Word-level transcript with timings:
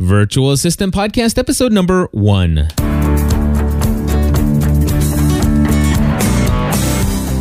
Virtual 0.00 0.50
Assistant 0.52 0.94
Podcast, 0.94 1.36
episode 1.36 1.72
number 1.72 2.06
one. 2.12 2.68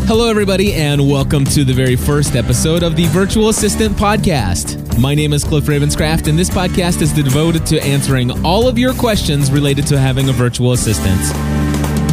Hello, 0.06 0.30
everybody, 0.30 0.74
and 0.74 1.10
welcome 1.10 1.46
to 1.46 1.64
the 1.64 1.72
very 1.72 1.96
first 1.96 2.36
episode 2.36 2.84
of 2.84 2.98
the 2.98 3.06
Virtual 3.06 3.48
Assistant 3.48 3.96
Podcast. 3.96 5.00
My 5.00 5.16
name 5.16 5.32
is 5.32 5.46
Cliff 5.46 5.64
Ravenscraft, 5.64 6.28
and 6.28 6.38
this 6.38 6.50
podcast 6.50 7.02
is 7.02 7.14
devoted 7.14 7.66
to 7.68 7.82
answering 7.82 8.44
all 8.46 8.68
of 8.68 8.78
your 8.78 8.94
questions 8.94 9.50
related 9.50 9.88
to 9.88 9.98
having 9.98 10.28
a 10.28 10.34
virtual 10.34 10.74
assistant. 10.74 11.22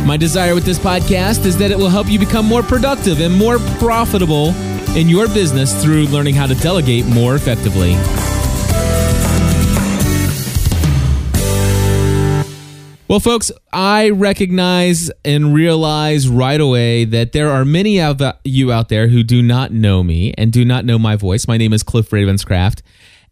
My 0.06 0.16
desire 0.16 0.54
with 0.54 0.64
this 0.64 0.78
podcast 0.78 1.44
is 1.44 1.58
that 1.58 1.72
it 1.72 1.76
will 1.76 1.88
help 1.88 2.08
you 2.08 2.20
become 2.20 2.46
more 2.46 2.62
productive 2.62 3.20
and 3.20 3.36
more 3.36 3.58
profitable 3.80 4.50
in 4.96 5.08
your 5.08 5.26
business 5.26 5.82
through 5.82 6.04
learning 6.04 6.36
how 6.36 6.46
to 6.46 6.54
delegate 6.54 7.04
more 7.06 7.34
effectively. 7.34 7.96
Well, 13.08 13.20
folks, 13.20 13.52
I 13.72 14.10
recognize 14.10 15.12
and 15.24 15.54
realize 15.54 16.28
right 16.28 16.60
away 16.60 17.04
that 17.04 17.30
there 17.30 17.50
are 17.50 17.64
many 17.64 18.00
of 18.00 18.20
you 18.42 18.72
out 18.72 18.88
there 18.88 19.06
who 19.06 19.22
do 19.22 19.42
not 19.42 19.70
know 19.70 20.02
me 20.02 20.34
and 20.36 20.52
do 20.52 20.64
not 20.64 20.84
know 20.84 20.98
my 20.98 21.14
voice. 21.14 21.46
My 21.46 21.56
name 21.56 21.72
is 21.72 21.84
Cliff 21.84 22.10
Ravenscraft. 22.10 22.82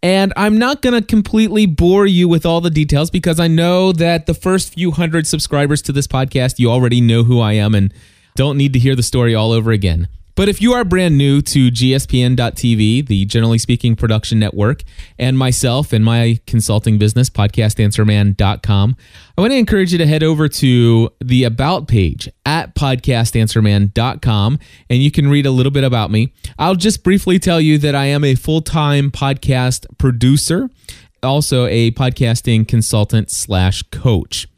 And 0.00 0.32
I'm 0.36 0.58
not 0.58 0.80
going 0.80 0.94
to 0.94 1.04
completely 1.04 1.66
bore 1.66 2.06
you 2.06 2.28
with 2.28 2.46
all 2.46 2.60
the 2.60 2.70
details 2.70 3.10
because 3.10 3.40
I 3.40 3.48
know 3.48 3.90
that 3.90 4.26
the 4.26 4.34
first 4.34 4.74
few 4.74 4.92
hundred 4.92 5.26
subscribers 5.26 5.82
to 5.82 5.92
this 5.92 6.06
podcast, 6.06 6.60
you 6.60 6.70
already 6.70 7.00
know 7.00 7.24
who 7.24 7.40
I 7.40 7.54
am 7.54 7.74
and 7.74 7.92
don't 8.36 8.56
need 8.56 8.74
to 8.74 8.78
hear 8.78 8.94
the 8.94 9.02
story 9.02 9.34
all 9.34 9.50
over 9.50 9.72
again. 9.72 10.06
But 10.36 10.48
if 10.48 10.60
you 10.60 10.72
are 10.72 10.84
brand 10.84 11.16
new 11.16 11.40
to 11.42 11.70
GSPN.TV, 11.70 13.06
the 13.06 13.24
Generally 13.24 13.58
Speaking 13.58 13.94
Production 13.94 14.40
Network, 14.40 14.82
and 15.16 15.38
myself 15.38 15.92
and 15.92 16.04
my 16.04 16.40
consulting 16.46 16.98
business, 16.98 17.30
podcastanswerman.com, 17.30 18.96
I 19.38 19.40
want 19.40 19.52
to 19.52 19.56
encourage 19.56 19.92
you 19.92 19.98
to 19.98 20.06
head 20.06 20.24
over 20.24 20.48
to 20.48 21.10
the 21.22 21.44
About 21.44 21.86
page 21.86 22.28
at 22.44 22.74
podcastanswerman.com 22.74 24.58
and 24.90 25.02
you 25.02 25.10
can 25.12 25.28
read 25.28 25.46
a 25.46 25.52
little 25.52 25.72
bit 25.72 25.84
about 25.84 26.10
me. 26.10 26.32
I'll 26.58 26.74
just 26.74 27.04
briefly 27.04 27.38
tell 27.38 27.60
you 27.60 27.78
that 27.78 27.94
I 27.94 28.06
am 28.06 28.24
a 28.24 28.34
full 28.34 28.60
time 28.60 29.12
podcast 29.12 29.86
producer, 29.98 30.68
also 31.22 31.66
a 31.66 31.92
podcasting 31.92 32.66
consultant 32.66 33.30
slash 33.30 33.82
coach. 33.84 34.48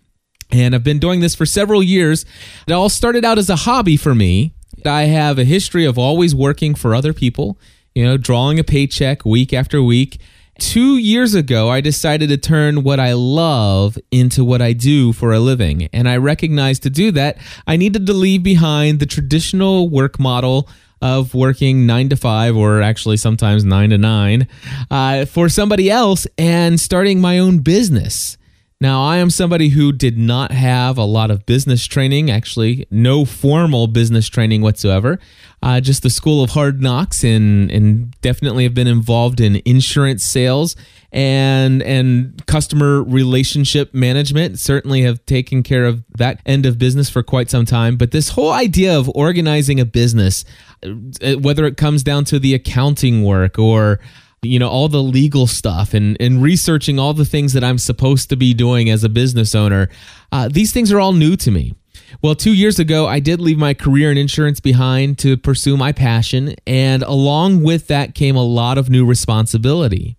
And 0.50 0.74
I've 0.74 0.84
been 0.84 1.00
doing 1.00 1.20
this 1.20 1.34
for 1.34 1.44
several 1.44 1.82
years. 1.82 2.24
It 2.66 2.72
all 2.72 2.88
started 2.88 3.24
out 3.24 3.36
as 3.36 3.50
a 3.50 3.56
hobby 3.56 3.96
for 3.96 4.14
me 4.14 4.54
I 4.86 5.04
have 5.04 5.38
a 5.38 5.44
history 5.44 5.84
of 5.84 5.98
always 5.98 6.34
working 6.34 6.74
for 6.74 6.94
other 6.94 7.12
people, 7.12 7.58
you 7.94 8.04
know, 8.04 8.16
drawing 8.16 8.58
a 8.58 8.64
paycheck 8.64 9.24
week 9.24 9.52
after 9.52 9.82
week. 9.82 10.20
Two 10.58 10.96
years 10.96 11.34
ago, 11.34 11.68
I 11.68 11.82
decided 11.82 12.30
to 12.30 12.38
turn 12.38 12.82
what 12.82 12.98
I 12.98 13.12
love 13.12 13.98
into 14.10 14.42
what 14.42 14.62
I 14.62 14.72
do 14.72 15.12
for 15.12 15.32
a 15.32 15.38
living. 15.38 15.88
And 15.92 16.08
I 16.08 16.16
recognized 16.16 16.82
to 16.84 16.90
do 16.90 17.10
that, 17.12 17.36
I 17.66 17.76
needed 17.76 18.06
to 18.06 18.14
leave 18.14 18.42
behind 18.42 18.98
the 18.98 19.06
traditional 19.06 19.90
work 19.90 20.18
model 20.18 20.68
of 21.02 21.34
working 21.34 21.86
nine 21.86 22.08
to 22.08 22.16
five, 22.16 22.56
or 22.56 22.80
actually 22.80 23.18
sometimes 23.18 23.64
nine 23.64 23.90
to 23.90 23.98
nine, 23.98 24.48
uh, 24.90 25.26
for 25.26 25.50
somebody 25.50 25.90
else 25.90 26.26
and 26.38 26.80
starting 26.80 27.20
my 27.20 27.38
own 27.38 27.58
business. 27.58 28.38
Now, 28.78 29.02
I 29.02 29.16
am 29.16 29.30
somebody 29.30 29.70
who 29.70 29.90
did 29.90 30.18
not 30.18 30.52
have 30.52 30.98
a 30.98 31.04
lot 31.04 31.30
of 31.30 31.46
business 31.46 31.86
training, 31.86 32.30
actually, 32.30 32.86
no 32.90 33.24
formal 33.24 33.86
business 33.86 34.28
training 34.28 34.60
whatsoever. 34.60 35.18
Uh, 35.62 35.80
just 35.80 36.02
the 36.02 36.10
school 36.10 36.44
of 36.44 36.50
hard 36.50 36.82
knocks, 36.82 37.24
and, 37.24 37.70
and 37.70 38.10
definitely 38.20 38.64
have 38.64 38.74
been 38.74 38.86
involved 38.86 39.40
in 39.40 39.62
insurance 39.64 40.24
sales 40.24 40.76
and 41.10 41.82
and 41.84 42.46
customer 42.46 43.02
relationship 43.02 43.94
management. 43.94 44.58
Certainly 44.58 45.02
have 45.02 45.24
taken 45.24 45.62
care 45.62 45.86
of 45.86 46.04
that 46.18 46.42
end 46.44 46.66
of 46.66 46.78
business 46.78 47.08
for 47.08 47.22
quite 47.22 47.48
some 47.48 47.64
time. 47.64 47.96
But 47.96 48.10
this 48.10 48.28
whole 48.28 48.52
idea 48.52 48.98
of 48.98 49.10
organizing 49.14 49.80
a 49.80 49.86
business, 49.86 50.44
uh, 50.84 51.36
whether 51.40 51.64
it 51.64 51.78
comes 51.78 52.02
down 52.02 52.26
to 52.26 52.38
the 52.38 52.52
accounting 52.52 53.24
work 53.24 53.58
or 53.58 54.00
you 54.46 54.58
know 54.58 54.68
all 54.68 54.88
the 54.88 55.02
legal 55.02 55.46
stuff 55.46 55.94
and 55.94 56.16
and 56.20 56.42
researching 56.42 56.98
all 56.98 57.14
the 57.14 57.24
things 57.24 57.52
that 57.52 57.64
I'm 57.64 57.78
supposed 57.78 58.28
to 58.30 58.36
be 58.36 58.54
doing 58.54 58.90
as 58.90 59.04
a 59.04 59.08
business 59.08 59.54
owner. 59.54 59.88
Uh, 60.32 60.48
these 60.50 60.72
things 60.72 60.92
are 60.92 61.00
all 61.00 61.12
new 61.12 61.36
to 61.36 61.50
me. 61.50 61.74
Well, 62.22 62.34
two 62.34 62.52
years 62.52 62.78
ago, 62.78 63.06
I 63.06 63.20
did 63.20 63.40
leave 63.40 63.58
my 63.58 63.74
career 63.74 64.10
in 64.10 64.18
insurance 64.18 64.60
behind 64.60 65.18
to 65.18 65.36
pursue 65.36 65.76
my 65.76 65.92
passion, 65.92 66.54
and 66.66 67.02
along 67.02 67.62
with 67.62 67.88
that 67.88 68.14
came 68.14 68.36
a 68.36 68.44
lot 68.44 68.78
of 68.78 68.88
new 68.88 69.04
responsibility. 69.04 70.16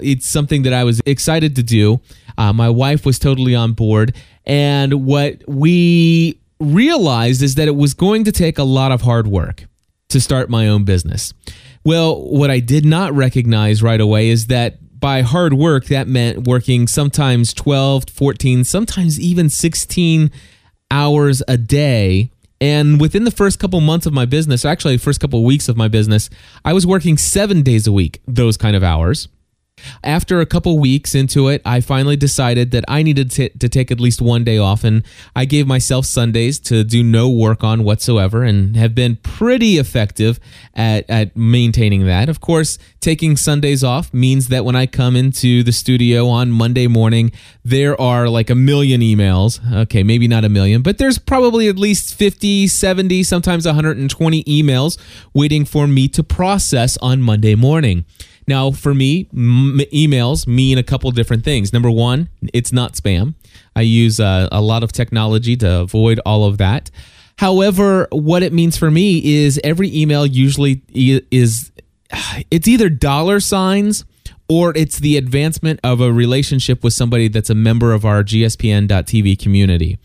It's 0.00 0.28
something 0.28 0.62
that 0.62 0.72
I 0.72 0.84
was 0.84 1.00
excited 1.06 1.56
to 1.56 1.62
do. 1.62 2.00
Uh, 2.36 2.52
my 2.52 2.68
wife 2.68 3.06
was 3.06 3.18
totally 3.18 3.54
on 3.54 3.72
board, 3.72 4.14
and 4.44 5.06
what 5.06 5.42
we 5.46 6.38
realized 6.58 7.42
is 7.42 7.54
that 7.56 7.68
it 7.68 7.76
was 7.76 7.94
going 7.94 8.24
to 8.24 8.32
take 8.32 8.58
a 8.58 8.64
lot 8.64 8.92
of 8.92 9.02
hard 9.02 9.26
work 9.26 9.64
to 10.08 10.20
start 10.20 10.48
my 10.48 10.68
own 10.68 10.84
business. 10.84 11.34
Well, 11.86 12.20
what 12.20 12.50
I 12.50 12.58
did 12.58 12.84
not 12.84 13.12
recognize 13.12 13.80
right 13.80 14.00
away 14.00 14.30
is 14.30 14.48
that 14.48 14.98
by 14.98 15.22
hard 15.22 15.52
work, 15.52 15.84
that 15.84 16.08
meant 16.08 16.44
working 16.44 16.88
sometimes 16.88 17.54
12, 17.54 18.10
14, 18.10 18.64
sometimes 18.64 19.20
even 19.20 19.48
16 19.48 20.32
hours 20.90 21.44
a 21.46 21.56
day. 21.56 22.32
And 22.60 23.00
within 23.00 23.22
the 23.22 23.30
first 23.30 23.60
couple 23.60 23.80
months 23.80 24.04
of 24.04 24.12
my 24.12 24.24
business, 24.26 24.64
actually, 24.64 24.98
first 24.98 25.20
couple 25.20 25.44
weeks 25.44 25.68
of 25.68 25.76
my 25.76 25.86
business, 25.86 26.28
I 26.64 26.72
was 26.72 26.84
working 26.84 27.16
seven 27.16 27.62
days 27.62 27.86
a 27.86 27.92
week, 27.92 28.20
those 28.26 28.56
kind 28.56 28.74
of 28.74 28.82
hours. 28.82 29.28
After 30.02 30.40
a 30.40 30.46
couple 30.46 30.78
weeks 30.78 31.14
into 31.14 31.48
it, 31.48 31.62
I 31.64 31.80
finally 31.80 32.16
decided 32.16 32.70
that 32.70 32.84
I 32.88 33.02
needed 33.02 33.30
to, 33.32 33.48
to, 33.48 33.68
take 33.68 33.90
at 33.90 34.00
least 34.00 34.22
one 34.22 34.44
day 34.44 34.56
off, 34.56 34.84
and 34.84 35.02
I 35.34 35.44
gave 35.44 35.66
myself 35.66 36.06
Sundays 36.06 36.58
to 36.60 36.84
do 36.84 37.02
no 37.02 37.28
work 37.28 37.64
on 37.64 37.84
whatsoever 37.84 38.42
and 38.42 38.76
have 38.76 38.94
been 38.94 39.16
pretty 39.16 39.78
effective 39.78 40.38
at, 40.74 41.08
at 41.10 41.36
maintaining 41.36 42.06
that. 42.06 42.28
Of 42.28 42.40
course, 42.40 42.78
taking 43.00 43.36
Sundays 43.36 43.82
off 43.82 44.14
means 44.14 44.48
that 44.48 44.64
when 44.64 44.76
I 44.76 44.86
come 44.86 45.16
into 45.16 45.62
the 45.62 45.72
studio 45.72 46.28
on 46.28 46.50
Monday 46.52 46.86
morning, 46.86 47.32
there 47.64 48.00
are 48.00 48.28
like 48.28 48.48
a 48.48 48.54
million 48.54 49.00
emails. 49.00 49.60
Okay, 49.82 50.02
maybe 50.02 50.28
not 50.28 50.44
a 50.44 50.48
million, 50.48 50.82
but 50.82 50.98
there's 50.98 51.18
probably 51.18 51.68
at 51.68 51.76
least 51.76 52.14
50, 52.14 52.68
70, 52.68 53.22
sometimes 53.24 53.66
120 53.66 54.44
emails 54.44 54.98
waiting 55.34 55.64
for 55.64 55.86
me 55.86 56.08
to 56.08 56.22
process 56.22 56.96
on 56.98 57.20
Monday 57.20 57.54
morning. 57.54 58.04
Now, 58.48 58.70
for 58.70 58.94
me, 58.94 59.28
m- 59.32 59.80
emails 59.92 60.46
mean 60.46 60.78
a 60.78 60.82
couple 60.82 61.10
different 61.10 61.44
things. 61.44 61.72
Number 61.72 61.90
one, 61.90 62.28
it's 62.52 62.72
not 62.72 62.94
spam. 62.94 63.34
I 63.74 63.82
use 63.82 64.20
uh, 64.20 64.48
a 64.52 64.60
lot 64.60 64.82
of 64.82 64.92
technology 64.92 65.56
to 65.56 65.80
avoid 65.80 66.20
all 66.24 66.44
of 66.44 66.58
that. 66.58 66.90
However, 67.38 68.08
what 68.10 68.42
it 68.42 68.52
means 68.52 68.76
for 68.76 68.90
me 68.90 69.44
is 69.44 69.60
every 69.62 69.94
email 69.94 70.24
usually 70.24 70.82
is 70.94 71.70
it's 72.50 72.68
either 72.68 72.88
dollar 72.88 73.40
signs 73.40 74.04
or 74.48 74.72
it's 74.76 74.98
the 74.98 75.16
advancement 75.16 75.80
of 75.82 76.00
a 76.00 76.12
relationship 76.12 76.84
with 76.84 76.92
somebody 76.92 77.28
that's 77.28 77.50
a 77.50 77.54
member 77.54 77.92
of 77.92 78.04
our 78.04 78.22
gspn.tv 78.22 79.38
community. 79.38 79.98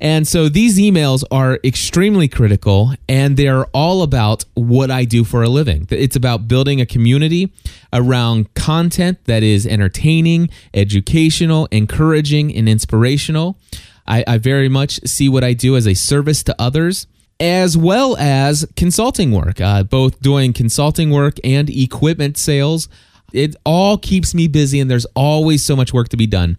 And 0.00 0.26
so 0.26 0.48
these 0.48 0.78
emails 0.78 1.22
are 1.30 1.60
extremely 1.62 2.28
critical 2.28 2.94
and 3.08 3.36
they're 3.36 3.66
all 3.66 4.02
about 4.02 4.44
what 4.54 4.90
I 4.90 5.04
do 5.04 5.24
for 5.24 5.42
a 5.42 5.48
living. 5.48 5.86
It's 5.90 6.16
about 6.16 6.48
building 6.48 6.80
a 6.80 6.86
community 6.86 7.52
around 7.92 8.52
content 8.54 9.18
that 9.26 9.42
is 9.42 9.66
entertaining, 9.66 10.50
educational, 10.72 11.66
encouraging, 11.70 12.54
and 12.54 12.68
inspirational. 12.68 13.58
I, 14.06 14.24
I 14.26 14.38
very 14.38 14.68
much 14.68 15.00
see 15.06 15.28
what 15.28 15.44
I 15.44 15.52
do 15.52 15.76
as 15.76 15.86
a 15.86 15.94
service 15.94 16.42
to 16.44 16.56
others 16.58 17.06
as 17.40 17.76
well 17.76 18.16
as 18.16 18.66
consulting 18.76 19.32
work, 19.32 19.60
uh, 19.60 19.82
both 19.82 20.20
doing 20.20 20.52
consulting 20.52 21.10
work 21.10 21.34
and 21.42 21.68
equipment 21.68 22.38
sales 22.38 22.88
it 23.34 23.56
all 23.64 23.98
keeps 23.98 24.34
me 24.34 24.48
busy 24.48 24.80
and 24.80 24.90
there's 24.90 25.06
always 25.14 25.64
so 25.64 25.74
much 25.76 25.92
work 25.92 26.08
to 26.10 26.16
be 26.16 26.26
done. 26.26 26.56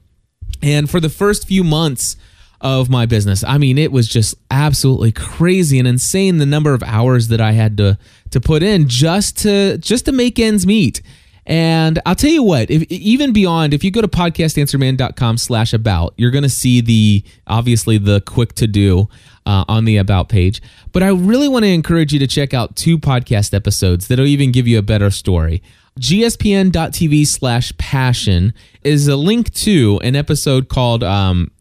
And 0.61 0.89
for 0.89 0.99
the 0.99 1.09
first 1.09 1.47
few 1.47 1.63
months 1.63 2.17
of 2.61 2.89
my 2.89 3.05
business, 3.05 3.43
I 3.43 3.57
mean, 3.57 3.77
it 3.77 3.91
was 3.91 4.07
just 4.07 4.35
absolutely 4.51 5.11
crazy 5.11 5.79
and 5.79 5.87
insane 5.87 6.37
the 6.37 6.45
number 6.45 6.73
of 6.73 6.83
hours 6.83 7.29
that 7.29 7.41
I 7.41 7.51
had 7.53 7.77
to 7.77 7.97
to 8.31 8.41
put 8.41 8.63
in 8.63 8.87
just 8.87 9.37
to 9.39 9.77
just 9.77 10.05
to 10.05 10.11
make 10.11 10.39
ends 10.39 10.65
meet. 10.65 11.01
And 11.47 12.01
I'll 12.05 12.15
tell 12.15 12.31
you 12.31 12.41
what, 12.41 12.71
if, 12.71 12.83
even 12.83 13.31
beyond, 13.31 13.73
if 13.73 13.83
you 13.83 13.91
go 13.91 14.01
to 14.01 14.07
podcastanswerman.com 14.07 15.37
slash 15.37 15.73
about, 15.73 16.15
you're 16.17 16.31
going 16.31 16.43
to 16.43 16.49
see 16.49 16.81
the, 16.81 17.23
obviously 17.45 17.99
the 17.99 18.21
quick 18.21 18.53
to 18.55 18.65
do 18.65 19.09
uh, 19.45 19.63
on 19.67 19.85
the 19.85 19.97
about 19.97 20.27
page. 20.27 20.59
But 20.91 21.03
I 21.03 21.09
really 21.09 21.47
want 21.47 21.63
to 21.63 21.69
encourage 21.69 22.11
you 22.13 22.17
to 22.17 22.25
check 22.25 22.55
out 22.55 22.75
two 22.75 22.97
podcast 22.97 23.53
episodes 23.53 24.07
that'll 24.07 24.25
even 24.25 24.51
give 24.51 24.67
you 24.67 24.79
a 24.79 24.81
better 24.81 25.11
story 25.11 25.61
gspn.tv 25.99 27.25
slash 27.25 27.75
passion 27.77 28.53
is 28.83 29.07
a 29.07 29.15
link 29.15 29.53
to 29.53 29.99
an 30.03 30.15
episode 30.15 30.67
called 30.67 31.03
um, 31.03 31.51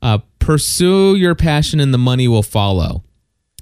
uh, 0.00 0.18
pursue 0.38 1.16
your 1.16 1.34
passion 1.34 1.80
and 1.80 1.92
the 1.92 1.98
money 1.98 2.28
will 2.28 2.42
follow. 2.42 3.02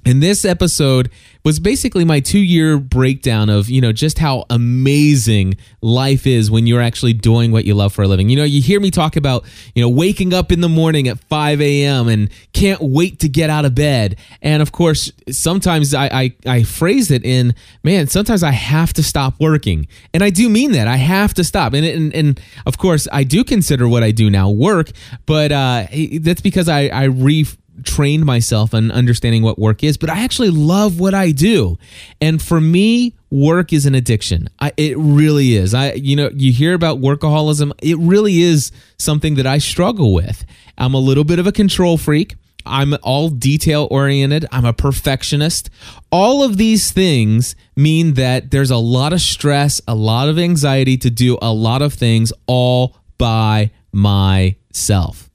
In 0.05 0.19
this 0.19 0.45
episode 0.45 1.09
was 1.43 1.59
basically 1.59 2.03
my 2.03 2.19
two 2.19 2.39
year 2.39 2.77
breakdown 2.77 3.49
of, 3.49 3.69
you 3.69 3.79
know, 3.79 3.91
just 3.91 4.19
how 4.19 4.45
amazing 4.49 5.55
life 5.81 6.27
is 6.27 6.51
when 6.51 6.67
you're 6.67 6.81
actually 6.81 7.13
doing 7.13 7.51
what 7.51 7.65
you 7.65 7.73
love 7.73 7.93
for 7.93 8.03
a 8.03 8.07
living. 8.07 8.29
You 8.29 8.35
know, 8.37 8.43
you 8.43 8.61
hear 8.61 8.79
me 8.79 8.91
talk 8.91 9.15
about, 9.15 9.45
you 9.73 9.81
know, 9.81 9.89
waking 9.89 10.33
up 10.33 10.51
in 10.51 10.61
the 10.61 10.69
morning 10.69 11.07
at 11.07 11.19
5 11.19 11.61
a.m. 11.61 12.07
and 12.07 12.29
can't 12.53 12.81
wait 12.81 13.19
to 13.19 13.29
get 13.29 13.49
out 13.49 13.65
of 13.65 13.73
bed. 13.73 14.17
And 14.41 14.61
of 14.61 14.71
course, 14.71 15.11
sometimes 15.29 15.93
I, 15.93 16.05
I, 16.07 16.35
I 16.45 16.63
phrase 16.63 17.09
it 17.11 17.23
in, 17.23 17.55
man, 17.83 18.07
sometimes 18.07 18.43
I 18.43 18.51
have 18.51 18.91
to 18.93 19.03
stop 19.03 19.39
working. 19.39 19.87
And 20.13 20.23
I 20.23 20.29
do 20.29 20.49
mean 20.49 20.73
that. 20.73 20.87
I 20.87 20.97
have 20.97 21.33
to 21.35 21.43
stop. 21.43 21.73
And, 21.73 21.85
and, 21.85 22.13
and 22.13 22.39
of 22.65 22.77
course, 22.77 23.07
I 23.11 23.23
do 23.23 23.43
consider 23.43 23.87
what 23.87 24.03
I 24.03 24.11
do 24.11 24.29
now 24.29 24.49
work, 24.49 24.91
but 25.25 25.51
uh, 25.51 25.87
that's 26.19 26.41
because 26.41 26.67
I, 26.67 26.87
I 26.87 27.03
re 27.05 27.45
trained 27.85 28.25
myself 28.25 28.73
on 28.73 28.91
understanding 28.91 29.43
what 29.43 29.59
work 29.59 29.83
is, 29.83 29.97
but 29.97 30.09
I 30.09 30.23
actually 30.23 30.49
love 30.49 30.99
what 30.99 31.13
I 31.13 31.31
do. 31.31 31.77
And 32.21 32.41
for 32.41 32.59
me, 32.59 33.15
work 33.29 33.73
is 33.73 33.85
an 33.85 33.95
addiction. 33.95 34.49
I, 34.59 34.71
it 34.77 34.97
really 34.97 35.55
is. 35.55 35.73
I 35.73 35.93
you 35.93 36.15
know, 36.15 36.29
you 36.33 36.51
hear 36.51 36.73
about 36.73 36.99
workaholism, 36.99 37.71
it 37.81 37.97
really 37.97 38.41
is 38.41 38.71
something 38.97 39.35
that 39.35 39.47
I 39.47 39.57
struggle 39.57 40.13
with. 40.13 40.45
I'm 40.77 40.93
a 40.93 40.99
little 40.99 41.23
bit 41.23 41.39
of 41.39 41.47
a 41.47 41.51
control 41.51 41.97
freak. 41.97 42.35
I'm 42.65 42.95
all 43.01 43.29
detail 43.29 43.87
oriented. 43.89 44.45
I'm 44.51 44.65
a 44.65 44.73
perfectionist. 44.73 45.69
All 46.11 46.43
of 46.43 46.57
these 46.57 46.91
things 46.91 47.55
mean 47.75 48.13
that 48.13 48.51
there's 48.51 48.71
a 48.71 48.77
lot 48.77 49.13
of 49.13 49.21
stress, 49.21 49.81
a 49.87 49.95
lot 49.95 50.29
of 50.29 50.37
anxiety 50.37 50.97
to 50.97 51.09
do 51.09 51.37
a 51.41 51.51
lot 51.51 51.81
of 51.81 51.93
things 51.93 52.31
all 52.47 52.97
by 53.17 53.71
myself. 53.91 55.28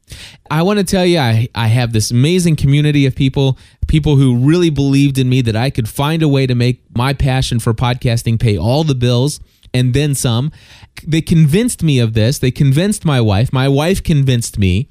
I 0.51 0.63
want 0.63 0.79
to 0.79 0.85
tell 0.85 1.07
you, 1.07 1.19
I, 1.19 1.49
I 1.55 1.69
have 1.69 1.93
this 1.93 2.11
amazing 2.11 2.57
community 2.57 3.07
of 3.07 3.15
people, 3.15 3.59
people 3.87 4.17
who 4.17 4.37
really 4.37 4.71
believed 4.71 5.19
in 5.19 5.29
me 5.29 5.41
that 5.43 5.57
I 5.57 5.71
could 5.71 5.89
find 5.89 6.23
a 6.23 6.29
way 6.29 6.47
to 6.47 6.55
make 6.55 6.83
my 6.97 7.13
passion 7.13 7.61
for 7.61 7.75
podcasting 7.75 8.39
pay 8.39 8.57
all 8.57 8.85
the 8.85 8.95
bills 8.95 9.41
and 9.73 9.93
then 9.93 10.15
some. 10.15 10.53
They 11.07 11.21
convinced 11.21 11.83
me 11.83 11.99
of 11.99 12.15
this. 12.15 12.39
They 12.39 12.51
convinced 12.51 13.05
my 13.05 13.21
wife. 13.21 13.53
My 13.53 13.69
wife 13.69 14.03
convinced 14.03 14.59
me. 14.59 14.89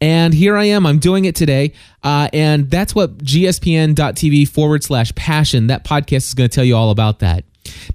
And 0.00 0.34
here 0.34 0.56
I 0.56 0.64
am. 0.64 0.84
I'm 0.84 0.98
doing 0.98 1.26
it 1.26 1.36
today. 1.36 1.74
Uh, 2.02 2.28
and 2.32 2.68
that's 2.68 2.92
what 2.92 3.18
gspn.tv 3.18 4.48
forward 4.48 4.82
slash 4.82 5.14
passion, 5.14 5.68
that 5.68 5.84
podcast 5.84 6.28
is 6.28 6.34
going 6.34 6.50
to 6.50 6.54
tell 6.54 6.64
you 6.64 6.74
all 6.74 6.90
about 6.90 7.20
that. 7.20 7.44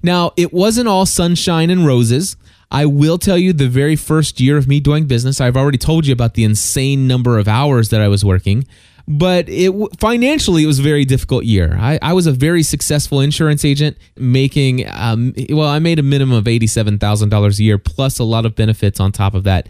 Now, 0.02 0.32
it 0.36 0.52
wasn't 0.52 0.88
all 0.88 1.04
sunshine 1.04 1.68
and 1.68 1.84
roses. 1.84 2.36
I 2.70 2.86
will 2.86 3.18
tell 3.18 3.38
you 3.38 3.52
the 3.52 3.68
very 3.68 3.96
first 3.96 4.40
year 4.40 4.56
of 4.56 4.68
me 4.68 4.80
doing 4.80 5.06
business, 5.06 5.40
I've 5.40 5.56
already 5.56 5.78
told 5.78 6.06
you 6.06 6.12
about 6.12 6.34
the 6.34 6.44
insane 6.44 7.06
number 7.06 7.38
of 7.38 7.48
hours 7.48 7.88
that 7.90 8.00
I 8.00 8.08
was 8.08 8.24
working, 8.24 8.66
but 9.06 9.48
it 9.48 9.72
financially 9.98 10.64
it 10.64 10.66
was 10.66 10.78
a 10.78 10.82
very 10.82 11.06
difficult 11.06 11.44
year. 11.44 11.78
I, 11.80 11.98
I 12.02 12.12
was 12.12 12.26
a 12.26 12.32
very 12.32 12.62
successful 12.62 13.20
insurance 13.20 13.64
agent, 13.64 13.96
making 14.16 14.86
um, 14.90 15.32
well, 15.48 15.68
I 15.68 15.78
made 15.78 15.98
a 15.98 16.02
minimum 16.02 16.36
of 16.36 16.46
eighty 16.46 16.66
seven 16.66 16.98
thousand 16.98 17.30
dollars 17.30 17.58
a 17.58 17.64
year 17.64 17.78
plus 17.78 18.18
a 18.18 18.24
lot 18.24 18.44
of 18.44 18.54
benefits 18.54 19.00
on 19.00 19.12
top 19.12 19.32
of 19.34 19.44
that. 19.44 19.68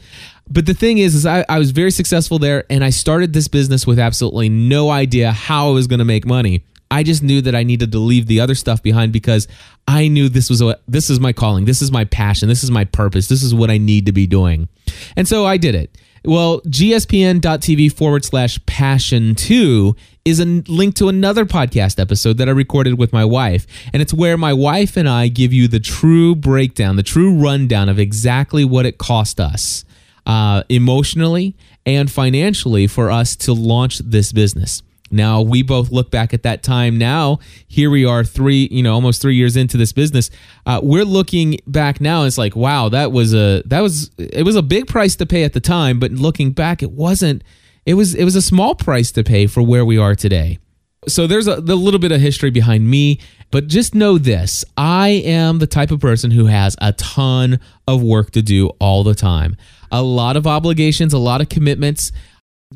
But 0.50 0.66
the 0.66 0.74
thing 0.74 0.98
is, 0.98 1.14
is 1.14 1.24
I, 1.24 1.44
I 1.48 1.58
was 1.58 1.70
very 1.70 1.92
successful 1.92 2.40
there, 2.40 2.64
and 2.68 2.82
I 2.82 2.90
started 2.90 3.32
this 3.32 3.46
business 3.46 3.86
with 3.86 3.98
absolutely 4.00 4.48
no 4.48 4.90
idea 4.90 5.30
how 5.30 5.68
I 5.68 5.72
was 5.72 5.86
going 5.86 6.00
to 6.00 6.04
make 6.04 6.26
money. 6.26 6.64
I 6.90 7.02
just 7.02 7.22
knew 7.22 7.40
that 7.42 7.54
I 7.54 7.62
needed 7.62 7.92
to 7.92 7.98
leave 7.98 8.26
the 8.26 8.40
other 8.40 8.54
stuff 8.54 8.82
behind 8.82 9.12
because 9.12 9.46
I 9.86 10.08
knew 10.08 10.28
this 10.28 10.48
was 10.48 10.62
a, 10.62 10.78
this 10.86 11.10
is 11.10 11.20
my 11.20 11.32
calling, 11.32 11.64
this 11.64 11.82
is 11.82 11.92
my 11.92 12.04
passion, 12.04 12.48
this 12.48 12.64
is 12.64 12.70
my 12.70 12.84
purpose, 12.84 13.28
this 13.28 13.42
is 13.42 13.54
what 13.54 13.70
I 13.70 13.78
need 13.78 14.06
to 14.06 14.12
be 14.12 14.26
doing. 14.26 14.68
And 15.16 15.28
so 15.28 15.44
I 15.44 15.56
did 15.56 15.74
it. 15.74 15.96
Well, 16.24 16.60
gspn.tv 16.62 17.92
forward 17.92 18.24
slash 18.24 18.58
passion 18.66 19.34
two 19.34 19.94
is 20.24 20.40
a 20.40 20.44
link 20.44 20.94
to 20.96 21.08
another 21.08 21.44
podcast 21.44 22.00
episode 22.00 22.38
that 22.38 22.48
I 22.48 22.52
recorded 22.52 22.98
with 22.98 23.12
my 23.12 23.24
wife. 23.24 23.66
And 23.92 24.02
it's 24.02 24.12
where 24.12 24.36
my 24.36 24.52
wife 24.52 24.96
and 24.96 25.08
I 25.08 25.28
give 25.28 25.52
you 25.52 25.68
the 25.68 25.80
true 25.80 26.34
breakdown, 26.34 26.96
the 26.96 27.02
true 27.02 27.34
rundown 27.34 27.88
of 27.88 27.98
exactly 27.98 28.64
what 28.64 28.84
it 28.84 28.98
cost 28.98 29.40
us 29.40 29.84
uh, 30.26 30.64
emotionally 30.68 31.56
and 31.86 32.10
financially 32.10 32.86
for 32.86 33.10
us 33.10 33.36
to 33.36 33.52
launch 33.52 33.98
this 33.98 34.32
business. 34.32 34.82
Now 35.10 35.42
we 35.42 35.62
both 35.62 35.90
look 35.90 36.10
back 36.10 36.34
at 36.34 36.42
that 36.42 36.62
time. 36.62 36.98
Now 36.98 37.38
here 37.66 37.90
we 37.90 38.04
are, 38.04 38.24
three, 38.24 38.68
you 38.70 38.82
know, 38.82 38.94
almost 38.94 39.22
three 39.22 39.36
years 39.36 39.56
into 39.56 39.76
this 39.76 39.92
business. 39.92 40.30
Uh, 40.66 40.80
we're 40.82 41.04
looking 41.04 41.58
back 41.66 42.00
now. 42.00 42.24
It's 42.24 42.38
like, 42.38 42.56
wow, 42.56 42.88
that 42.88 43.12
was 43.12 43.34
a 43.34 43.62
that 43.66 43.80
was 43.80 44.10
it 44.18 44.44
was 44.44 44.56
a 44.56 44.62
big 44.62 44.86
price 44.86 45.16
to 45.16 45.26
pay 45.26 45.44
at 45.44 45.52
the 45.52 45.60
time, 45.60 45.98
but 45.98 46.12
looking 46.12 46.52
back, 46.52 46.82
it 46.82 46.90
wasn't. 46.90 47.42
It 47.86 47.94
was 47.94 48.14
it 48.14 48.24
was 48.24 48.36
a 48.36 48.42
small 48.42 48.74
price 48.74 49.10
to 49.12 49.24
pay 49.24 49.46
for 49.46 49.62
where 49.62 49.84
we 49.84 49.96
are 49.96 50.14
today. 50.14 50.58
So 51.06 51.26
there's 51.26 51.46
a, 51.46 51.54
a 51.54 51.78
little 51.78 52.00
bit 52.00 52.12
of 52.12 52.20
history 52.20 52.50
behind 52.50 52.90
me, 52.90 53.20
but 53.50 53.66
just 53.66 53.94
know 53.94 54.18
this: 54.18 54.64
I 54.76 55.08
am 55.08 55.58
the 55.58 55.66
type 55.66 55.90
of 55.90 56.00
person 56.00 56.30
who 56.30 56.46
has 56.46 56.76
a 56.82 56.92
ton 56.92 57.60
of 57.86 58.02
work 58.02 58.32
to 58.32 58.42
do 58.42 58.68
all 58.78 59.04
the 59.04 59.14
time, 59.14 59.56
a 59.90 60.02
lot 60.02 60.36
of 60.36 60.46
obligations, 60.46 61.14
a 61.14 61.18
lot 61.18 61.40
of 61.40 61.48
commitments 61.48 62.12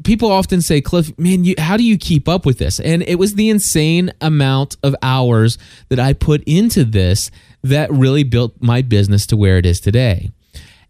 people 0.05 0.31
often 0.31 0.61
say, 0.62 0.81
Cliff, 0.81 1.17
man, 1.19 1.44
you, 1.44 1.55
how 1.59 1.77
do 1.77 1.85
you 1.85 1.99
keep 1.99 2.29
up 2.29 2.47
with 2.47 2.59
this? 2.59 2.81
And 2.81 3.03
it 3.03 3.19
was 3.19 3.35
the 3.35 3.50
insane 3.50 4.12
amount 4.21 4.77
of 4.83 4.97
hours 5.03 5.59
that 5.89 6.00
I 6.00 6.12
put 6.12 6.43
into 6.44 6.85
this 6.85 7.31
that 7.62 7.91
really 7.93 8.25
built 8.25 8.55
my 8.61 8.83
business 8.83 9.27
to 9.27 9.37
where 9.37 9.59
it 9.59 9.67
is 9.67 9.81
today. 9.81 10.31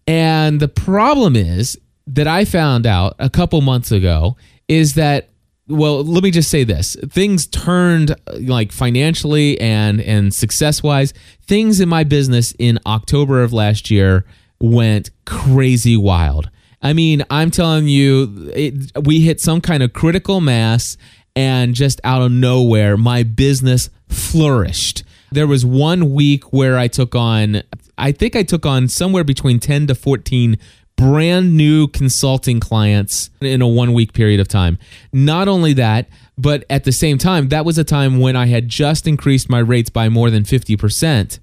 And 0.07 0.61
the 0.61 0.69
problem 0.69 1.37
is 1.37 1.79
that 2.07 2.27
I 2.27 2.45
found 2.45 2.87
out 2.87 3.15
a 3.19 3.31
couple 3.31 3.61
months 3.61 3.93
ago 3.93 4.37
is 4.69 4.95
that 4.95 5.29
well 5.69 6.03
let 6.03 6.25
me 6.25 6.31
just 6.31 6.51
say 6.51 6.65
this 6.65 6.97
things 7.09 7.47
turned 7.47 8.11
uh, 8.11 8.17
like 8.41 8.73
financially 8.73 9.59
and 9.61 10.01
and 10.01 10.35
success 10.35 10.83
wise 10.83 11.15
things 11.43 11.79
in 11.79 11.89
my 11.89 12.03
business 12.03 12.53
in 12.59 12.81
october 12.85 13.43
of 13.45 13.53
last 13.53 13.91
year 13.91 14.25
went 14.61 15.11
crazy 15.25 15.97
wild 15.97 16.51
I 16.83 16.93
mean, 16.93 17.25
I'm 17.31 17.51
telling 17.51 17.87
you, 17.89 18.51
it, 18.55 19.07
we 19.07 19.21
hit 19.21 19.41
some 19.41 19.61
kind 19.61 19.83
of 19.83 19.93
critical 19.93 20.41
mass, 20.41 20.97
and 21.37 21.75
just 21.75 22.01
out 22.05 22.23
of 22.23 22.33
nowhere, 22.33 22.97
my 22.97 23.23
business 23.23 23.89
flourished. 24.09 25.05
There 25.31 25.47
was 25.47 25.65
one 25.65 26.13
week 26.13 26.53
where 26.53 26.77
I 26.77 26.89
took 26.89 27.15
on, 27.15 27.63
I 27.97 28.13
think 28.13 28.37
I 28.37 28.43
took 28.43 28.67
on 28.67 28.89
somewhere 28.89 29.25
between 29.25 29.61
10 29.61 29.87
to 29.87 29.95
14 29.95 30.59
brand 30.97 31.57
new 31.57 31.89
consulting 31.89 32.61
clients 32.61 33.31
in 33.41 33.63
a 33.63 33.67
one 33.67 33.93
week 33.93 34.13
period 34.13 34.41
of 34.41 34.49
time. 34.49 34.79
Not 35.13 35.49
only 35.49 35.73
that, 35.75 36.09
but 36.37 36.65
at 36.69 36.85
the 36.85 36.93
same 36.93 37.19
time, 37.19 37.49
that 37.49 37.65
was 37.65 37.79
a 37.79 37.85
time 37.85 38.21
when 38.21 38.37
I 38.37 38.47
had 38.47 38.69
just 38.69 39.07
increased 39.07 39.49
my 39.49 39.59
rates 39.59 39.91
by 39.91 40.09
more 40.09 40.31
than 40.31 40.43
50% 40.43 41.39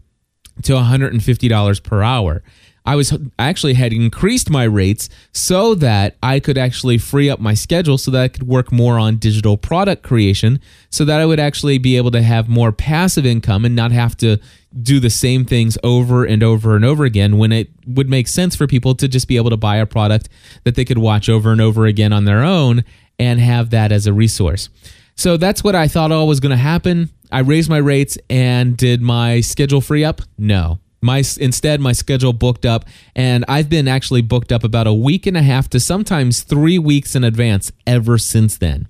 to 0.64 0.74
$150 0.74 1.84
per 1.84 2.04
hour. 2.04 2.44
I 2.90 2.96
was 2.96 3.16
actually 3.38 3.76
had 3.76 3.94
increased 3.94 4.50
my 4.50 4.64
rates 4.64 5.10
so 5.32 5.76
that 5.76 6.18
I 6.24 6.40
could 6.40 6.58
actually 6.58 6.98
free 6.98 7.30
up 7.30 7.40
my 7.40 7.54
schedule 7.54 8.00
so 8.00 8.10
that 8.10 8.22
I 8.24 8.28
could 8.30 8.48
work 8.48 8.72
more 8.72 8.98
on 8.98 9.18
digital 9.18 9.58
product 9.58 10.02
creation 10.02 10.60
so 10.90 11.06
that 11.06 11.20
I 11.22 11.26
would 11.28 11.40
actually 11.40 11.78
be 11.78 11.98
able 11.98 12.10
to 12.10 12.24
have 12.24 12.50
more 12.50 12.72
passive 12.72 13.28
income 13.28 13.64
and 13.64 13.76
not 13.76 13.92
have 13.92 14.18
to 14.18 14.38
do 14.82 15.00
the 15.00 15.12
same 15.12 15.46
things 15.46 15.78
over 15.84 16.26
and 16.26 16.42
over 16.42 16.76
and 16.76 16.84
over 16.84 17.06
again 17.06 17.38
when 17.38 17.52
it 17.52 17.70
would 17.86 18.10
make 18.10 18.28
sense 18.28 18.56
for 18.56 18.66
people 18.66 18.96
to 18.96 19.08
just 19.08 19.28
be 19.28 19.38
able 19.38 19.52
to 19.52 19.58
buy 19.58 19.76
a 19.76 19.86
product 19.86 20.28
that 20.64 20.74
they 20.74 20.84
could 20.84 20.98
watch 20.98 21.30
over 21.30 21.52
and 21.52 21.62
over 21.62 21.86
again 21.86 22.12
on 22.12 22.26
their 22.26 22.44
own 22.44 22.84
and 23.20 23.40
have 23.40 23.70
that 23.70 23.92
as 23.92 24.08
a 24.08 24.14
resource. 24.14 24.68
So 25.14 25.38
that's 25.38 25.64
what 25.64 25.76
I 25.76 25.88
thought 25.88 26.12
all 26.12 26.28
was 26.28 26.40
going 26.40 26.50
to 26.50 26.58
happen. 26.58 27.12
I 27.32 27.42
raised 27.42 27.70
my 27.70 27.78
rates 27.78 28.18
and 28.32 28.76
did 28.76 29.00
my 29.00 29.42
schedule 29.42 29.80
free 29.80 30.04
up? 30.04 30.24
No. 30.40 30.80
My 31.02 31.24
instead, 31.40 31.80
my 31.80 31.94
schedule 31.94 32.34
booked 32.34 32.66
up, 32.66 32.86
and 33.16 33.46
I've 33.48 33.70
been 33.70 33.88
actually 33.88 34.22
booked 34.22 34.52
up 34.52 34.64
about 34.64 34.88
a 34.88 34.94
week 34.94 35.26
and 35.26 35.38
a 35.38 35.42
half 35.42 35.70
to 35.70 35.80
sometimes 35.80 36.42
three 36.42 36.78
weeks 36.78 37.16
in 37.16 37.24
advance 37.24 37.72
ever 37.88 38.18
since 38.18 38.58
then. 38.58 38.88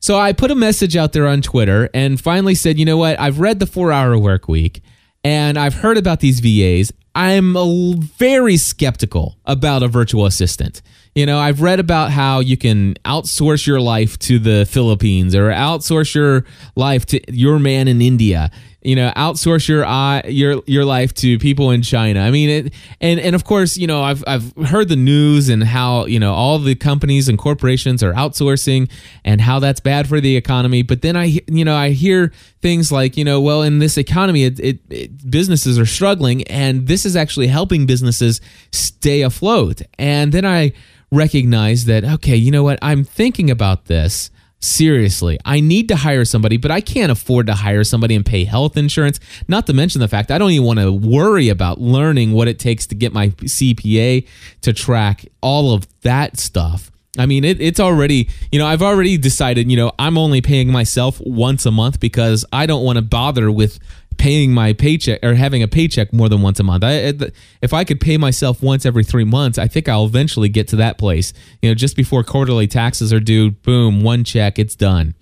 So 0.00 0.18
I 0.18 0.32
put 0.32 0.50
a 0.50 0.54
message 0.54 0.96
out 0.96 1.12
there 1.12 1.26
on 1.26 1.40
Twitter 1.40 1.88
and 1.94 2.20
finally 2.20 2.54
said, 2.54 2.78
you 2.78 2.84
know 2.84 2.98
what? 2.98 3.18
I've 3.18 3.40
read 3.40 3.58
the 3.58 3.66
Four 3.66 3.90
Hour 3.90 4.18
Work 4.18 4.48
Week, 4.48 4.82
and 5.22 5.58
I've 5.58 5.74
heard 5.74 5.96
about 5.96 6.20
these 6.20 6.40
VAs. 6.40 6.92
I'm 7.14 7.54
very 8.00 8.56
skeptical 8.56 9.38
about 9.44 9.82
a 9.82 9.88
virtual 9.88 10.26
assistant. 10.26 10.82
You 11.14 11.26
know, 11.26 11.38
I've 11.38 11.62
read 11.62 11.78
about 11.78 12.10
how 12.10 12.40
you 12.40 12.56
can 12.56 12.94
outsource 13.04 13.68
your 13.68 13.80
life 13.80 14.18
to 14.18 14.40
the 14.40 14.66
Philippines 14.66 15.34
or 15.36 15.50
outsource 15.50 16.12
your 16.12 16.44
life 16.74 17.06
to 17.06 17.20
your 17.32 17.60
man 17.60 17.86
in 17.86 18.02
India 18.02 18.50
you 18.84 18.94
know 18.94 19.12
outsource 19.16 19.66
your 19.66 19.84
uh, 19.84 20.22
your 20.26 20.62
your 20.66 20.84
life 20.84 21.14
to 21.14 21.38
people 21.38 21.70
in 21.70 21.82
China. 21.82 22.20
I 22.20 22.30
mean 22.30 22.50
it 22.50 22.74
and 23.00 23.18
and 23.18 23.34
of 23.34 23.44
course, 23.44 23.76
you 23.76 23.86
know, 23.86 24.02
I've 24.02 24.22
I've 24.26 24.54
heard 24.66 24.88
the 24.88 24.96
news 24.96 25.48
and 25.48 25.64
how, 25.64 26.06
you 26.06 26.20
know, 26.20 26.32
all 26.32 26.58
the 26.58 26.74
companies 26.74 27.28
and 27.28 27.38
corporations 27.38 28.02
are 28.02 28.12
outsourcing 28.12 28.90
and 29.24 29.40
how 29.40 29.58
that's 29.58 29.80
bad 29.80 30.08
for 30.08 30.20
the 30.20 30.36
economy, 30.36 30.82
but 30.82 31.02
then 31.02 31.16
I 31.16 31.40
you 31.48 31.64
know, 31.64 31.74
I 31.74 31.90
hear 31.90 32.32
things 32.60 32.92
like, 32.92 33.16
you 33.16 33.24
know, 33.24 33.40
well, 33.40 33.62
in 33.62 33.78
this 33.78 33.96
economy 33.96 34.44
it, 34.44 34.60
it, 34.60 34.80
it 34.90 35.30
businesses 35.30 35.78
are 35.78 35.86
struggling 35.86 36.44
and 36.44 36.86
this 36.86 37.06
is 37.06 37.16
actually 37.16 37.48
helping 37.48 37.86
businesses 37.86 38.40
stay 38.70 39.22
afloat. 39.22 39.82
And 39.98 40.32
then 40.32 40.44
I 40.44 40.72
recognize 41.10 41.86
that 41.86 42.04
okay, 42.04 42.36
you 42.36 42.50
know 42.50 42.62
what? 42.62 42.78
I'm 42.82 43.04
thinking 43.04 43.50
about 43.50 43.86
this 43.86 44.30
Seriously, 44.64 45.38
I 45.44 45.60
need 45.60 45.88
to 45.88 45.96
hire 45.96 46.24
somebody, 46.24 46.56
but 46.56 46.70
I 46.70 46.80
can't 46.80 47.12
afford 47.12 47.48
to 47.48 47.54
hire 47.54 47.84
somebody 47.84 48.14
and 48.14 48.24
pay 48.24 48.44
health 48.44 48.78
insurance. 48.78 49.20
Not 49.46 49.66
to 49.66 49.74
mention 49.74 50.00
the 50.00 50.08
fact 50.08 50.30
I 50.30 50.38
don't 50.38 50.52
even 50.52 50.66
want 50.66 50.78
to 50.78 50.90
worry 50.90 51.50
about 51.50 51.82
learning 51.82 52.32
what 52.32 52.48
it 52.48 52.58
takes 52.58 52.86
to 52.86 52.94
get 52.94 53.12
my 53.12 53.28
CPA 53.28 54.26
to 54.62 54.72
track 54.72 55.26
all 55.42 55.74
of 55.74 55.86
that 56.00 56.38
stuff. 56.38 56.90
I 57.18 57.26
mean, 57.26 57.44
it, 57.44 57.60
it's 57.60 57.78
already, 57.78 58.30
you 58.50 58.58
know, 58.58 58.66
I've 58.66 58.80
already 58.80 59.18
decided, 59.18 59.70
you 59.70 59.76
know, 59.76 59.92
I'm 59.98 60.16
only 60.16 60.40
paying 60.40 60.72
myself 60.72 61.20
once 61.20 61.66
a 61.66 61.70
month 61.70 62.00
because 62.00 62.46
I 62.50 62.64
don't 62.64 62.84
want 62.84 62.96
to 62.96 63.02
bother 63.02 63.52
with 63.52 63.78
paying 64.16 64.52
my 64.52 64.72
paycheck 64.72 65.20
or 65.22 65.34
having 65.34 65.62
a 65.62 65.68
paycheck 65.68 66.12
more 66.12 66.28
than 66.28 66.42
once 66.42 66.60
a 66.60 66.62
month. 66.62 66.84
I, 66.84 67.14
if 67.62 67.72
I 67.72 67.84
could 67.84 68.00
pay 68.00 68.16
myself 68.16 68.62
once 68.62 68.86
every 68.86 69.04
three 69.04 69.24
months, 69.24 69.58
I 69.58 69.68
think 69.68 69.88
I'll 69.88 70.06
eventually 70.06 70.48
get 70.48 70.68
to 70.68 70.76
that 70.76 70.98
place. 70.98 71.32
You 71.62 71.70
know, 71.70 71.74
just 71.74 71.96
before 71.96 72.24
quarterly 72.24 72.66
taxes 72.66 73.12
are 73.12 73.20
due, 73.20 73.50
boom, 73.50 74.02
one 74.02 74.24
check, 74.24 74.58
it's 74.58 74.74
done. 74.74 75.14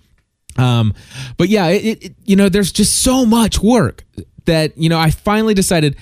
Um, 0.57 0.93
but 1.37 1.49
yeah, 1.49 1.67
it, 1.67 2.03
it, 2.03 2.15
you 2.25 2.35
know, 2.35 2.49
there's 2.49 2.71
just 2.71 3.01
so 3.01 3.25
much 3.25 3.59
work 3.59 4.03
that 4.45 4.77
you 4.77 4.89
know 4.89 4.99
I 4.99 5.11
finally 5.11 5.53
decided. 5.53 5.95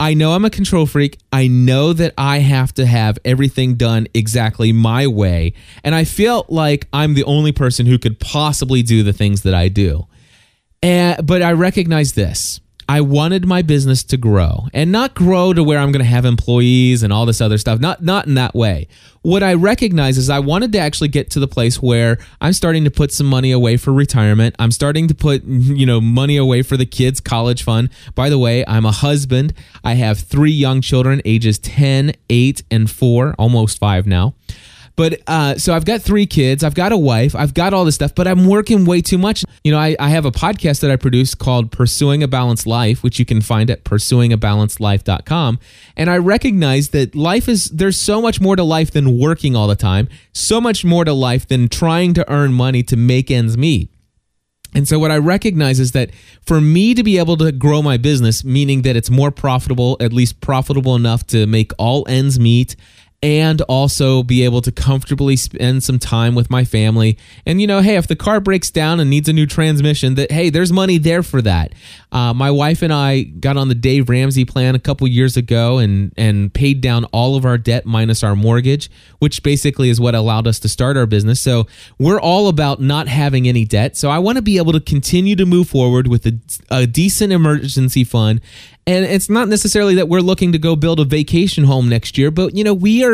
I 0.00 0.14
know 0.14 0.32
I'm 0.32 0.44
a 0.44 0.50
control 0.50 0.86
freak. 0.86 1.18
I 1.32 1.48
know 1.48 1.92
that 1.92 2.14
I 2.16 2.38
have 2.38 2.72
to 2.74 2.86
have 2.86 3.18
everything 3.24 3.74
done 3.74 4.06
exactly 4.14 4.72
my 4.72 5.08
way. 5.08 5.54
And 5.82 5.92
I 5.92 6.04
feel 6.04 6.46
like 6.48 6.86
I'm 6.92 7.14
the 7.14 7.24
only 7.24 7.50
person 7.50 7.84
who 7.84 7.98
could 7.98 8.20
possibly 8.20 8.84
do 8.84 9.02
the 9.02 9.12
things 9.12 9.42
that 9.42 9.54
I 9.54 9.66
do. 9.66 10.06
And, 10.82 11.26
but 11.26 11.42
I 11.42 11.52
recognize 11.52 12.12
this. 12.12 12.60
I 12.90 13.02
wanted 13.02 13.46
my 13.46 13.60
business 13.60 14.02
to 14.04 14.16
grow 14.16 14.68
and 14.72 14.90
not 14.90 15.14
grow 15.14 15.52
to 15.52 15.62
where 15.62 15.78
I'm 15.78 15.92
going 15.92 16.02
to 16.02 16.10
have 16.10 16.24
employees 16.24 17.02
and 17.02 17.12
all 17.12 17.26
this 17.26 17.42
other 17.42 17.58
stuff. 17.58 17.80
Not 17.80 18.02
not 18.02 18.26
in 18.26 18.32
that 18.34 18.54
way. 18.54 18.88
What 19.20 19.42
I 19.42 19.52
recognize 19.52 20.16
is 20.16 20.30
I 20.30 20.38
wanted 20.38 20.72
to 20.72 20.78
actually 20.78 21.08
get 21.08 21.28
to 21.32 21.40
the 21.40 21.46
place 21.46 21.82
where 21.82 22.16
I'm 22.40 22.54
starting 22.54 22.84
to 22.84 22.90
put 22.90 23.12
some 23.12 23.26
money 23.26 23.52
away 23.52 23.76
for 23.76 23.92
retirement. 23.92 24.56
I'm 24.58 24.70
starting 24.70 25.06
to 25.08 25.14
put, 25.14 25.44
you 25.44 25.84
know, 25.84 26.00
money 26.00 26.38
away 26.38 26.62
for 26.62 26.78
the 26.78 26.86
kids 26.86 27.20
college 27.20 27.62
fund. 27.62 27.90
By 28.14 28.30
the 28.30 28.38
way, 28.38 28.64
I'm 28.66 28.86
a 28.86 28.92
husband. 28.92 29.52
I 29.84 29.94
have 29.94 30.20
3 30.20 30.50
young 30.50 30.80
children 30.80 31.20
ages 31.26 31.58
10, 31.58 32.12
8 32.30 32.62
and 32.70 32.90
4, 32.90 33.34
almost 33.38 33.78
5 33.78 34.06
now. 34.06 34.34
But 34.98 35.22
uh, 35.28 35.56
so 35.58 35.74
I've 35.74 35.84
got 35.84 36.02
three 36.02 36.26
kids, 36.26 36.64
I've 36.64 36.74
got 36.74 36.90
a 36.90 36.96
wife, 36.96 37.36
I've 37.36 37.54
got 37.54 37.72
all 37.72 37.84
this 37.84 37.94
stuff, 37.94 38.16
but 38.16 38.26
I'm 38.26 38.46
working 38.46 38.84
way 38.84 39.00
too 39.00 39.16
much. 39.16 39.44
You 39.62 39.70
know, 39.70 39.78
I, 39.78 39.94
I 40.00 40.08
have 40.08 40.24
a 40.24 40.32
podcast 40.32 40.80
that 40.80 40.90
I 40.90 40.96
produce 40.96 41.36
called 41.36 41.70
Pursuing 41.70 42.24
a 42.24 42.26
Balanced 42.26 42.66
Life, 42.66 43.04
which 43.04 43.20
you 43.20 43.24
can 43.24 43.40
find 43.40 43.70
at 43.70 43.84
pursuingabalancedlife.com. 43.84 45.60
And 45.96 46.10
I 46.10 46.18
recognize 46.18 46.88
that 46.88 47.14
life 47.14 47.48
is, 47.48 47.66
there's 47.66 47.96
so 47.96 48.20
much 48.20 48.40
more 48.40 48.56
to 48.56 48.64
life 48.64 48.90
than 48.90 49.20
working 49.20 49.54
all 49.54 49.68
the 49.68 49.76
time, 49.76 50.08
so 50.32 50.60
much 50.60 50.84
more 50.84 51.04
to 51.04 51.12
life 51.12 51.46
than 51.46 51.68
trying 51.68 52.12
to 52.14 52.28
earn 52.28 52.52
money 52.52 52.82
to 52.82 52.96
make 52.96 53.30
ends 53.30 53.56
meet. 53.56 53.92
And 54.74 54.86
so, 54.86 54.98
what 54.98 55.10
I 55.10 55.16
recognize 55.16 55.80
is 55.80 55.92
that 55.92 56.10
for 56.44 56.60
me 56.60 56.92
to 56.94 57.02
be 57.02 57.18
able 57.18 57.36
to 57.38 57.52
grow 57.52 57.82
my 57.82 57.96
business, 57.96 58.44
meaning 58.44 58.82
that 58.82 58.96
it's 58.96 59.10
more 59.10 59.30
profitable, 59.30 59.96
at 59.98 60.12
least 60.12 60.40
profitable 60.40 60.94
enough 60.94 61.26
to 61.28 61.46
make 61.46 61.72
all 61.78 62.04
ends 62.06 62.38
meet, 62.38 62.76
and 63.20 63.60
also 63.62 64.22
be 64.22 64.44
able 64.44 64.62
to 64.62 64.70
comfortably 64.70 65.34
spend 65.34 65.82
some 65.82 65.98
time 65.98 66.36
with 66.36 66.50
my 66.50 66.64
family. 66.64 67.18
And 67.44 67.60
you 67.60 67.66
know, 67.66 67.80
hey, 67.80 67.96
if 67.96 68.06
the 68.06 68.14
car 68.14 68.38
breaks 68.40 68.70
down 68.70 69.00
and 69.00 69.10
needs 69.10 69.28
a 69.28 69.32
new 69.32 69.46
transmission, 69.46 70.14
that 70.14 70.30
hey, 70.30 70.50
there's 70.50 70.72
money 70.72 70.98
there 70.98 71.24
for 71.24 71.42
that. 71.42 71.72
Uh, 72.12 72.32
my 72.32 72.50
wife 72.50 72.80
and 72.80 72.92
I 72.92 73.22
got 73.22 73.56
on 73.56 73.68
the 73.68 73.74
Dave 73.74 74.08
Ramsey 74.08 74.44
plan 74.44 74.76
a 74.76 74.78
couple 74.78 75.08
years 75.08 75.36
ago 75.36 75.78
and 75.78 76.12
and 76.16 76.54
paid 76.54 76.80
down 76.80 77.04
all 77.06 77.34
of 77.34 77.44
our 77.44 77.58
debt 77.58 77.84
minus 77.84 78.22
our 78.22 78.36
mortgage, 78.36 78.88
which 79.18 79.42
basically 79.42 79.90
is 79.90 80.00
what 80.00 80.14
allowed 80.14 80.46
us 80.46 80.60
to 80.60 80.68
start 80.68 80.96
our 80.96 81.06
business. 81.06 81.40
So 81.40 81.66
we're 81.98 82.20
all 82.20 82.46
about 82.46 82.80
not 82.80 83.08
having 83.08 83.48
any 83.48 83.64
debt. 83.64 83.96
So 83.96 84.10
I 84.10 84.20
want 84.20 84.36
to 84.36 84.42
be 84.42 84.58
able 84.58 84.72
to 84.72 84.80
continue 84.80 85.34
to 85.36 85.44
move 85.44 85.68
forward 85.68 86.06
with 86.06 86.24
a, 86.24 86.38
a 86.70 86.86
decent 86.86 87.32
emergency 87.32 88.04
fund 88.04 88.40
and 88.88 89.04
it's 89.04 89.28
not 89.28 89.48
necessarily 89.48 89.94
that 89.96 90.08
we're 90.08 90.20
looking 90.20 90.52
to 90.52 90.58
go 90.58 90.74
build 90.74 90.98
a 90.98 91.04
vacation 91.04 91.64
home 91.64 91.88
next 91.88 92.16
year 92.16 92.30
but 92.30 92.56
you 92.56 92.64
know 92.64 92.72
we 92.72 93.04
are 93.04 93.07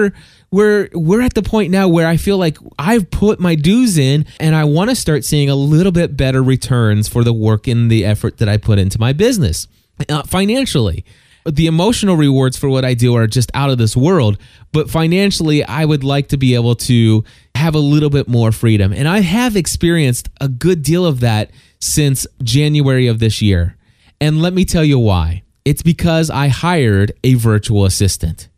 we're 0.50 0.88
we're 0.92 1.22
at 1.22 1.34
the 1.34 1.42
point 1.42 1.70
now 1.70 1.88
where 1.88 2.06
I 2.06 2.16
feel 2.16 2.38
like 2.38 2.58
I've 2.78 3.10
put 3.10 3.40
my 3.40 3.54
dues 3.54 3.98
in 3.98 4.26
and 4.38 4.54
I 4.54 4.64
want 4.64 4.90
to 4.90 4.96
start 4.96 5.24
seeing 5.24 5.50
a 5.50 5.56
little 5.56 5.92
bit 5.92 6.16
better 6.16 6.42
returns 6.42 7.08
for 7.08 7.24
the 7.24 7.32
work 7.32 7.66
and 7.66 7.90
the 7.90 8.04
effort 8.04 8.38
that 8.38 8.48
I 8.48 8.56
put 8.56 8.78
into 8.78 9.00
my 9.00 9.12
business 9.12 9.66
uh, 10.08 10.22
financially 10.22 11.04
the 11.46 11.66
emotional 11.66 12.16
rewards 12.16 12.56
for 12.56 12.68
what 12.68 12.84
I 12.84 12.94
do 12.94 13.14
are 13.16 13.26
just 13.26 13.50
out 13.54 13.70
of 13.70 13.78
this 13.78 13.96
world. 13.96 14.38
But 14.72 14.90
financially, 14.90 15.62
I 15.64 15.84
would 15.84 16.02
like 16.02 16.28
to 16.28 16.36
be 16.36 16.54
able 16.54 16.74
to 16.76 17.24
have 17.54 17.74
a 17.74 17.80
little 17.80 18.10
bit 18.10 18.28
more 18.28 18.50
freedom. 18.52 18.92
And 18.92 19.06
I 19.06 19.20
have 19.20 19.56
experienced 19.56 20.28
a 20.40 20.48
good 20.48 20.82
deal 20.82 21.04
of 21.04 21.20
that 21.20 21.50
since 21.80 22.26
January 22.42 23.06
of 23.06 23.18
this 23.18 23.42
year. 23.42 23.76
And 24.20 24.40
let 24.40 24.54
me 24.54 24.64
tell 24.64 24.84
you 24.84 24.98
why. 24.98 25.42
It's 25.64 25.82
because 25.82 26.30
I 26.30 26.48
hired 26.48 27.12
a 27.22 27.34
virtual 27.34 27.84
assistant. 27.84 28.48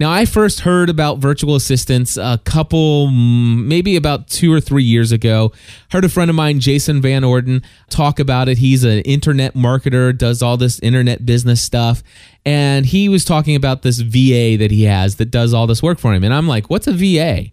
Now, 0.00 0.10
I 0.10 0.24
first 0.24 0.60
heard 0.60 0.90
about 0.90 1.18
virtual 1.18 1.54
assistants 1.54 2.16
a 2.16 2.40
couple, 2.44 3.08
mm, 3.08 3.64
maybe 3.64 3.96
about 3.96 4.28
two 4.28 4.52
or 4.52 4.60
three 4.60 4.82
years 4.82 5.12
ago. 5.12 5.52
Heard 5.90 6.04
a 6.04 6.08
friend 6.08 6.28
of 6.28 6.36
mine, 6.36 6.60
Jason 6.60 7.00
Van 7.00 7.22
Orden, 7.22 7.62
talk 7.90 8.18
about 8.18 8.48
it. 8.48 8.58
He's 8.58 8.82
an 8.82 9.00
internet 9.00 9.54
marketer, 9.54 10.16
does 10.16 10.42
all 10.42 10.56
this 10.56 10.80
internet 10.80 11.24
business 11.24 11.62
stuff. 11.62 12.02
And 12.44 12.86
he 12.86 13.08
was 13.08 13.24
talking 13.24 13.54
about 13.54 13.82
this 13.82 14.00
VA 14.00 14.56
that 14.58 14.70
he 14.70 14.84
has 14.84 15.16
that 15.16 15.30
does 15.30 15.54
all 15.54 15.66
this 15.66 15.82
work 15.82 15.98
for 15.98 16.12
him. 16.12 16.24
And 16.24 16.34
I'm 16.34 16.48
like, 16.48 16.68
what's 16.68 16.86
a 16.86 16.92
VA? 16.92 17.50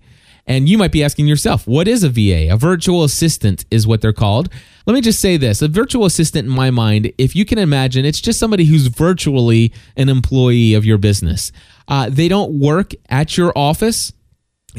And 0.48 0.68
you 0.68 0.78
might 0.78 0.92
be 0.92 1.04
asking 1.04 1.28
yourself, 1.28 1.68
what 1.68 1.88
is 1.88 2.04
a 2.04 2.10
VA? 2.10 2.52
A 2.52 2.58
virtual 2.58 3.04
assistant 3.04 3.66
is 3.70 3.86
what 3.86 4.02
they're 4.02 4.12
called. 4.14 4.50
Let 4.86 4.94
me 4.94 5.02
just 5.02 5.20
say 5.20 5.38
this. 5.38 5.62
A 5.62 5.68
virtual 5.68 6.06
assistant, 6.06 6.48
in 6.48 6.54
my 6.54 6.72
mind, 6.72 7.12
if 7.18 7.36
you 7.36 7.46
can 7.46 7.58
imagine, 7.58 8.06
it's 8.06 8.22
just 8.22 8.40
somebody 8.40 8.66
who's 8.66 8.88
virtually 8.88 9.72
an 9.96 10.10
employee 10.10 10.74
of 10.74 10.86
your 10.86 10.98
business. 10.98 11.52
Uh, 11.88 12.10
they 12.10 12.28
don't 12.28 12.60
work 12.60 12.94
at 13.10 13.38
your 13.38 13.52
office 13.56 14.12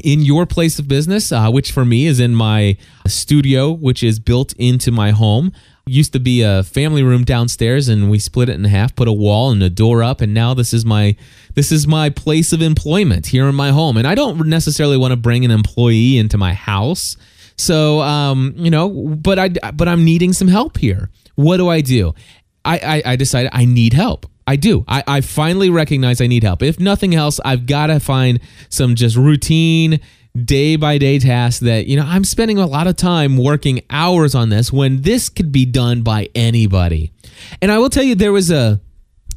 in 0.02 0.22
your 0.22 0.46
place 0.46 0.78
of 0.78 0.88
business, 0.88 1.32
uh, 1.32 1.50
which 1.50 1.70
for 1.70 1.84
me 1.84 2.06
is 2.06 2.18
in 2.18 2.34
my 2.34 2.76
studio, 3.06 3.70
which 3.70 4.02
is 4.02 4.18
built 4.18 4.54
into 4.54 4.90
my 4.90 5.10
home. 5.10 5.52
Used 5.86 6.12
to 6.12 6.20
be 6.20 6.42
a 6.42 6.62
family 6.62 7.02
room 7.02 7.24
downstairs 7.24 7.88
and 7.88 8.10
we 8.10 8.18
split 8.18 8.48
it 8.48 8.54
in 8.54 8.64
half 8.64 8.94
put 8.94 9.08
a 9.08 9.12
wall 9.12 9.50
and 9.50 9.60
a 9.62 9.68
door 9.68 10.02
up 10.02 10.20
and 10.20 10.32
now 10.32 10.54
this 10.54 10.72
is 10.72 10.84
my 10.84 11.16
this 11.54 11.72
is 11.72 11.88
my 11.88 12.08
place 12.08 12.52
of 12.52 12.62
employment 12.62 13.26
here 13.26 13.48
in 13.48 13.56
my 13.56 13.70
home. 13.70 13.96
And 13.96 14.06
i 14.06 14.14
don't 14.14 14.46
necessarily 14.46 14.96
want 14.96 15.10
to 15.10 15.16
bring 15.16 15.44
an 15.44 15.50
employee 15.50 16.18
into 16.18 16.38
my 16.38 16.54
house 16.54 17.16
so 17.62 18.00
um 18.00 18.52
you 18.56 18.70
know 18.70 18.88
but 18.90 19.38
i 19.38 19.48
but 19.48 19.88
i'm 19.88 20.04
needing 20.04 20.32
some 20.32 20.48
help 20.48 20.76
here 20.78 21.10
what 21.36 21.56
do 21.58 21.68
i 21.68 21.80
do 21.80 22.14
i 22.64 22.78
i, 22.78 23.12
I 23.12 23.16
decided 23.16 23.50
i 23.52 23.64
need 23.64 23.92
help 23.92 24.26
I 24.44 24.56
do. 24.56 24.84
I, 24.88 25.04
I 25.06 25.20
finally 25.20 25.70
recognize 25.70 26.20
I 26.20 26.26
need 26.26 26.42
help. 26.42 26.62
If 26.62 26.80
nothing 26.80 27.14
else, 27.14 27.38
I've 27.44 27.64
got 27.64 27.86
to 27.86 28.00
find 28.00 28.40
some 28.68 28.96
just 28.96 29.16
routine 29.16 30.00
day 30.36 30.76
by 30.76 30.98
day 30.98 31.18
tasks 31.18 31.60
that, 31.60 31.86
you 31.86 31.96
know, 31.96 32.04
I'm 32.04 32.24
spending 32.24 32.58
a 32.58 32.66
lot 32.66 32.86
of 32.86 32.96
time 32.96 33.36
working 33.36 33.82
hours 33.90 34.34
on 34.34 34.48
this 34.48 34.72
when 34.72 35.02
this 35.02 35.28
could 35.28 35.52
be 35.52 35.64
done 35.64 36.02
by 36.02 36.28
anybody. 36.34 37.12
And 37.60 37.70
I 37.70 37.78
will 37.78 37.90
tell 37.90 38.02
you, 38.02 38.14
there 38.14 38.32
was 38.32 38.50
a 38.50 38.80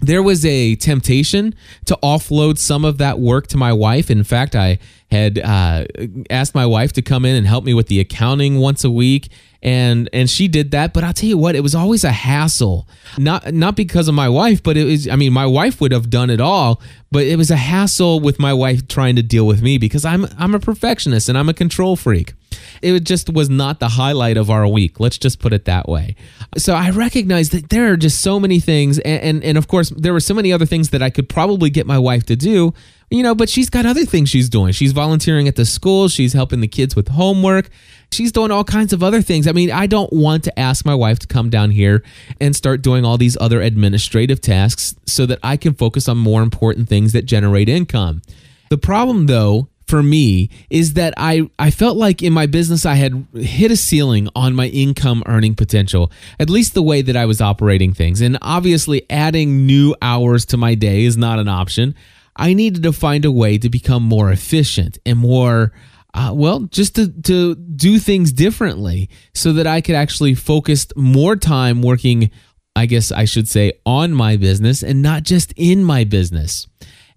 there 0.01 0.21
was 0.21 0.45
a 0.45 0.75
temptation 0.75 1.55
to 1.85 1.97
offload 2.03 2.57
some 2.57 2.83
of 2.83 2.97
that 2.97 3.19
work 3.19 3.47
to 3.47 3.57
my 3.57 3.71
wife. 3.71 4.11
In 4.11 4.23
fact, 4.23 4.55
I 4.55 4.79
had 5.11 5.39
uh, 5.39 5.85
asked 6.29 6.55
my 6.55 6.65
wife 6.65 6.93
to 6.93 7.01
come 7.01 7.25
in 7.25 7.35
and 7.35 7.45
help 7.45 7.63
me 7.63 7.73
with 7.73 7.87
the 7.87 7.99
accounting 7.99 8.57
once 8.59 8.83
a 8.83 8.91
week. 8.91 9.29
And 9.61 10.09
and 10.13 10.29
she 10.29 10.47
did 10.47 10.71
that. 10.71 10.93
But 10.93 11.03
i'll 11.03 11.13
tell 11.13 11.27
you 11.29 11.39
what 11.39 11.55
it 11.55 11.61
was 11.61 11.73
always 11.73 12.03
a 12.03 12.11
hassle. 12.11 12.87
Not 13.17 13.51
not 13.51 13.75
because 13.75 14.07
of 14.07 14.13
my 14.13 14.29
wife 14.29 14.61
but 14.61 14.77
it 14.77 14.83
was 14.83 15.07
i 15.07 15.15
mean 15.15 15.33
my 15.33 15.45
wife 15.47 15.81
would 15.81 15.91
have 15.91 16.09
done 16.09 16.29
it 16.29 16.39
all 16.39 16.81
but 17.11 17.23
it 17.23 17.37
was 17.37 17.49
a 17.49 17.55
hassle 17.55 18.19
with 18.19 18.37
my 18.39 18.53
wife 18.53 18.87
trying 18.87 19.15
to 19.15 19.23
deal 19.23 19.47
with 19.47 19.63
me 19.63 19.77
because 19.79 20.05
i'm 20.05 20.27
i'm 20.37 20.53
a 20.53 20.59
perfectionist 20.59 21.29
and 21.29 21.37
i'm 21.37 21.49
a 21.49 21.53
control 21.53 21.95
freak. 21.95 22.33
It 22.81 22.99
just 23.03 23.29
was 23.33 23.49
not 23.49 23.79
the 23.79 23.89
highlight 23.89 24.37
of 24.37 24.49
our 24.49 24.67
week. 24.67 24.99
Let's 24.99 25.17
just 25.17 25.39
put 25.39 25.51
it 25.51 25.65
that 25.65 25.89
way. 25.89 26.15
So 26.57 26.75
i 26.75 26.91
recognize 26.91 27.49
that 27.49 27.69
there 27.69 27.91
are 27.91 27.97
just 27.97 28.21
so 28.21 28.39
many 28.39 28.59
things. 28.59 28.99
And, 28.99 29.21
and 29.23 29.43
and 29.43 29.57
of 29.57 29.67
course 29.67 29.89
there 29.89 30.13
were 30.13 30.19
so 30.19 30.35
many 30.35 30.53
other 30.53 30.67
things 30.67 30.91
that 30.91 31.01
i 31.01 31.09
could 31.09 31.27
probably 31.27 31.71
get 31.71 31.87
my 31.87 31.97
wife 31.97 32.25
to 32.25 32.35
do 32.35 32.73
you 33.09 33.23
know, 33.23 33.35
but 33.35 33.49
she's 33.49 33.69
got 33.69 33.85
other 33.85 34.05
things 34.05 34.29
she's 34.29 34.49
doing. 34.49 34.71
She's 34.73 34.91
volunteering 34.91 35.47
at 35.47 35.55
the 35.55 35.65
school, 35.65 36.07
she's 36.07 36.33
helping 36.33 36.61
the 36.61 36.67
kids 36.67 36.95
with 36.95 37.07
homework, 37.07 37.69
she's 38.11 38.31
doing 38.31 38.51
all 38.51 38.63
kinds 38.63 38.93
of 38.93 39.03
other 39.03 39.21
things. 39.21 39.47
I 39.47 39.51
mean, 39.51 39.71
I 39.71 39.87
don't 39.87 40.11
want 40.11 40.43
to 40.45 40.59
ask 40.59 40.85
my 40.85 40.95
wife 40.95 41.19
to 41.19 41.27
come 41.27 41.49
down 41.49 41.71
here 41.71 42.03
and 42.39 42.55
start 42.55 42.81
doing 42.81 43.05
all 43.05 43.17
these 43.17 43.37
other 43.39 43.61
administrative 43.61 44.41
tasks 44.41 44.95
so 45.05 45.25
that 45.25 45.39
I 45.43 45.57
can 45.57 45.73
focus 45.73 46.07
on 46.07 46.17
more 46.17 46.41
important 46.41 46.89
things 46.89 47.13
that 47.13 47.25
generate 47.25 47.69
income. 47.69 48.21
The 48.69 48.77
problem, 48.77 49.27
though, 49.27 49.69
for 49.87 50.01
me 50.01 50.49
is 50.69 50.93
that 50.93 51.13
I, 51.15 51.49
I 51.59 51.69
felt 51.69 51.97
like 51.97 52.23
in 52.23 52.33
my 52.33 52.47
business 52.47 52.85
I 52.85 52.95
had 52.95 53.27
hit 53.35 53.71
a 53.71 53.77
ceiling 53.77 54.29
on 54.35 54.55
my 54.55 54.67
income 54.67 55.21
earning 55.27 55.55
potential, 55.55 56.11
at 56.39 56.49
least 56.49 56.73
the 56.73 56.81
way 56.81 57.01
that 57.03 57.15
I 57.15 57.25
was 57.25 57.41
operating 57.41 57.93
things. 57.93 58.21
And 58.21 58.37
obviously, 58.41 59.05
adding 59.09 59.67
new 59.67 59.95
hours 60.01 60.45
to 60.47 60.57
my 60.57 60.75
day 60.75 61.03
is 61.05 61.17
not 61.17 61.39
an 61.39 61.47
option. 61.47 61.95
I 62.35 62.53
needed 62.53 62.83
to 62.83 62.91
find 62.91 63.25
a 63.25 63.31
way 63.31 63.57
to 63.57 63.69
become 63.69 64.03
more 64.03 64.31
efficient 64.31 64.97
and 65.05 65.17
more 65.17 65.71
uh, 66.15 66.31
well, 66.33 66.61
just 66.61 66.95
to, 66.95 67.11
to 67.23 67.55
do 67.55 67.99
things 67.99 68.31
differently 68.31 69.09
so 69.33 69.51
that 69.51 69.67
I 69.67 69.81
could 69.81 69.95
actually 69.95 70.33
focus 70.33 70.87
more 70.95 71.35
time 71.35 71.81
working, 71.81 72.31
I 72.73 72.85
guess 72.85 73.11
I 73.11 73.25
should 73.25 73.49
say, 73.49 73.73
on 73.85 74.13
my 74.13 74.37
business 74.37 74.81
and 74.81 75.01
not 75.01 75.23
just 75.23 75.53
in 75.57 75.83
my 75.83 76.05
business. 76.05 76.67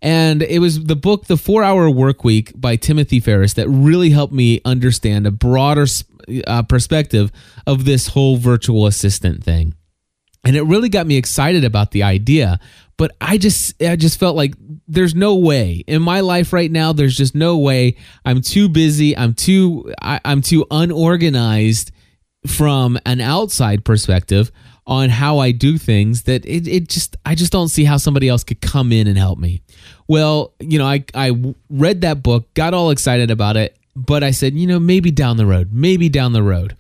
And 0.03 0.43
it 0.43 0.59
was 0.59 0.85
the 0.85 0.97
book, 0.97 1.27
The 1.27 1.37
Four 1.37 1.63
Hour 1.63 1.89
Work 1.89 2.25
Week 2.25 2.53
by 2.57 2.75
Timothy 2.75 3.21
Ferriss, 3.21 3.55
that 3.55 3.69
really 3.69 4.11
helped 4.11 4.33
me 4.33 4.61
understand 4.65 5.29
a 5.29 5.31
broader 5.31 5.87
uh, 6.49 6.63
perspective 6.65 7.31
of 7.69 7.85
this 7.85 8.09
whole 8.09 8.37
virtual 8.37 8.87
assistant 8.87 9.45
thing. 9.45 9.75
And 10.45 10.57
it 10.57 10.63
really 10.63 10.89
got 10.89 11.07
me 11.07 11.17
excited 11.17 11.65
about 11.65 11.93
the 11.93 12.03
idea. 12.03 12.59
But 12.97 13.13
I 13.21 13.39
just, 13.39 13.81
I 13.81 13.95
just 13.95 14.19
felt 14.19 14.35
like 14.35 14.55
there's 14.89 15.15
no 15.15 15.37
way 15.37 15.85
in 15.87 16.03
my 16.03 16.21
life 16.21 16.53
right 16.53 16.71
now. 16.71 16.93
There's 16.93 17.17
just 17.17 17.35
no 17.35 17.59
way. 17.59 17.97
I'm 18.25 18.41
too 18.41 18.69
busy. 18.69 19.17
I'm 19.17 19.35
too, 19.35 19.93
I, 20.01 20.21
I'm 20.25 20.41
too 20.43 20.67
unorganized 20.71 21.93
from 22.47 22.99
an 23.05 23.21
outside 23.21 23.85
perspective 23.85 24.51
on 24.87 25.11
how 25.11 25.39
I 25.39 25.53
do 25.53 25.77
things 25.77 26.23
that 26.23 26.47
it, 26.47 26.67
it 26.67 26.89
just 26.89 27.17
I 27.27 27.35
just 27.35 27.53
don't 27.53 27.69
see 27.69 27.85
how 27.85 27.99
somebody 27.99 28.27
else 28.29 28.43
could 28.43 28.63
come 28.63 28.91
in 28.91 29.07
and 29.07 29.19
help 29.19 29.39
me. 29.39 29.61
Well, 30.09 30.55
you 30.61 30.79
know, 30.79 30.87
I 30.87 31.05
I 31.15 31.55
read 31.69 32.01
that 32.01 32.23
book, 32.23 32.53
got 32.55 32.73
all 32.73 32.91
excited 32.91 33.31
about 33.31 33.59
it, 33.59 33.77
but 33.95 34.25
I 34.25 34.31
said, 34.31 34.55
you 34.55 34.67
know, 34.67 34.81
maybe 34.81 35.11
down 35.11 35.37
the 35.37 35.45
road, 35.45 35.71
maybe 35.73 36.09
down 36.09 36.33
the 36.33 36.43
road. 36.43 36.75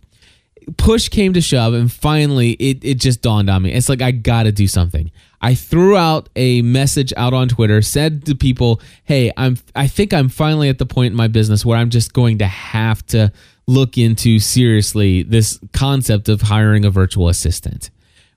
Push 0.76 1.08
came 1.08 1.32
to 1.32 1.40
shove, 1.40 1.74
and 1.74 1.90
finally, 1.90 2.52
it 2.52 2.78
it 2.82 2.94
just 3.00 3.22
dawned 3.22 3.48
on 3.48 3.62
me. 3.62 3.72
It's 3.72 3.88
like 3.88 4.02
I 4.02 4.10
got 4.10 4.44
to 4.44 4.52
do 4.52 4.66
something. 4.66 5.10
I 5.40 5.54
threw 5.54 5.96
out 5.96 6.28
a 6.36 6.62
message 6.62 7.12
out 7.16 7.32
on 7.32 7.48
Twitter, 7.48 7.80
said 7.80 8.26
to 8.26 8.34
people, 8.34 8.80
"Hey, 9.04 9.32
I'm 9.36 9.56
I 9.74 9.86
think 9.86 10.12
I'm 10.12 10.28
finally 10.28 10.68
at 10.68 10.78
the 10.78 10.86
point 10.86 11.12
in 11.12 11.16
my 11.16 11.28
business 11.28 11.64
where 11.64 11.78
I'm 11.78 11.90
just 11.90 12.12
going 12.12 12.38
to 12.38 12.46
have 12.46 13.06
to 13.06 13.32
look 13.66 13.96
into 13.98 14.38
seriously 14.38 15.22
this 15.22 15.58
concept 15.72 16.28
of 16.28 16.42
hiring 16.42 16.84
a 16.84 16.90
virtual 16.90 17.28
assistant." 17.28 17.90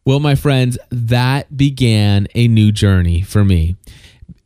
Well, 0.06 0.20
my 0.20 0.36
friends, 0.36 0.78
that 0.90 1.56
began 1.56 2.28
a 2.34 2.48
new 2.48 2.72
journey 2.72 3.22
for 3.22 3.46
me. 3.46 3.76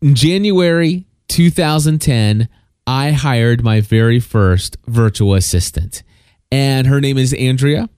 In 0.01 0.13
January 0.13 1.05
2010, 1.29 2.49
I 2.85 3.11
hired 3.11 3.63
my 3.63 3.81
very 3.81 4.19
first 4.19 4.77
virtual 4.85 5.33
assistant, 5.33 6.03
and 6.51 6.87
her 6.87 7.01
name 7.01 7.17
is 7.17 7.33
Andrea. 7.33 7.89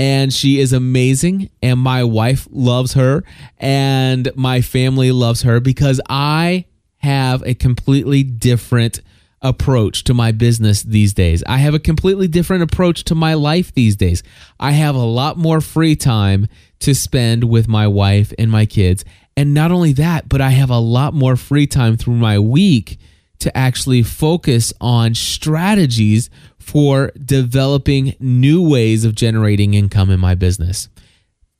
And 0.00 0.32
she 0.32 0.60
is 0.60 0.72
amazing, 0.72 1.50
and 1.60 1.80
my 1.80 2.04
wife 2.04 2.46
loves 2.52 2.92
her, 2.92 3.24
and 3.58 4.30
my 4.36 4.60
family 4.60 5.10
loves 5.10 5.42
her 5.42 5.58
because 5.58 6.00
I 6.08 6.66
have 6.98 7.42
a 7.42 7.54
completely 7.54 8.22
different 8.22 9.00
approach 9.42 10.04
to 10.04 10.14
my 10.14 10.32
business 10.32 10.82
these 10.82 11.14
days. 11.14 11.42
I 11.46 11.58
have 11.58 11.74
a 11.74 11.78
completely 11.78 12.28
different 12.28 12.62
approach 12.62 13.04
to 13.04 13.14
my 13.14 13.34
life 13.34 13.72
these 13.74 13.96
days. 13.96 14.22
I 14.58 14.72
have 14.72 14.94
a 14.94 14.98
lot 14.98 15.36
more 15.36 15.60
free 15.60 15.96
time 15.96 16.48
to 16.80 16.94
spend 16.94 17.44
with 17.44 17.68
my 17.68 17.86
wife 17.86 18.32
and 18.38 18.50
my 18.50 18.66
kids. 18.66 19.04
And 19.36 19.54
not 19.54 19.70
only 19.70 19.92
that, 19.94 20.28
but 20.28 20.40
I 20.40 20.50
have 20.50 20.70
a 20.70 20.78
lot 20.78 21.14
more 21.14 21.36
free 21.36 21.66
time 21.66 21.96
through 21.96 22.14
my 22.14 22.38
week 22.38 22.98
to 23.40 23.56
actually 23.56 24.02
focus 24.02 24.72
on 24.80 25.14
strategies 25.14 26.30
for 26.58 27.12
developing 27.24 28.14
new 28.20 28.66
ways 28.66 29.04
of 29.04 29.14
generating 29.14 29.74
income 29.74 30.10
in 30.10 30.20
my 30.20 30.34
business. 30.34 30.88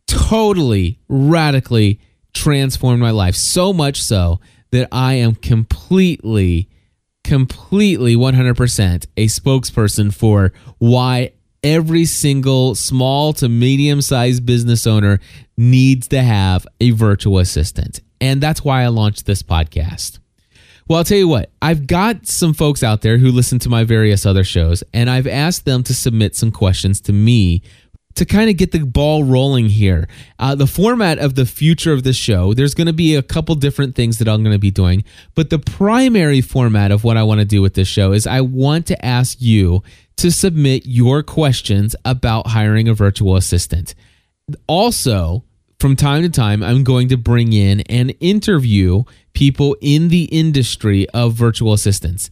Totally, 0.06 0.98
radically 1.08 2.00
transformed 2.34 3.00
my 3.00 3.10
life. 3.10 3.34
So 3.34 3.72
much 3.72 4.02
so 4.02 4.40
that 4.70 4.88
I 4.92 5.14
am 5.14 5.34
completely, 5.34 6.68
completely 7.24 8.16
100% 8.16 9.06
a 9.16 9.26
spokesperson 9.26 10.14
for 10.14 10.52
why 10.78 11.32
every 11.62 12.04
single 12.04 12.74
small 12.74 13.32
to 13.34 13.48
medium 13.48 14.00
sized 14.00 14.46
business 14.46 14.86
owner 14.86 15.20
needs 15.56 16.08
to 16.08 16.22
have 16.22 16.66
a 16.80 16.90
virtual 16.90 17.38
assistant. 17.38 18.00
And 18.20 18.40
that's 18.40 18.64
why 18.64 18.82
I 18.82 18.88
launched 18.88 19.26
this 19.26 19.42
podcast. 19.42 20.18
Well, 20.88 20.96
I'll 20.98 21.04
tell 21.04 21.18
you 21.18 21.28
what, 21.28 21.50
I've 21.60 21.86
got 21.86 22.26
some 22.26 22.54
folks 22.54 22.82
out 22.82 23.02
there 23.02 23.18
who 23.18 23.30
listen 23.30 23.58
to 23.60 23.68
my 23.68 23.84
various 23.84 24.24
other 24.24 24.42
shows, 24.42 24.82
and 24.94 25.10
I've 25.10 25.26
asked 25.26 25.66
them 25.66 25.82
to 25.82 25.92
submit 25.92 26.34
some 26.34 26.50
questions 26.50 26.98
to 27.02 27.12
me 27.12 27.62
to 28.14 28.24
kind 28.24 28.48
of 28.48 28.56
get 28.56 28.72
the 28.72 28.80
ball 28.80 29.22
rolling 29.22 29.68
here. 29.68 30.08
Uh, 30.38 30.54
the 30.54 30.66
format 30.66 31.18
of 31.18 31.34
the 31.34 31.44
future 31.44 31.92
of 31.92 32.04
the 32.04 32.14
show, 32.14 32.54
there's 32.54 32.74
going 32.74 32.86
to 32.86 32.94
be 32.94 33.14
a 33.14 33.22
couple 33.22 33.54
different 33.54 33.94
things 33.96 34.18
that 34.18 34.28
I'm 34.28 34.42
going 34.42 34.54
to 34.54 34.58
be 34.58 34.70
doing, 34.70 35.04
but 35.34 35.50
the 35.50 35.58
primary 35.58 36.40
format 36.40 36.90
of 36.90 37.04
what 37.04 37.18
I 37.18 37.22
want 37.22 37.40
to 37.40 37.44
do 37.44 37.60
with 37.60 37.74
this 37.74 37.86
show 37.86 38.12
is 38.12 38.26
I 38.26 38.40
want 38.40 38.86
to 38.86 39.04
ask 39.04 39.42
you 39.42 39.82
to 40.16 40.32
submit 40.32 40.86
your 40.86 41.22
questions 41.22 41.94
about 42.06 42.46
hiring 42.46 42.88
a 42.88 42.94
virtual 42.94 43.36
assistant. 43.36 43.94
Also, 44.66 45.44
from 45.78 45.96
time 45.96 46.22
to 46.22 46.28
time, 46.28 46.62
I'm 46.62 46.84
going 46.84 47.08
to 47.08 47.16
bring 47.16 47.52
in 47.52 47.80
and 47.82 48.14
interview 48.20 49.04
people 49.32 49.76
in 49.80 50.08
the 50.08 50.24
industry 50.24 51.08
of 51.10 51.34
virtual 51.34 51.72
assistants. 51.72 52.30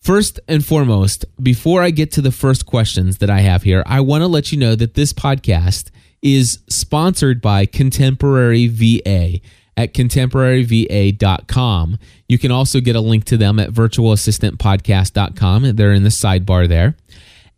First 0.00 0.38
and 0.46 0.64
foremost, 0.64 1.24
before 1.42 1.82
I 1.82 1.90
get 1.90 2.12
to 2.12 2.20
the 2.20 2.30
first 2.30 2.66
questions 2.66 3.18
that 3.18 3.30
I 3.30 3.40
have 3.40 3.62
here, 3.62 3.82
I 3.86 4.00
want 4.00 4.22
to 4.22 4.28
let 4.28 4.52
you 4.52 4.58
know 4.58 4.74
that 4.76 4.94
this 4.94 5.12
podcast 5.12 5.90
is 6.22 6.60
sponsored 6.68 7.40
by 7.40 7.66
Contemporary 7.66 8.68
VA 8.68 9.40
at 9.76 9.94
contemporaryva.com. 9.94 11.98
You 12.28 12.38
can 12.38 12.50
also 12.50 12.80
get 12.80 12.96
a 12.96 13.00
link 13.00 13.24
to 13.24 13.36
them 13.36 13.58
at 13.58 13.70
virtualassistantpodcast.com. 13.70 15.76
They're 15.76 15.92
in 15.92 16.02
the 16.02 16.10
sidebar 16.10 16.68
there. 16.68 16.96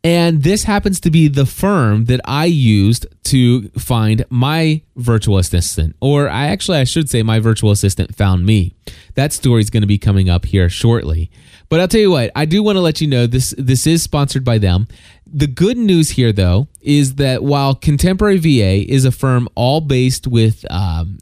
And 0.04 0.44
this 0.44 0.62
happens 0.64 1.00
to 1.00 1.10
be 1.10 1.26
the 1.26 1.44
firm 1.44 2.04
that 2.04 2.20
I 2.24 2.44
used 2.44 3.06
to 3.24 3.68
find 3.70 4.24
my 4.30 4.82
virtual 4.94 5.38
assistant, 5.38 5.96
or 6.00 6.28
I 6.28 6.46
actually, 6.46 6.78
I 6.78 6.84
should 6.84 7.10
say, 7.10 7.24
my 7.24 7.40
virtual 7.40 7.72
assistant 7.72 8.14
found 8.14 8.46
me. 8.46 8.74
That 9.16 9.32
story 9.32 9.60
is 9.60 9.70
going 9.70 9.80
to 9.80 9.88
be 9.88 9.98
coming 9.98 10.30
up 10.30 10.44
here 10.44 10.68
shortly. 10.68 11.30
But 11.68 11.80
I'll 11.80 11.88
tell 11.88 12.00
you 12.00 12.12
what, 12.12 12.30
I 12.36 12.44
do 12.44 12.62
want 12.62 12.76
to 12.76 12.80
let 12.80 13.00
you 13.00 13.08
know 13.08 13.26
this 13.26 13.54
this 13.58 13.86
is 13.86 14.02
sponsored 14.02 14.44
by 14.44 14.58
them. 14.58 14.86
The 15.26 15.48
good 15.48 15.76
news 15.76 16.10
here, 16.10 16.32
though, 16.32 16.68
is 16.80 17.16
that 17.16 17.42
while 17.42 17.74
Contemporary 17.74 18.38
VA 18.38 18.90
is 18.90 19.04
a 19.04 19.12
firm 19.12 19.48
all 19.56 19.80
based 19.80 20.28
with 20.28 20.64
um, 20.70 21.18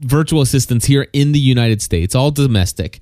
virtual 0.00 0.42
assistants 0.42 0.84
here 0.84 1.06
in 1.12 1.30
the 1.30 1.38
United 1.38 1.80
States, 1.80 2.14
all 2.14 2.32
domestic, 2.32 3.00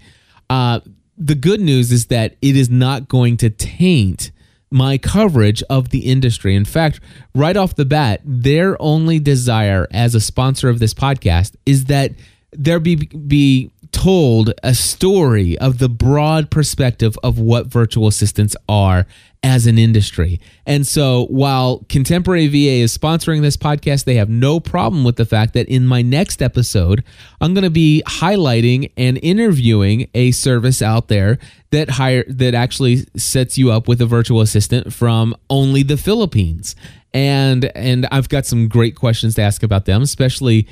uh, 0.51 0.81
the 1.17 1.35
good 1.35 1.61
news 1.61 1.91
is 1.91 2.07
that 2.07 2.37
it 2.43 2.57
is 2.57 2.69
not 2.69 3.09
going 3.09 3.39
to 3.39 3.51
taint 3.51 4.31
my 4.73 4.99
coverage 4.99 5.63
of 5.71 5.91
the 5.91 6.11
industry. 6.11 6.55
In 6.55 6.65
fact, 6.65 7.01
right 7.35 7.57
off 7.57 7.75
the 7.75 7.85
bat, 7.85 8.21
their 8.25 8.81
only 8.81 9.19
desire 9.19 9.87
as 9.91 10.15
a 10.15 10.21
sponsor 10.21 10.69
of 10.69 10.79
this 10.79 10.95
podcast 10.95 11.55
is 11.67 11.87
that 11.87 12.13
there 12.53 12.81
be 12.81 12.97
be 12.97 13.71
told 13.93 14.53
a 14.63 14.75
story 14.75 15.57
of 15.59 15.79
the 15.79 15.89
broad 15.89 16.51
perspective 16.51 17.17
of 17.23 17.39
what 17.39 17.67
virtual 17.67 18.09
assistants 18.09 18.57
are 18.69 19.07
as 19.43 19.67
an 19.67 19.77
industry. 19.77 20.41
And 20.67 20.87
so 20.87 21.27
while 21.27 21.85
Contemporary 21.89 22.47
VA 22.47 22.83
is 22.83 22.97
sponsoring 22.97 23.43
this 23.43 23.57
podcast, 23.57 24.05
they 24.05 24.15
have 24.15 24.29
no 24.29 24.61
problem 24.61 25.05
with 25.05 25.17
the 25.17 25.25
fact 25.25 25.55
that 25.55 25.69
in 25.69 25.87
my 25.87 26.01
next 26.01 26.41
episode, 26.41 27.03
I'm 27.41 27.53
going 27.53 27.65
to 27.65 27.71
be 27.71 28.03
highlighting 28.07 28.93
and 28.97 29.19
interviewing 29.23 30.09
a 30.15 30.31
service 30.31 30.81
out 30.81 31.09
there 31.09 31.39
that 31.71 31.91
hire 31.91 32.25
that 32.29 32.55
actually 32.55 33.05
sets 33.17 33.59
you 33.59 33.73
up 33.73 33.89
with 33.89 34.01
a 34.01 34.07
virtual 34.07 34.41
assistant 34.41 34.93
from 34.93 35.35
only 35.51 35.83
the 35.83 35.97
Philippines 35.97 36.77
and 37.15 37.65
and 37.77 38.07
I've 38.11 38.29
got 38.29 38.47
some 38.47 38.69
great 38.69 38.97
questions 38.97 39.35
to 39.35 39.43
ask 39.43 39.63
about 39.63 39.85
them, 39.85 40.03
especially 40.03 40.67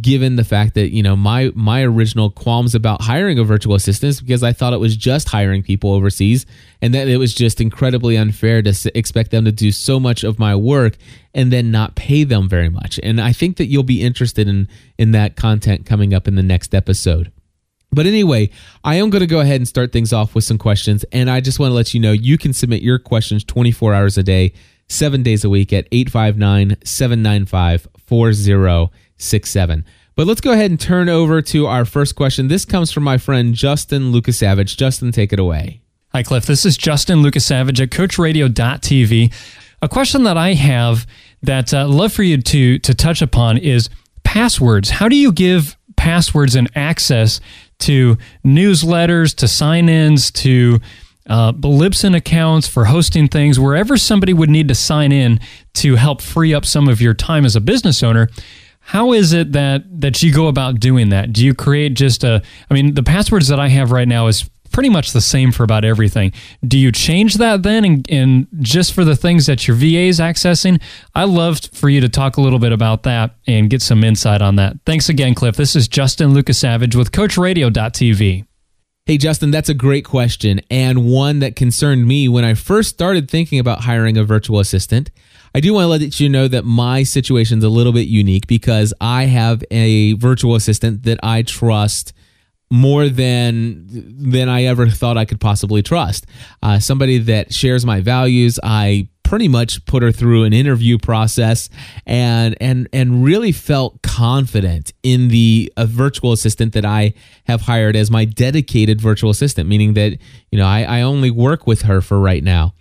given 0.00 0.36
the 0.36 0.44
fact 0.44 0.74
that 0.74 0.92
you 0.92 1.02
know 1.02 1.14
my 1.14 1.52
my 1.54 1.82
original 1.82 2.30
qualms 2.30 2.74
about 2.74 3.02
hiring 3.02 3.38
a 3.38 3.44
virtual 3.44 3.74
assistant 3.74 4.10
is 4.10 4.20
because 4.20 4.42
I 4.42 4.52
thought 4.52 4.72
it 4.72 4.80
was 4.80 4.96
just 4.96 5.28
hiring 5.28 5.62
people 5.62 5.92
overseas, 5.92 6.46
and 6.82 6.92
that 6.94 7.06
it 7.06 7.18
was 7.18 7.32
just 7.32 7.60
incredibly 7.60 8.16
unfair 8.16 8.60
to 8.62 8.98
expect 8.98 9.30
them 9.30 9.44
to 9.44 9.52
do 9.52 9.70
so 9.70 10.00
much 10.00 10.24
of 10.24 10.38
my 10.38 10.56
work 10.56 10.96
and 11.32 11.52
then 11.52 11.70
not 11.70 11.94
pay 11.94 12.24
them 12.24 12.48
very 12.48 12.68
much. 12.68 12.98
And 13.02 13.20
I 13.20 13.32
think 13.32 13.56
that 13.58 13.66
you'll 13.66 13.84
be 13.84 14.02
interested 14.02 14.48
in 14.48 14.68
in 14.98 15.12
that 15.12 15.36
content 15.36 15.86
coming 15.86 16.12
up 16.12 16.26
in 16.26 16.34
the 16.34 16.42
next 16.42 16.74
episode. 16.74 17.30
But 17.92 18.06
anyway, 18.06 18.50
I 18.82 18.96
am 18.96 19.10
going 19.10 19.20
to 19.20 19.26
go 19.28 19.38
ahead 19.38 19.60
and 19.60 19.68
start 19.68 19.92
things 19.92 20.12
off 20.12 20.34
with 20.34 20.42
some 20.42 20.58
questions. 20.58 21.04
And 21.12 21.30
I 21.30 21.40
just 21.40 21.60
want 21.60 21.70
to 21.70 21.74
let 21.74 21.94
you 21.94 22.00
know 22.00 22.10
you 22.10 22.36
can 22.36 22.52
submit 22.52 22.82
your 22.82 22.98
questions 22.98 23.44
24 23.44 23.94
hours 23.94 24.18
a 24.18 24.24
day 24.24 24.52
seven 24.88 25.22
days 25.22 25.44
a 25.44 25.50
week 25.50 25.72
at 25.72 25.86
859 25.92 26.76
795 26.84 27.88
4067. 28.06 29.84
But 30.16 30.26
let's 30.26 30.40
go 30.40 30.52
ahead 30.52 30.70
and 30.70 30.78
turn 30.78 31.08
over 31.08 31.42
to 31.42 31.66
our 31.66 31.84
first 31.84 32.14
question. 32.14 32.48
This 32.48 32.64
comes 32.64 32.92
from 32.92 33.02
my 33.02 33.18
friend 33.18 33.54
Justin 33.54 34.12
Lukasavige. 34.12 34.76
Justin, 34.76 35.10
take 35.10 35.32
it 35.32 35.40
away. 35.40 35.80
Hi, 36.12 36.22
Cliff. 36.22 36.46
This 36.46 36.64
is 36.64 36.76
Justin 36.76 37.22
Lukasavige 37.22 37.80
at 37.80 37.90
CoachRadio.tv. 37.90 39.32
A 39.82 39.88
question 39.88 40.22
that 40.22 40.36
I 40.36 40.54
have 40.54 41.06
that 41.42 41.74
uh, 41.74 41.88
love 41.88 42.12
for 42.12 42.22
you 42.22 42.40
to 42.40 42.78
to 42.78 42.94
touch 42.94 43.20
upon 43.20 43.58
is 43.58 43.90
passwords. 44.22 44.90
How 44.90 45.08
do 45.08 45.16
you 45.16 45.32
give 45.32 45.76
passwords 45.96 46.54
and 46.54 46.70
access 46.76 47.40
to 47.80 48.16
newsletters, 48.44 49.34
to 49.36 49.48
sign 49.48 49.88
ins, 49.88 50.30
to 50.30 50.80
uh, 51.28 51.52
Libsyn 51.52 52.16
accounts, 52.16 52.68
for 52.68 52.86
hosting 52.86 53.28
things, 53.28 53.58
wherever 53.58 53.96
somebody 53.96 54.32
would 54.32 54.50
need 54.50 54.68
to 54.68 54.74
sign 54.74 55.12
in 55.12 55.40
to 55.74 55.96
help 55.96 56.20
free 56.20 56.52
up 56.52 56.64
some 56.64 56.88
of 56.88 57.00
your 57.00 57.14
time 57.14 57.44
as 57.44 57.56
a 57.56 57.60
business 57.60 58.02
owner. 58.02 58.28
How 58.80 59.12
is 59.12 59.32
it 59.32 59.52
that 59.52 60.00
that 60.00 60.22
you 60.22 60.32
go 60.32 60.48
about 60.48 60.78
doing 60.78 61.08
that? 61.08 61.32
Do 61.32 61.44
you 61.44 61.54
create 61.54 61.94
just 61.94 62.22
a? 62.22 62.42
I 62.70 62.74
mean, 62.74 62.94
the 62.94 63.02
passwords 63.02 63.48
that 63.48 63.58
I 63.58 63.68
have 63.68 63.90
right 63.90 64.06
now 64.06 64.26
is 64.26 64.48
pretty 64.74 64.90
much 64.90 65.12
the 65.12 65.20
same 65.20 65.52
for 65.52 65.62
about 65.62 65.84
everything. 65.84 66.32
Do 66.66 66.76
you 66.76 66.90
change 66.90 67.34
that 67.34 67.62
then 67.62 67.84
and, 67.84 68.10
and 68.10 68.46
just 68.60 68.92
for 68.92 69.04
the 69.04 69.16
things 69.16 69.46
that 69.46 69.66
your 69.66 69.76
VA 69.76 70.08
is 70.08 70.18
accessing? 70.18 70.82
I 71.14 71.24
love 71.24 71.60
for 71.72 71.88
you 71.88 72.00
to 72.00 72.08
talk 72.08 72.36
a 72.36 72.40
little 72.40 72.58
bit 72.58 72.72
about 72.72 73.04
that 73.04 73.36
and 73.46 73.70
get 73.70 73.82
some 73.82 74.02
insight 74.02 74.42
on 74.42 74.56
that. 74.56 74.76
Thanks 74.84 75.08
again, 75.08 75.34
Cliff. 75.34 75.56
This 75.56 75.76
is 75.76 75.86
Justin 75.86 76.34
Lukasavige 76.34 76.96
with 76.96 77.12
CoachRadio.tv. 77.12 78.44
Hey, 79.06 79.18
Justin, 79.18 79.50
that's 79.50 79.68
a 79.68 79.74
great 79.74 80.06
question 80.06 80.62
and 80.70 81.04
one 81.04 81.40
that 81.40 81.56
concerned 81.56 82.08
me 82.08 82.26
when 82.26 82.42
I 82.42 82.54
first 82.54 82.88
started 82.88 83.30
thinking 83.30 83.58
about 83.58 83.82
hiring 83.82 84.16
a 84.16 84.24
virtual 84.24 84.60
assistant. 84.60 85.10
I 85.54 85.60
do 85.60 85.74
want 85.74 85.84
to 85.84 85.88
let 85.88 86.20
you 86.20 86.30
know 86.30 86.48
that 86.48 86.64
my 86.64 87.02
situation 87.02 87.58
is 87.58 87.64
a 87.64 87.68
little 87.68 87.92
bit 87.92 88.08
unique 88.08 88.46
because 88.46 88.94
I 89.02 89.24
have 89.24 89.62
a 89.70 90.14
virtual 90.14 90.54
assistant 90.54 91.02
that 91.02 91.20
I 91.22 91.42
trust 91.42 92.14
more 92.70 93.10
than 93.10 93.84
than 93.90 94.48
I 94.48 94.64
ever 94.64 94.88
thought 94.88 95.18
I 95.18 95.26
could 95.26 95.38
possibly 95.38 95.82
trust. 95.82 96.24
Uh, 96.62 96.78
somebody 96.78 97.18
that 97.18 97.52
shares 97.52 97.84
my 97.84 98.00
values. 98.00 98.58
I 98.62 99.10
pretty 99.24 99.48
much 99.48 99.84
put 99.86 100.02
her 100.02 100.12
through 100.12 100.44
an 100.44 100.52
interview 100.52 100.98
process 100.98 101.68
and 102.06 102.54
and 102.60 102.88
and 102.92 103.24
really 103.24 103.50
felt 103.50 104.00
confident 104.02 104.92
in 105.02 105.28
the 105.28 105.72
uh, 105.76 105.86
virtual 105.86 106.32
assistant 106.32 106.74
that 106.74 106.84
I 106.84 107.14
have 107.46 107.62
hired 107.62 107.96
as 107.96 108.10
my 108.10 108.24
dedicated 108.24 109.00
virtual 109.00 109.30
assistant 109.30 109.68
meaning 109.68 109.94
that 109.94 110.18
you 110.50 110.58
know 110.58 110.66
I, 110.66 110.82
I 110.82 111.02
only 111.02 111.30
work 111.30 111.66
with 111.66 111.82
her 111.82 112.00
for 112.00 112.20
right 112.20 112.44
now 112.44 112.74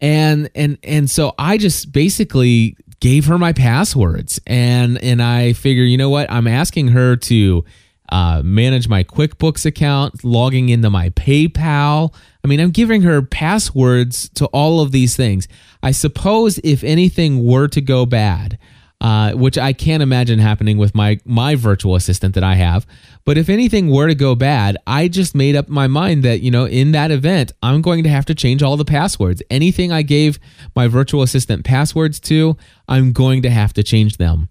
and 0.00 0.50
and 0.54 0.78
and 0.84 1.10
so 1.10 1.34
I 1.38 1.56
just 1.56 1.90
basically 1.92 2.76
gave 3.00 3.26
her 3.26 3.38
my 3.38 3.52
passwords 3.52 4.38
and 4.46 5.02
and 5.02 5.22
I 5.22 5.54
figure 5.54 5.82
you 5.82 5.96
know 5.96 6.10
what 6.10 6.30
I'm 6.30 6.46
asking 6.46 6.88
her 6.88 7.16
to 7.16 7.64
uh, 8.08 8.42
manage 8.44 8.88
my 8.88 9.02
QuickBooks 9.02 9.66
account, 9.66 10.24
logging 10.24 10.68
into 10.68 10.90
my 10.90 11.10
PayPal. 11.10 12.14
I 12.44 12.48
mean, 12.48 12.60
I'm 12.60 12.70
giving 12.70 13.02
her 13.02 13.22
passwords 13.22 14.28
to 14.30 14.46
all 14.46 14.80
of 14.80 14.92
these 14.92 15.16
things. 15.16 15.48
I 15.86 15.92
suppose 15.92 16.58
if 16.64 16.82
anything 16.82 17.44
were 17.44 17.68
to 17.68 17.80
go 17.80 18.06
bad, 18.06 18.58
uh, 19.00 19.34
which 19.34 19.56
I 19.56 19.72
can't 19.72 20.02
imagine 20.02 20.40
happening 20.40 20.78
with 20.78 20.96
my 20.96 21.20
my 21.24 21.54
virtual 21.54 21.94
assistant 21.94 22.34
that 22.34 22.42
I 22.42 22.56
have. 22.56 22.88
But 23.24 23.38
if 23.38 23.48
anything 23.48 23.88
were 23.88 24.08
to 24.08 24.16
go 24.16 24.34
bad, 24.34 24.76
I 24.84 25.06
just 25.06 25.36
made 25.36 25.54
up 25.54 25.68
my 25.68 25.86
mind 25.86 26.24
that 26.24 26.40
you 26.40 26.50
know 26.50 26.64
in 26.64 26.90
that 26.90 27.12
event 27.12 27.52
I'm 27.62 27.82
going 27.82 28.02
to 28.02 28.10
have 28.10 28.24
to 28.24 28.34
change 28.34 28.64
all 28.64 28.76
the 28.76 28.84
passwords. 28.84 29.44
Anything 29.48 29.92
I 29.92 30.02
gave 30.02 30.40
my 30.74 30.88
virtual 30.88 31.22
assistant 31.22 31.64
passwords 31.64 32.18
to, 32.30 32.56
I'm 32.88 33.12
going 33.12 33.42
to 33.42 33.50
have 33.50 33.72
to 33.74 33.84
change 33.84 34.16
them. 34.16 34.48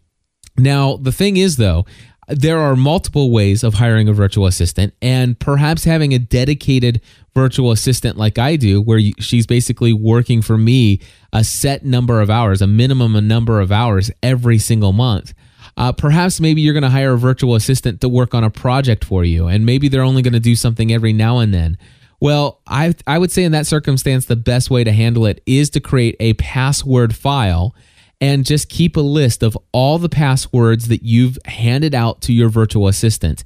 Now 0.57 0.95
the 0.95 1.11
thing 1.11 1.35
is 1.35 1.57
though, 1.57 1.85
there 2.27 2.59
are 2.59 2.75
multiple 2.75 3.31
ways 3.31 3.63
of 3.63 3.75
hiring 3.75 4.07
a 4.07 4.13
virtual 4.13 4.47
assistant 4.47 4.93
and 5.01 5.39
perhaps 5.39 5.83
having 5.83 6.13
a 6.13 6.19
dedicated 6.19 7.01
virtual 7.33 7.71
assistant 7.71 8.17
like 8.17 8.39
I 8.39 8.55
do 8.55 8.81
where 8.81 8.99
she's 9.19 9.45
basically 9.45 9.93
working 9.93 10.41
for 10.41 10.57
me 10.57 11.01
a 11.33 11.43
set 11.43 11.85
number 11.85 12.21
of 12.21 12.29
hours, 12.29 12.61
a 12.61 12.67
minimum 12.67 13.15
a 13.15 13.21
number 13.21 13.59
of 13.59 13.71
hours 13.71 14.09
every 14.23 14.57
single 14.57 14.93
month. 14.93 15.33
Uh, 15.77 15.91
perhaps 15.91 16.39
maybe 16.39 16.61
you're 16.61 16.73
going 16.73 16.83
to 16.83 16.89
hire 16.89 17.13
a 17.13 17.17
virtual 17.17 17.55
assistant 17.55 17.99
to 18.01 18.09
work 18.09 18.33
on 18.33 18.43
a 18.43 18.49
project 18.49 19.03
for 19.03 19.25
you 19.25 19.47
and 19.47 19.65
maybe 19.65 19.87
they're 19.87 20.01
only 20.01 20.21
going 20.21 20.33
to 20.33 20.39
do 20.39 20.55
something 20.55 20.91
every 20.91 21.13
now 21.13 21.39
and 21.39 21.53
then. 21.53 21.77
Well, 22.21 22.61
I 22.65 22.95
I 23.05 23.17
would 23.19 23.31
say 23.31 23.43
in 23.43 23.51
that 23.51 23.67
circumstance 23.67 24.25
the 24.25 24.35
best 24.35 24.71
way 24.71 24.83
to 24.83 24.91
handle 24.91 25.25
it 25.25 25.43
is 25.45 25.69
to 25.71 25.79
create 25.79 26.15
a 26.19 26.33
password 26.33 27.15
file 27.15 27.75
and 28.21 28.45
just 28.45 28.69
keep 28.69 28.95
a 28.95 29.01
list 29.01 29.43
of 29.43 29.57
all 29.71 29.97
the 29.97 30.09
passwords 30.09 30.87
that 30.87 31.03
you've 31.03 31.37
handed 31.45 31.93
out 31.93 32.21
to 32.21 32.33
your 32.33 32.49
virtual 32.49 32.87
assistant. 32.87 33.43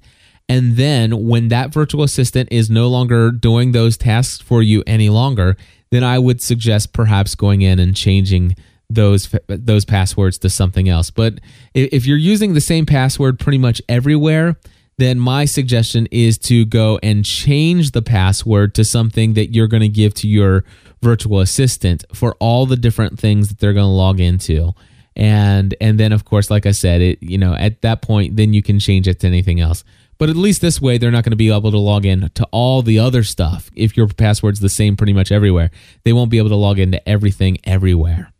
And 0.47 0.77
then 0.77 1.27
when 1.27 1.49
that 1.49 1.71
virtual 1.71 2.03
assistant 2.03 2.49
is 2.51 2.69
no 2.69 2.87
longer 2.87 3.31
doing 3.31 3.71
those 3.71 3.97
tasks 3.97 4.41
for 4.41 4.63
you 4.63 4.83
any 4.87 5.09
longer, 5.09 5.55
then 5.91 6.03
I 6.03 6.19
would 6.19 6.41
suggest 6.41 6.93
perhaps 6.93 7.35
going 7.35 7.61
in 7.61 7.79
and 7.79 7.95
changing 7.95 8.55
those 8.89 9.33
those 9.47 9.85
passwords 9.85 10.39
to 10.39 10.49
something 10.49 10.89
else. 10.89 11.11
But 11.11 11.39
if 11.75 12.07
you're 12.07 12.17
using 12.17 12.53
the 12.53 12.61
same 12.61 12.85
password 12.85 13.39
pretty 13.39 13.59
much 13.59 13.81
everywhere, 13.87 14.57
then 14.97 15.19
my 15.19 15.45
suggestion 15.45 16.07
is 16.11 16.37
to 16.39 16.65
go 16.65 16.99
and 17.03 17.23
change 17.23 17.91
the 17.91 18.01
password 18.01 18.73
to 18.75 18.83
something 18.83 19.33
that 19.33 19.53
you're 19.53 19.67
going 19.67 19.81
to 19.81 19.87
give 19.87 20.13
to 20.15 20.27
your 20.27 20.65
virtual 21.01 21.39
assistant 21.39 22.03
for 22.13 22.35
all 22.39 22.65
the 22.65 22.75
different 22.75 23.19
things 23.19 23.49
that 23.49 23.59
they're 23.59 23.73
going 23.73 23.85
to 23.85 23.89
log 23.89 24.19
into. 24.19 24.73
And 25.15 25.75
and 25.81 25.99
then 25.99 26.13
of 26.13 26.23
course 26.23 26.49
like 26.49 26.65
i 26.65 26.71
said 26.71 27.01
it 27.01 27.21
you 27.21 27.37
know 27.37 27.53
at 27.53 27.81
that 27.81 28.01
point 28.01 28.37
then 28.37 28.53
you 28.53 28.63
can 28.63 28.79
change 28.79 29.07
it 29.07 29.19
to 29.21 29.27
anything 29.27 29.59
else. 29.59 29.83
But 30.17 30.29
at 30.29 30.35
least 30.35 30.61
this 30.61 30.81
way 30.81 30.97
they're 30.97 31.11
not 31.11 31.23
going 31.23 31.31
to 31.31 31.37
be 31.37 31.51
able 31.51 31.71
to 31.71 31.77
log 31.77 32.05
in 32.05 32.29
to 32.35 32.47
all 32.51 32.81
the 32.81 32.99
other 32.99 33.23
stuff 33.23 33.69
if 33.75 33.97
your 33.97 34.07
password's 34.07 34.59
the 34.59 34.69
same 34.69 34.95
pretty 34.95 35.13
much 35.13 35.31
everywhere. 35.31 35.71
They 36.03 36.13
won't 36.13 36.29
be 36.31 36.37
able 36.37 36.49
to 36.49 36.55
log 36.55 36.79
into 36.79 37.07
everything 37.07 37.57
everywhere. 37.63 38.31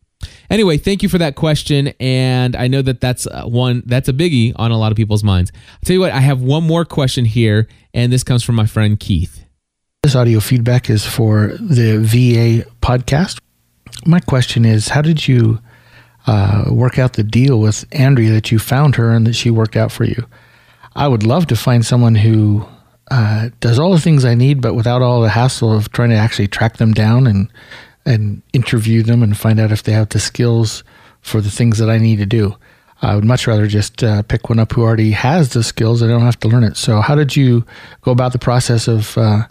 Anyway 0.49 0.77
thank 0.77 1.03
you 1.03 1.09
for 1.09 1.17
that 1.17 1.35
question 1.35 1.89
and 1.99 2.55
i 2.55 2.67
know 2.67 2.81
that 2.81 3.01
that's 3.01 3.27
uh, 3.27 3.43
one 3.43 3.83
that's 3.85 4.07
a 4.07 4.13
biggie 4.13 4.53
on 4.55 4.71
a 4.71 4.77
lot 4.77 4.91
of 4.91 4.95
people's 4.95 5.23
minds. 5.23 5.51
I'll 5.55 5.79
tell 5.85 5.95
you 5.95 5.99
what 5.99 6.11
i 6.11 6.19
have 6.19 6.41
one 6.41 6.63
more 6.63 6.85
question 6.85 7.25
here 7.25 7.67
and 7.93 8.13
this 8.13 8.23
comes 8.23 8.43
from 8.43 8.55
my 8.55 8.65
friend 8.67 8.99
keith 8.99 9.43
this 10.01 10.15
audio 10.15 10.39
feedback 10.39 10.89
is 10.89 11.05
for 11.05 11.57
the 11.59 11.97
VA 11.99 12.65
podcast. 12.81 13.39
My 14.05 14.21
question 14.21 14.63
is 14.63 14.88
How 14.88 15.01
did 15.01 15.27
you 15.27 15.59
uh, 16.25 16.65
work 16.71 16.97
out 16.97 17.13
the 17.13 17.23
deal 17.23 17.59
with 17.59 17.85
Andrea 17.91 18.31
that 18.31 18.49
you 18.49 18.59
found 18.59 18.95
her 18.95 19.12
and 19.12 19.27
that 19.27 19.33
she 19.33 19.51
worked 19.51 19.75
out 19.75 19.91
for 19.91 20.05
you? 20.05 20.25
I 20.95 21.09
would 21.09 21.23
love 21.23 21.47
to 21.47 21.55
find 21.57 21.85
someone 21.85 22.15
who 22.15 22.65
uh, 23.12 23.49
does 23.59 23.77
all 23.77 23.91
the 23.91 23.99
things 23.99 24.23
I 24.23 24.35
need, 24.35 24.62
but 24.62 24.73
without 24.73 25.01
all 25.01 25.21
the 25.21 25.29
hassle 25.29 25.73
of 25.73 25.91
trying 25.91 26.12
to 26.12 26.15
actually 26.15 26.47
track 26.47 26.77
them 26.77 26.93
down 26.93 27.27
and 27.27 27.51
and 28.05 28.41
interview 28.53 29.03
them 29.03 29.21
and 29.21 29.38
find 29.38 29.59
out 29.59 29.71
if 29.71 29.83
they 29.83 29.91
have 29.91 30.09
the 30.09 30.19
skills 30.19 30.83
for 31.19 31.41
the 31.41 31.51
things 31.51 31.77
that 31.77 31.89
I 31.89 31.97
need 31.97 32.19
to 32.19 32.25
do. 32.25 32.55
I 33.01 33.15
would 33.15 33.25
much 33.25 33.47
rather 33.47 33.67
just 33.67 34.01
uh, 34.01 34.23
pick 34.23 34.49
one 34.49 34.59
up 34.59 34.71
who 34.71 34.81
already 34.81 35.12
has 35.12 35.49
the 35.49 35.63
skills. 35.63 36.01
And 36.01 36.09
I 36.09 36.15
don't 36.15 36.25
have 36.25 36.39
to 36.39 36.47
learn 36.47 36.63
it. 36.63 36.77
So, 36.77 37.01
how 37.01 37.15
did 37.15 37.35
you 37.35 37.65
go 38.01 38.12
about 38.12 38.31
the 38.31 38.39
process 38.39 38.88
of 38.88 39.17
uh, 39.17 39.43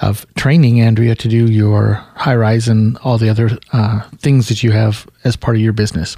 of 0.00 0.26
training 0.34 0.80
Andrea 0.80 1.14
to 1.14 1.28
do 1.28 1.46
your 1.50 2.04
Highrise 2.16 2.68
and 2.68 2.96
all 2.98 3.18
the 3.18 3.28
other 3.28 3.58
uh, 3.72 4.00
things 4.18 4.48
that 4.48 4.62
you 4.62 4.72
have 4.72 5.08
as 5.24 5.36
part 5.36 5.56
of 5.56 5.62
your 5.62 5.72
business. 5.72 6.16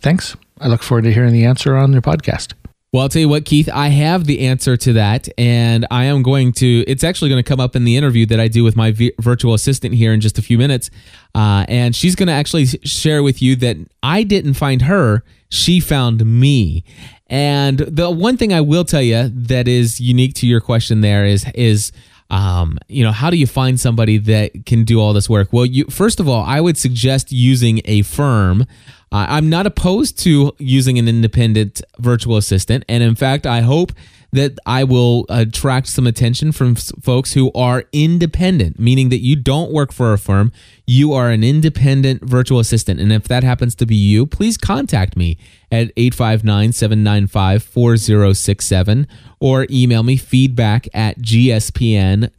Thanks. 0.00 0.36
I 0.60 0.68
look 0.68 0.82
forward 0.82 1.04
to 1.04 1.12
hearing 1.12 1.32
the 1.32 1.44
answer 1.44 1.76
on 1.76 1.92
your 1.92 2.02
podcast. 2.02 2.54
Well, 2.92 3.04
I'll 3.04 3.08
tell 3.08 3.20
you 3.20 3.28
what, 3.28 3.46
Keith, 3.46 3.70
I 3.72 3.88
have 3.88 4.26
the 4.26 4.40
answer 4.46 4.76
to 4.76 4.92
that. 4.92 5.26
And 5.38 5.86
I 5.90 6.04
am 6.04 6.22
going 6.22 6.52
to, 6.54 6.84
it's 6.86 7.02
actually 7.02 7.30
going 7.30 7.42
to 7.42 7.48
come 7.48 7.58
up 7.58 7.74
in 7.74 7.84
the 7.84 7.96
interview 7.96 8.26
that 8.26 8.38
I 8.38 8.48
do 8.48 8.62
with 8.64 8.76
my 8.76 8.92
v- 8.92 9.14
virtual 9.18 9.54
assistant 9.54 9.94
here 9.94 10.12
in 10.12 10.20
just 10.20 10.38
a 10.38 10.42
few 10.42 10.58
minutes. 10.58 10.90
Uh, 11.34 11.64
and 11.68 11.96
she's 11.96 12.14
going 12.14 12.26
to 12.26 12.34
actually 12.34 12.66
share 12.66 13.22
with 13.22 13.40
you 13.40 13.56
that 13.56 13.78
I 14.02 14.24
didn't 14.24 14.54
find 14.54 14.82
her, 14.82 15.24
she 15.48 15.80
found 15.80 16.26
me. 16.26 16.84
And 17.28 17.78
the 17.78 18.10
one 18.10 18.36
thing 18.36 18.52
I 18.52 18.60
will 18.60 18.84
tell 18.84 19.00
you 19.00 19.30
that 19.30 19.66
is 19.66 19.98
unique 19.98 20.34
to 20.34 20.46
your 20.46 20.60
question 20.60 21.00
there 21.00 21.24
is, 21.24 21.46
is, 21.54 21.92
um, 22.32 22.78
you 22.88 23.04
know, 23.04 23.12
how 23.12 23.28
do 23.28 23.36
you 23.36 23.46
find 23.46 23.78
somebody 23.78 24.16
that 24.16 24.64
can 24.64 24.84
do 24.84 24.98
all 25.00 25.12
this 25.12 25.28
work? 25.28 25.52
Well, 25.52 25.66
you 25.66 25.84
first 25.84 26.18
of 26.18 26.28
all, 26.28 26.42
I 26.42 26.60
would 26.60 26.78
suggest 26.78 27.30
using 27.30 27.82
a 27.84 28.02
firm. 28.02 28.66
Uh, 29.12 29.26
I'm 29.28 29.50
not 29.50 29.66
opposed 29.66 30.18
to 30.20 30.54
using 30.58 30.98
an 30.98 31.06
independent 31.06 31.82
virtual 31.98 32.38
assistant, 32.38 32.84
and 32.88 33.02
in 33.02 33.14
fact, 33.14 33.46
I 33.46 33.60
hope 33.60 33.92
that 34.32 34.58
I 34.64 34.84
will 34.84 35.26
attract 35.28 35.88
some 35.88 36.06
attention 36.06 36.52
from 36.52 36.74
folks 36.74 37.34
who 37.34 37.52
are 37.52 37.84
independent, 37.92 38.80
meaning 38.80 39.10
that 39.10 39.18
you 39.18 39.36
don't 39.36 39.70
work 39.70 39.92
for 39.92 40.14
a 40.14 40.18
firm, 40.18 40.52
you 40.86 41.12
are 41.12 41.28
an 41.28 41.44
independent 41.44 42.24
virtual 42.24 42.58
assistant. 42.58 42.98
And 42.98 43.12
if 43.12 43.28
that 43.28 43.44
happens 43.44 43.74
to 43.74 43.84
be 43.84 43.94
you, 43.94 44.24
please 44.24 44.56
contact 44.56 45.18
me 45.18 45.36
at 45.70 45.92
859 45.98 46.72
795 46.72 47.62
4067 47.62 49.06
or 49.38 49.66
email 49.70 50.02
me 50.02 50.16
feedback 50.16 50.88
at 50.94 51.18
gspn.tv. 51.18 52.30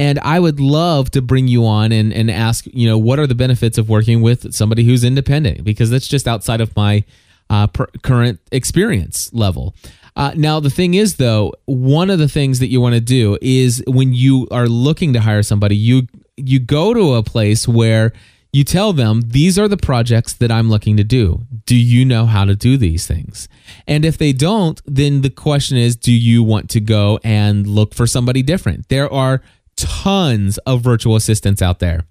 And 0.00 0.18
I 0.20 0.40
would 0.40 0.60
love 0.60 1.10
to 1.10 1.20
bring 1.20 1.46
you 1.46 1.66
on 1.66 1.92
and, 1.92 2.10
and 2.10 2.30
ask, 2.30 2.64
you 2.72 2.88
know, 2.88 2.96
what 2.96 3.18
are 3.18 3.26
the 3.26 3.34
benefits 3.34 3.76
of 3.76 3.90
working 3.90 4.22
with 4.22 4.54
somebody 4.54 4.82
who's 4.82 5.04
independent? 5.04 5.62
Because 5.62 5.90
that's 5.90 6.08
just 6.08 6.26
outside 6.26 6.62
of 6.62 6.74
my 6.74 7.04
uh, 7.50 7.66
per- 7.66 7.88
current 8.02 8.40
experience 8.50 9.30
level. 9.34 9.74
Uh, 10.16 10.32
now, 10.34 10.58
the 10.58 10.70
thing 10.70 10.94
is, 10.94 11.16
though, 11.16 11.52
one 11.66 12.08
of 12.08 12.18
the 12.18 12.28
things 12.28 12.60
that 12.60 12.68
you 12.68 12.80
want 12.80 12.94
to 12.94 13.00
do 13.02 13.36
is 13.42 13.84
when 13.86 14.14
you 14.14 14.48
are 14.50 14.68
looking 14.68 15.12
to 15.12 15.20
hire 15.20 15.42
somebody, 15.42 15.76
you 15.76 16.06
you 16.34 16.58
go 16.58 16.94
to 16.94 17.14
a 17.16 17.22
place 17.22 17.68
where 17.68 18.14
you 18.54 18.64
tell 18.64 18.94
them 18.94 19.20
these 19.26 19.58
are 19.58 19.68
the 19.68 19.76
projects 19.76 20.32
that 20.32 20.50
I'm 20.50 20.70
looking 20.70 20.96
to 20.96 21.04
do. 21.04 21.42
Do 21.66 21.76
you 21.76 22.06
know 22.06 22.24
how 22.24 22.46
to 22.46 22.56
do 22.56 22.78
these 22.78 23.06
things? 23.06 23.48
And 23.86 24.06
if 24.06 24.16
they 24.16 24.32
don't, 24.32 24.80
then 24.86 25.20
the 25.20 25.30
question 25.30 25.76
is, 25.76 25.94
do 25.94 26.10
you 26.10 26.42
want 26.42 26.70
to 26.70 26.80
go 26.80 27.20
and 27.22 27.66
look 27.66 27.94
for 27.94 28.06
somebody 28.06 28.42
different? 28.42 28.88
There 28.88 29.12
are 29.12 29.42
tons 29.80 30.58
of 30.58 30.82
virtual 30.82 31.16
assistants 31.16 31.62
out 31.62 31.78
there. 31.78 32.04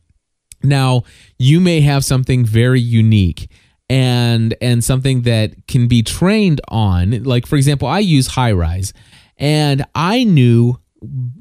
Now, 0.64 1.04
you 1.38 1.60
may 1.60 1.82
have 1.82 2.04
something 2.04 2.46
very 2.46 2.82
unique 2.82 3.50
and 3.90 4.56
and 4.62 4.84
something 4.84 5.24
that 5.24 5.68
can 5.68 5.88
be 5.88 6.04
trained 6.04 6.62
on. 6.68 7.24
Like 7.24 7.46
for 7.46 7.56
example, 7.56 7.88
I 7.88 8.00
use 8.00 8.30
Highrise 8.30 8.94
and 9.38 9.86
I 9.96 10.24
knew 10.24 10.80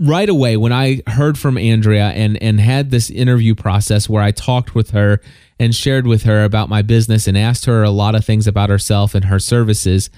right 0.01 0.29
away 0.29 0.57
when 0.57 0.73
I 0.73 1.03
heard 1.09 1.39
from 1.39 1.59
Andrea 1.59 2.09
and 2.11 2.41
and 2.43 2.61
had 2.61 2.91
this 2.91 3.11
interview 3.11 3.55
process 3.55 4.09
where 4.09 4.23
I 4.23 4.31
talked 4.31 4.75
with 4.75 4.91
her 4.91 5.21
and 5.59 5.75
shared 5.75 6.07
with 6.07 6.23
her 6.23 6.45
about 6.45 6.69
my 6.69 6.83
business 6.83 7.27
and 7.27 7.37
asked 7.37 7.65
her 7.67 7.83
a 7.83 7.91
lot 7.91 8.15
of 8.15 8.25
things 8.25 8.47
about 8.47 8.71
herself 8.71 9.15
and 9.15 9.25
her 9.27 9.39
services. 9.39 10.11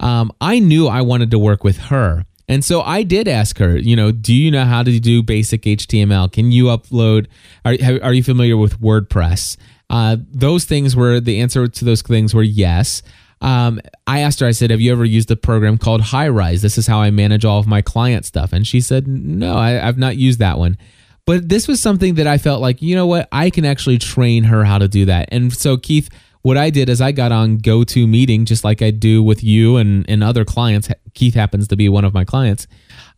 Um, 0.00 0.32
I 0.40 0.58
knew 0.58 0.88
I 0.88 1.02
wanted 1.02 1.30
to 1.30 1.38
work 1.38 1.64
with 1.64 1.78
her. 1.78 2.24
And 2.48 2.64
so 2.64 2.80
I 2.80 3.02
did 3.02 3.28
ask 3.28 3.58
her, 3.58 3.76
you 3.76 3.94
know, 3.94 4.10
do 4.10 4.34
you 4.34 4.50
know 4.50 4.64
how 4.64 4.82
to 4.82 4.98
do 4.98 5.22
basic 5.22 5.62
HTML? 5.62 6.32
Can 6.32 6.50
you 6.50 6.64
upload? 6.64 7.26
Are, 7.64 7.74
are 8.02 8.14
you 8.14 8.22
familiar 8.22 8.56
with 8.56 8.80
WordPress? 8.80 9.58
Uh, 9.90 10.16
those 10.30 10.64
things 10.64 10.96
were 10.96 11.20
the 11.20 11.40
answer 11.40 11.68
to 11.68 11.84
those 11.84 12.02
things 12.02 12.34
were 12.34 12.42
yes. 12.42 13.02
Um, 13.40 13.80
I 14.06 14.20
asked 14.20 14.40
her, 14.40 14.46
I 14.46 14.52
said, 14.52 14.70
Have 14.70 14.80
you 14.80 14.90
ever 14.92 15.04
used 15.04 15.30
a 15.30 15.36
program 15.36 15.78
called 15.78 16.00
Highrise? 16.00 16.62
This 16.62 16.78
is 16.78 16.86
how 16.86 17.00
I 17.00 17.10
manage 17.10 17.44
all 17.44 17.58
of 17.58 17.66
my 17.66 17.82
client 17.82 18.24
stuff. 18.24 18.52
And 18.52 18.66
she 18.66 18.80
said, 18.80 19.06
No, 19.06 19.54
I, 19.54 19.86
I've 19.86 19.98
not 19.98 20.16
used 20.16 20.38
that 20.40 20.58
one. 20.58 20.76
But 21.24 21.48
this 21.48 21.68
was 21.68 21.80
something 21.80 22.14
that 22.14 22.26
I 22.26 22.38
felt 22.38 22.62
like, 22.62 22.80
you 22.80 22.96
know 22.96 23.06
what, 23.06 23.28
I 23.30 23.50
can 23.50 23.66
actually 23.66 23.98
train 23.98 24.44
her 24.44 24.64
how 24.64 24.78
to 24.78 24.88
do 24.88 25.04
that. 25.04 25.28
And 25.30 25.52
so, 25.52 25.76
Keith, 25.76 26.08
what 26.42 26.56
I 26.56 26.70
did 26.70 26.88
is 26.88 27.00
I 27.00 27.12
got 27.12 27.32
on 27.32 27.58
GoToMeeting, 27.58 28.44
just 28.44 28.64
like 28.64 28.80
I 28.80 28.90
do 28.90 29.22
with 29.22 29.42
you 29.42 29.76
and, 29.76 30.08
and 30.08 30.22
other 30.22 30.44
clients. 30.44 30.88
Keith 31.14 31.34
happens 31.34 31.68
to 31.68 31.76
be 31.76 31.88
one 31.88 32.04
of 32.04 32.14
my 32.14 32.24
clients. 32.24 32.66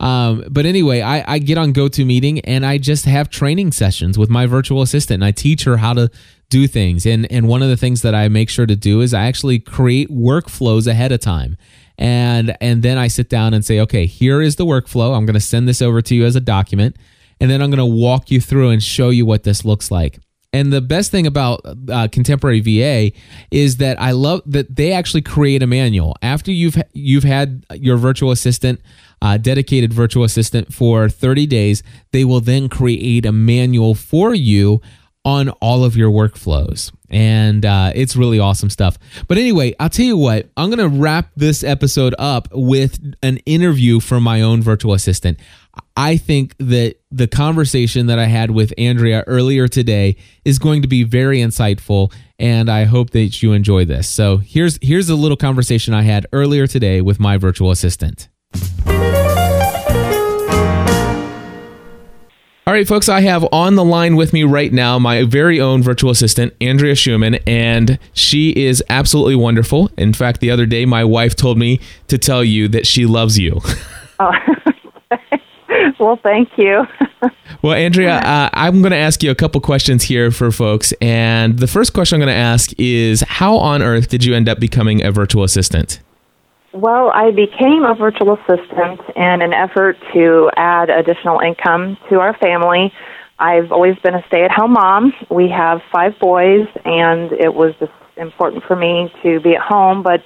Um, 0.01 0.45
but 0.51 0.65
anyway, 0.65 1.03
I, 1.03 1.35
I 1.35 1.39
get 1.39 1.59
on 1.59 1.73
GoToMeeting 1.73 2.41
and 2.45 2.65
I 2.65 2.79
just 2.79 3.05
have 3.05 3.29
training 3.29 3.73
sessions 3.73 4.17
with 4.17 4.31
my 4.31 4.47
virtual 4.47 4.83
assistant 4.83 5.23
and 5.23 5.25
I 5.25 5.33
teach 5.33 5.65
her 5.65 5.77
how 5.77 5.93
to 5.95 6.11
do 6.49 6.67
things. 6.67 7.07
And 7.07 7.31
and 7.31 7.49
one 7.49 7.63
of 7.63 7.69
the 7.69 7.77
things 7.77 8.03
that 8.03 8.15
I 8.15 8.29
make 8.29 8.51
sure 8.51 8.67
to 8.67 8.77
do 8.77 9.01
is 9.01 9.15
I 9.15 9.27
actually 9.27 9.59
create 9.59 10.11
workflows 10.11 10.87
ahead 10.87 11.13
of 11.13 11.21
time. 11.21 11.57
And 11.97 12.57
and 12.61 12.83
then 12.83 12.99
I 12.99 13.09
sit 13.09 13.29
down 13.29 13.55
and 13.55 13.65
say, 13.65 13.81
okay, 13.81 14.07
here 14.07 14.43
is 14.43 14.57
the 14.57 14.67
workflow. 14.67 15.17
I'm 15.17 15.27
going 15.27 15.35
to 15.35 15.41
send 15.41 15.69
this 15.69 15.81
over 15.81 16.03
to 16.03 16.15
you 16.15 16.25
as 16.25 16.35
a 16.35 16.41
document, 16.41 16.97
and 17.41 17.51
then 17.51 17.63
I'm 17.63 17.71
going 17.71 17.79
to 17.79 17.85
walk 17.85 18.31
you 18.31 18.41
through 18.41 18.71
and 18.71 18.83
show 18.83 19.11
you 19.11 19.27
what 19.27 19.45
this 19.45 19.65
looks 19.65 19.91
like. 19.91 20.19
And 20.53 20.73
the 20.73 20.81
best 20.81 21.13
thing 21.13 21.27
about 21.27 21.61
uh, 21.91 22.09
Contemporary 22.11 22.61
VA 22.61 23.17
is 23.51 23.77
that 23.77 24.01
I 24.01 24.11
love 24.11 24.43
that 24.47 24.75
they 24.75 24.93
actually 24.93 25.23
create 25.23 25.63
a 25.63 25.67
manual 25.67 26.17
after 26.23 26.51
you've 26.51 26.77
you've 26.93 27.25
had 27.25 27.65
your 27.75 27.97
virtual 27.97 28.33
assistant, 28.33 28.81
uh, 29.23 29.37
dedicated 29.37 29.93
virtual 29.93 30.25
assistant 30.25 30.75
for 30.75 31.09
30 31.09 31.47
days. 31.47 31.83
They 32.11 32.25
will 32.25 32.41
then 32.41 32.69
create 32.69 33.27
a 33.27 33.33
manual 33.33 33.95
for 33.95 34.35
you 34.35 34.81
on 35.25 35.51
all 35.61 35.85
of 35.85 35.97
your 35.97 36.11
workflows. 36.11 36.93
And 37.11 37.67
uh, 37.67 37.93
it's 37.95 38.17
really 38.17 38.39
awesome 38.39 38.71
stuff. 38.71 38.99
But 39.29 39.37
anyway, 39.37 39.75
I'll 39.79 39.91
tell 39.91 40.07
you 40.07 40.17
what, 40.17 40.49
I'm 40.57 40.71
going 40.71 40.79
to 40.91 40.99
wrap 40.99 41.31
this 41.37 41.63
episode 41.63 42.15
up 42.19 42.49
with 42.53 43.15
an 43.23 43.39
interview 43.39 44.01
from 44.01 44.23
my 44.23 44.41
own 44.41 44.63
virtual 44.63 44.95
assistant. 44.95 45.39
I 45.97 46.17
think 46.17 46.55
that 46.59 46.97
the 47.11 47.29
conversation 47.29 48.07
that 48.07 48.19
I 48.19 48.27
had 48.27 48.51
with 48.51 48.73
Andrea 48.79 49.23
earlier 49.27 49.69
today 49.69 50.17
is 50.45 50.59
going 50.59 50.83
to 50.83 50.89
be 50.89 51.03
very 51.03 51.39
insightful 51.39 52.13
and 52.39 52.71
I 52.71 52.85
hope 52.85 53.11
that 53.11 53.43
you 53.43 53.53
enjoy 53.53 53.85
this. 53.85 54.09
So, 54.09 54.39
here's 54.39 54.79
here's 54.83 55.09
a 55.11 55.15
little 55.15 55.37
conversation 55.37 55.93
I 55.93 56.03
had 56.03 56.27
earlier 56.33 56.67
today 56.67 57.01
with 57.01 57.21
my 57.21 57.37
virtual 57.37 57.71
assistant. 57.71 58.29
All 62.67 62.75
right, 62.75 62.87
folks, 62.87 63.09
I 63.09 63.23
have 63.23 63.45
on 63.51 63.75
the 63.75 63.85
line 63.85 64.15
with 64.15 64.33
me 64.33 64.45
right 64.45 64.73
now 64.73 64.99
my 64.99 65.25
very 65.25 65.61
own 65.61 65.83
virtual 65.83 66.11
assistant, 66.11 66.55
Andrea 66.61 66.95
Schumann, 66.95 67.35
and 67.47 67.99
she 68.13 68.51
is 68.51 68.83
absolutely 68.89 69.35
wonderful. 69.35 69.91
In 69.99 70.13
fact, 70.13 70.41
the 70.41 70.53
other 70.53 70.67
day, 70.67 70.85
my 70.85 71.03
wife 71.03 71.35
told 71.35 71.59
me 71.59 71.81
to 72.07 72.17
tell 72.17 72.45
you 72.45 72.69
that 72.69 72.87
she 72.87 73.07
loves 73.07 73.39
you. 73.39 73.61
Oh, 74.21 74.33
well, 76.01 76.19
thank 76.23 76.49
you. 76.57 76.87
well, 77.63 77.75
Andrea, 77.75 78.17
uh, 78.17 78.51
I'm 78.53 78.81
going 78.81 78.93
to 78.93 78.99
ask 78.99 79.23
you 79.23 79.31
a 79.31 79.35
couple 79.35 79.61
questions 79.61 80.03
here 80.03 80.31
for 80.31 80.51
folks. 80.51 80.93
And 81.01 81.59
the 81.59 81.67
first 81.67 81.93
question 81.93 82.17
I'm 82.17 82.27
going 82.27 82.35
to 82.35 82.41
ask 82.41 82.73
is 82.79 83.23
How 83.29 83.57
on 83.57 83.83
earth 83.83 84.09
did 84.09 84.25
you 84.25 84.35
end 84.35 84.49
up 84.49 84.59
becoming 84.59 85.05
a 85.05 85.13
virtual 85.13 85.45
assistant? 85.45 86.01
Well, 86.73 87.11
I 87.13 87.33
became 87.33 87.85
a 87.85 87.95
virtual 87.95 88.35
assistant 88.35 89.01
in 89.17 89.43
an 89.43 89.53
effort 89.53 89.97
to 90.15 90.51
add 90.57 90.89
additional 90.89 91.41
income 91.41 91.99
to 92.09 92.21
our 92.21 92.37
family. 92.39 92.93
I've 93.39 93.73
always 93.73 93.97
been 93.99 94.15
a 94.15 94.25
stay 94.29 94.45
at 94.45 94.53
home 94.53 94.73
mom. 94.73 95.13
We 95.31 95.49
have 95.49 95.81
five 95.93 96.19
boys, 96.21 96.69
and 96.85 97.33
it 97.33 97.53
was 97.53 97.75
just 97.81 97.93
important 98.17 98.63
for 98.65 98.77
me 98.77 99.13
to 99.23 99.41
be 99.41 99.57
at 99.57 99.63
home, 99.63 100.03
but 100.03 100.23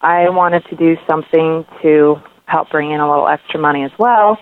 I 0.00 0.28
wanted 0.28 0.64
to 0.66 0.76
do 0.76 0.96
something 1.08 1.64
to 1.82 2.16
help 2.46 2.70
bring 2.70 2.90
in 2.90 3.00
a 3.00 3.08
little 3.08 3.28
extra 3.28 3.58
money 3.60 3.84
as 3.84 3.92
well. 3.98 4.38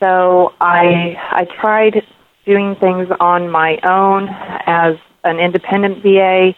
So 0.00 0.52
I 0.60 1.16
I 1.30 1.46
tried 1.60 2.02
doing 2.44 2.76
things 2.76 3.08
on 3.20 3.50
my 3.50 3.78
own 3.88 4.28
as 4.66 4.96
an 5.24 5.38
independent 5.40 6.02
VA. 6.02 6.54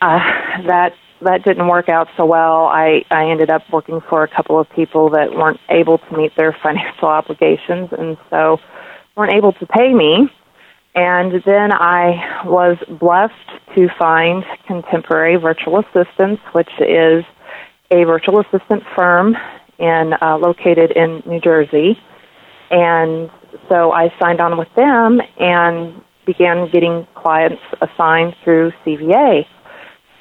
Uh, 0.00 0.18
that 0.66 0.92
that 1.22 1.44
didn't 1.44 1.66
work 1.68 1.88
out 1.88 2.08
so 2.16 2.26
well. 2.26 2.66
I, 2.66 3.04
I 3.10 3.30
ended 3.30 3.50
up 3.50 3.62
working 3.72 4.00
for 4.08 4.22
a 4.22 4.28
couple 4.28 4.60
of 4.60 4.68
people 4.70 5.10
that 5.10 5.34
weren't 5.34 5.60
able 5.70 5.98
to 5.98 6.16
meet 6.16 6.36
their 6.36 6.52
financial 6.62 7.08
obligations 7.08 7.90
and 7.92 8.16
so 8.30 8.58
weren't 9.16 9.32
able 9.32 9.52
to 9.54 9.66
pay 9.66 9.94
me. 9.94 10.28
And 10.94 11.42
then 11.44 11.72
I 11.72 12.42
was 12.46 12.78
blessed 12.88 13.74
to 13.74 13.88
find 13.98 14.44
Contemporary 14.66 15.36
Virtual 15.36 15.80
Assistants, 15.80 16.42
which 16.52 16.70
is 16.80 17.24
a 17.90 18.04
virtual 18.04 18.40
assistant 18.40 18.82
firm 18.94 19.36
in 19.78 20.14
uh, 20.20 20.38
located 20.38 20.92
in 20.92 21.22
New 21.26 21.40
Jersey. 21.40 21.98
And 22.70 23.30
so 23.68 23.92
I 23.92 24.12
signed 24.20 24.40
on 24.40 24.58
with 24.58 24.72
them 24.74 25.20
and 25.38 26.02
began 26.26 26.68
getting 26.70 27.06
clients 27.14 27.62
assigned 27.80 28.34
through 28.42 28.72
CVA. 28.84 29.46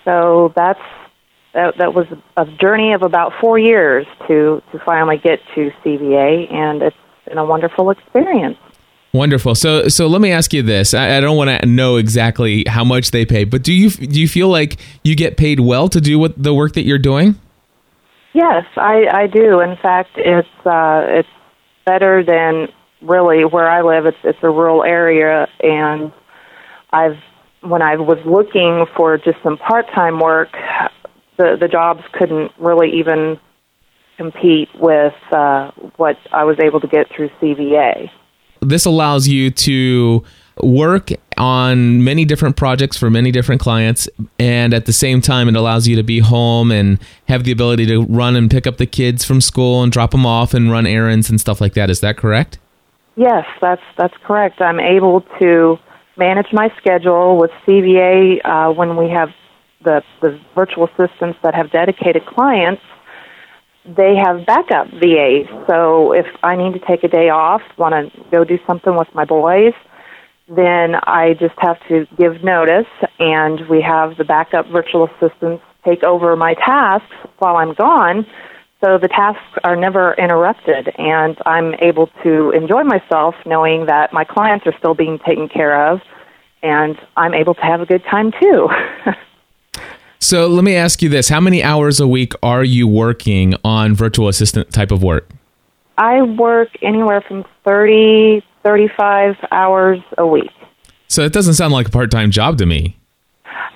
So 0.03 0.53
that's 0.55 0.79
that, 1.53 1.77
that 1.77 1.93
was 1.93 2.05
a 2.37 2.45
journey 2.45 2.93
of 2.93 3.01
about 3.01 3.33
four 3.41 3.57
years 3.57 4.05
to 4.27 4.61
to 4.71 4.79
finally 4.85 5.17
get 5.17 5.39
to 5.55 5.71
CVA, 5.83 6.53
and 6.53 6.81
it's 6.81 6.95
been 7.27 7.37
a 7.37 7.45
wonderful 7.45 7.89
experience. 7.89 8.57
Wonderful. 9.13 9.55
So, 9.55 9.87
so 9.87 10.07
let 10.07 10.19
me 10.19 10.31
ask 10.31 10.53
you 10.53 10.61
this. 10.61 10.93
I, 10.93 11.17
I 11.17 11.19
don't 11.21 11.37
want 11.37 11.49
to 11.49 11.65
know 11.65 11.95
exactly 11.95 12.65
how 12.67 12.83
much 12.83 13.11
they 13.11 13.25
pay, 13.25 13.45
but 13.45 13.63
do 13.63 13.71
you 13.71 13.89
do 13.89 14.19
you 14.19 14.27
feel 14.27 14.49
like 14.49 14.77
you 15.03 15.15
get 15.15 15.37
paid 15.37 15.61
well 15.61 15.87
to 15.87 16.01
do 16.01 16.19
what 16.19 16.41
the 16.41 16.53
work 16.53 16.73
that 16.73 16.83
you're 16.83 16.99
doing? 16.99 17.39
Yes, 18.33 18.65
I, 18.75 19.05
I 19.09 19.27
do. 19.27 19.61
In 19.61 19.77
fact, 19.77 20.09
it's 20.17 20.47
uh, 20.65 21.05
it's 21.07 21.29
better 21.85 22.23
than 22.23 22.67
really 23.01 23.45
where 23.45 23.69
I 23.69 23.81
live. 23.81 24.05
It's 24.05 24.17
it's 24.23 24.39
a 24.41 24.49
rural 24.49 24.83
area, 24.83 25.47
and 25.61 26.11
I've 26.91 27.17
when 27.61 27.81
I 27.81 27.95
was 27.95 28.19
looking 28.25 28.85
for 28.95 29.17
just 29.17 29.37
some 29.43 29.57
part 29.57 29.85
time 29.93 30.19
work, 30.19 30.49
the 31.37 31.57
the 31.59 31.67
jobs 31.67 32.03
couldn't 32.13 32.51
really 32.59 32.91
even 32.99 33.39
compete 34.17 34.69
with 34.79 35.13
uh, 35.31 35.71
what 35.97 36.17
I 36.31 36.43
was 36.43 36.57
able 36.63 36.79
to 36.79 36.87
get 36.87 37.07
through 37.13 37.29
CVA. 37.41 38.09
This 38.61 38.85
allows 38.85 39.27
you 39.27 39.51
to 39.51 40.23
work 40.61 41.11
on 41.37 42.03
many 42.03 42.23
different 42.23 42.55
projects 42.55 42.95
for 42.95 43.09
many 43.09 43.31
different 43.31 43.59
clients 43.59 44.07
and 44.39 44.73
at 44.73 44.85
the 44.85 44.93
same 44.93 45.19
time 45.19 45.49
it 45.49 45.55
allows 45.55 45.87
you 45.87 45.95
to 45.95 46.03
be 46.03 46.19
home 46.19 46.71
and 46.71 46.97
have 47.27 47.43
the 47.43 47.51
ability 47.51 47.85
to 47.85 48.03
run 48.03 48.35
and 48.35 48.49
pick 48.49 48.65
up 48.65 48.77
the 48.77 48.85
kids 48.85 49.25
from 49.25 49.41
school 49.41 49.83
and 49.83 49.91
drop 49.91 50.11
them 50.11 50.25
off 50.25 50.53
and 50.53 50.71
run 50.71 50.87
errands 50.87 51.29
and 51.29 51.41
stuff 51.41 51.59
like 51.59 51.73
that. 51.73 51.89
Is 51.89 51.99
that 51.99 52.17
correct? 52.17 52.57
Yes 53.17 53.45
that's 53.61 53.81
that's 53.97 54.15
correct. 54.23 54.61
I'm 54.61 54.79
able 54.79 55.21
to 55.39 55.77
manage 56.17 56.47
my 56.53 56.71
schedule 56.77 57.37
with 57.37 57.51
cva 57.67 58.39
uh, 58.45 58.71
when 58.73 58.95
we 58.95 59.09
have 59.09 59.29
the, 59.85 60.03
the 60.21 60.37
virtual 60.53 60.87
assistants 60.87 61.39
that 61.43 61.55
have 61.55 61.71
dedicated 61.71 62.25
clients, 62.25 62.81
they 63.85 64.15
have 64.15 64.45
backup 64.45 64.87
VAs. 64.89 65.47
So 65.67 66.11
if 66.11 66.25
I 66.43 66.55
need 66.57 66.73
to 66.73 66.79
take 66.79 67.03
a 67.03 67.07
day 67.07 67.29
off, 67.29 67.61
want 67.77 67.93
to 67.93 68.21
go 68.31 68.43
do 68.43 68.59
something 68.67 68.97
with 68.97 69.07
my 69.13 69.23
boys, 69.23 69.73
then 70.47 70.95
I 70.95 71.35
just 71.39 71.55
have 71.57 71.77
to 71.87 72.05
give 72.17 72.43
notice, 72.43 72.87
and 73.19 73.67
we 73.69 73.81
have 73.81 74.17
the 74.17 74.23
backup 74.23 74.67
virtual 74.67 75.07
assistants 75.07 75.63
take 75.83 76.03
over 76.03 76.35
my 76.35 76.53
tasks 76.53 77.15
while 77.39 77.57
I'm 77.57 77.73
gone. 77.73 78.25
So 78.83 78.97
the 78.97 79.07
tasks 79.07 79.59
are 79.63 79.75
never 79.75 80.13
interrupted, 80.15 80.89
and 80.97 81.37
I'm 81.45 81.73
able 81.75 82.07
to 82.23 82.51
enjoy 82.51 82.83
myself 82.83 83.35
knowing 83.45 83.87
that 83.87 84.13
my 84.13 84.23
clients 84.23 84.67
are 84.67 84.77
still 84.77 84.93
being 84.93 85.17
taken 85.19 85.49
care 85.49 85.91
of, 85.91 86.01
and 86.61 86.95
I'm 87.17 87.33
able 87.33 87.55
to 87.55 87.61
have 87.61 87.81
a 87.81 87.85
good 87.85 88.03
time 88.03 88.31
too. 88.39 88.69
So 90.25 90.47
let 90.47 90.63
me 90.63 90.75
ask 90.75 91.03
you 91.03 91.09
this: 91.09 91.29
How 91.29 91.39
many 91.39 91.61
hours 91.61 91.99
a 91.99 92.07
week 92.07 92.33
are 92.41 92.63
you 92.63 92.87
working 92.87 93.53
on 93.63 93.93
virtual 93.93 94.27
assistant 94.27 94.71
type 94.71 94.89
of 94.89 95.03
work? 95.03 95.29
I 95.99 96.23
work 96.23 96.69
anywhere 96.81 97.21
from 97.21 97.45
30, 97.63 98.41
35 98.65 99.35
hours 99.51 99.99
a 100.17 100.27
week. 100.27 100.51
So 101.07 101.23
it 101.23 101.31
doesn't 101.31 101.53
sound 101.53 101.71
like 101.71 101.87
a 101.87 101.91
part 101.91 102.11
time 102.11 102.31
job 102.31 102.57
to 102.57 102.65
me. 102.65 102.97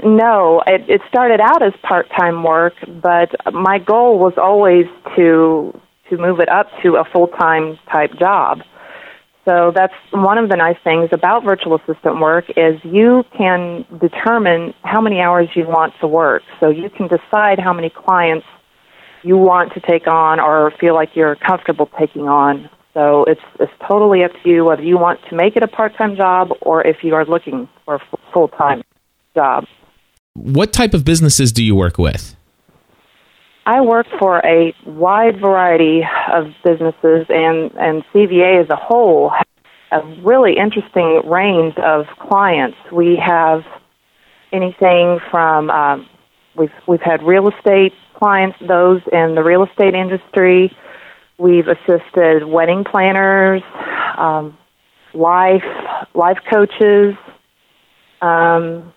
No, 0.04 0.63
it, 0.65 0.89
it 0.89 1.02
started 1.08 1.39
out 1.41 1.62
as 1.62 1.73
part-time 1.84 2.43
work, 2.43 2.73
but 3.02 3.30
my 3.54 3.80
goal 3.80 4.17
was 4.17 4.34
always 4.38 4.86
to 5.15 5.78
to 6.10 6.17
move 6.17 6.39
it 6.39 6.49
up 6.49 6.67
to 6.82 6.95
a 6.95 7.04
full-time 7.06 7.78
type 7.91 8.17
job. 8.17 8.62
So 9.45 9.71
that's 9.75 9.93
one 10.12 10.39
of 10.39 10.49
the 10.49 10.56
nice 10.56 10.78
things 10.84 11.10
about 11.12 11.43
virtual 11.43 11.75
assistant 11.75 12.19
work 12.19 12.45
is 12.58 12.80
you 12.84 13.23
can 13.38 13.86
determine 13.99 14.73
how 14.84 15.02
many 15.02 15.19
hours 15.19 15.49
you 15.56 15.67
want 15.67 15.93
to 16.02 16.08
work. 16.08 16.41
So 16.60 16.69
you 16.69 16.89
can 16.89 17.08
decide 17.08 17.60
how 17.60 17.73
many 17.73 17.91
clients 17.91 18.47
you 19.21 19.38
want 19.38 19.73
to 19.73 19.80
take 19.82 20.08
on 20.08 20.39
or 20.39 20.71
feel 20.80 20.95
like 20.95 21.15
you're 21.15 21.36
comfortable 21.36 21.89
taking 21.99 22.28
on. 22.28 22.69
So 22.93 23.23
it's 23.25 23.41
it's 23.60 23.71
totally 23.88 24.23
up 24.23 24.32
to 24.43 24.49
you 24.49 24.65
whether 24.65 24.82
you 24.82 24.97
want 24.97 25.19
to 25.30 25.36
make 25.36 25.56
it 25.56 25.63
a 25.63 25.67
part-time 25.67 26.15
job 26.15 26.49
or 26.62 26.86
if 26.86 27.04
you 27.04 27.13
are 27.15 27.25
looking 27.25 27.69
for 27.86 27.95
a 27.95 28.02
full-time 28.34 28.84
job. 29.36 29.65
What 30.34 30.73
type 30.73 30.93
of 30.93 31.06
businesses 31.06 31.52
do 31.52 31.63
you 31.63 31.75
work 31.75 31.97
with? 31.97 32.36
I 33.65 33.82
work 33.82 34.08
for 34.17 34.39
a 34.39 34.73
wide 34.88 35.39
variety 35.39 36.02
of 36.34 36.45
businesses, 36.63 37.28
and, 37.30 37.71
and 37.73 38.04
CVA 38.13 38.63
as 38.63 38.69
a 38.69 38.75
whole 38.75 39.30
has 39.30 40.04
a 40.04 40.21
really 40.23 40.58
interesting 40.58 41.21
range 41.30 41.75
of 41.78 42.06
clients. 42.17 42.78
We 42.91 43.21
have 43.23 43.63
anything 44.52 45.19
from 45.30 45.69
um, 45.69 46.10
we've 46.56 46.73
we've 46.88 47.02
had 47.02 47.21
real 47.21 47.47
estate 47.49 47.93
clients, 48.15 48.58
those 48.67 49.02
in 49.12 49.36
the 49.36 49.43
real 49.43 49.63
estate 49.63 49.93
industry. 49.93 50.75
We've 51.39 51.67
assisted 51.67 52.43
wedding 52.43 52.84
planners, 52.84 53.63
um, 54.17 54.58
life 55.13 55.63
life 56.13 56.38
coaches. 56.52 57.15
Um, 58.21 58.93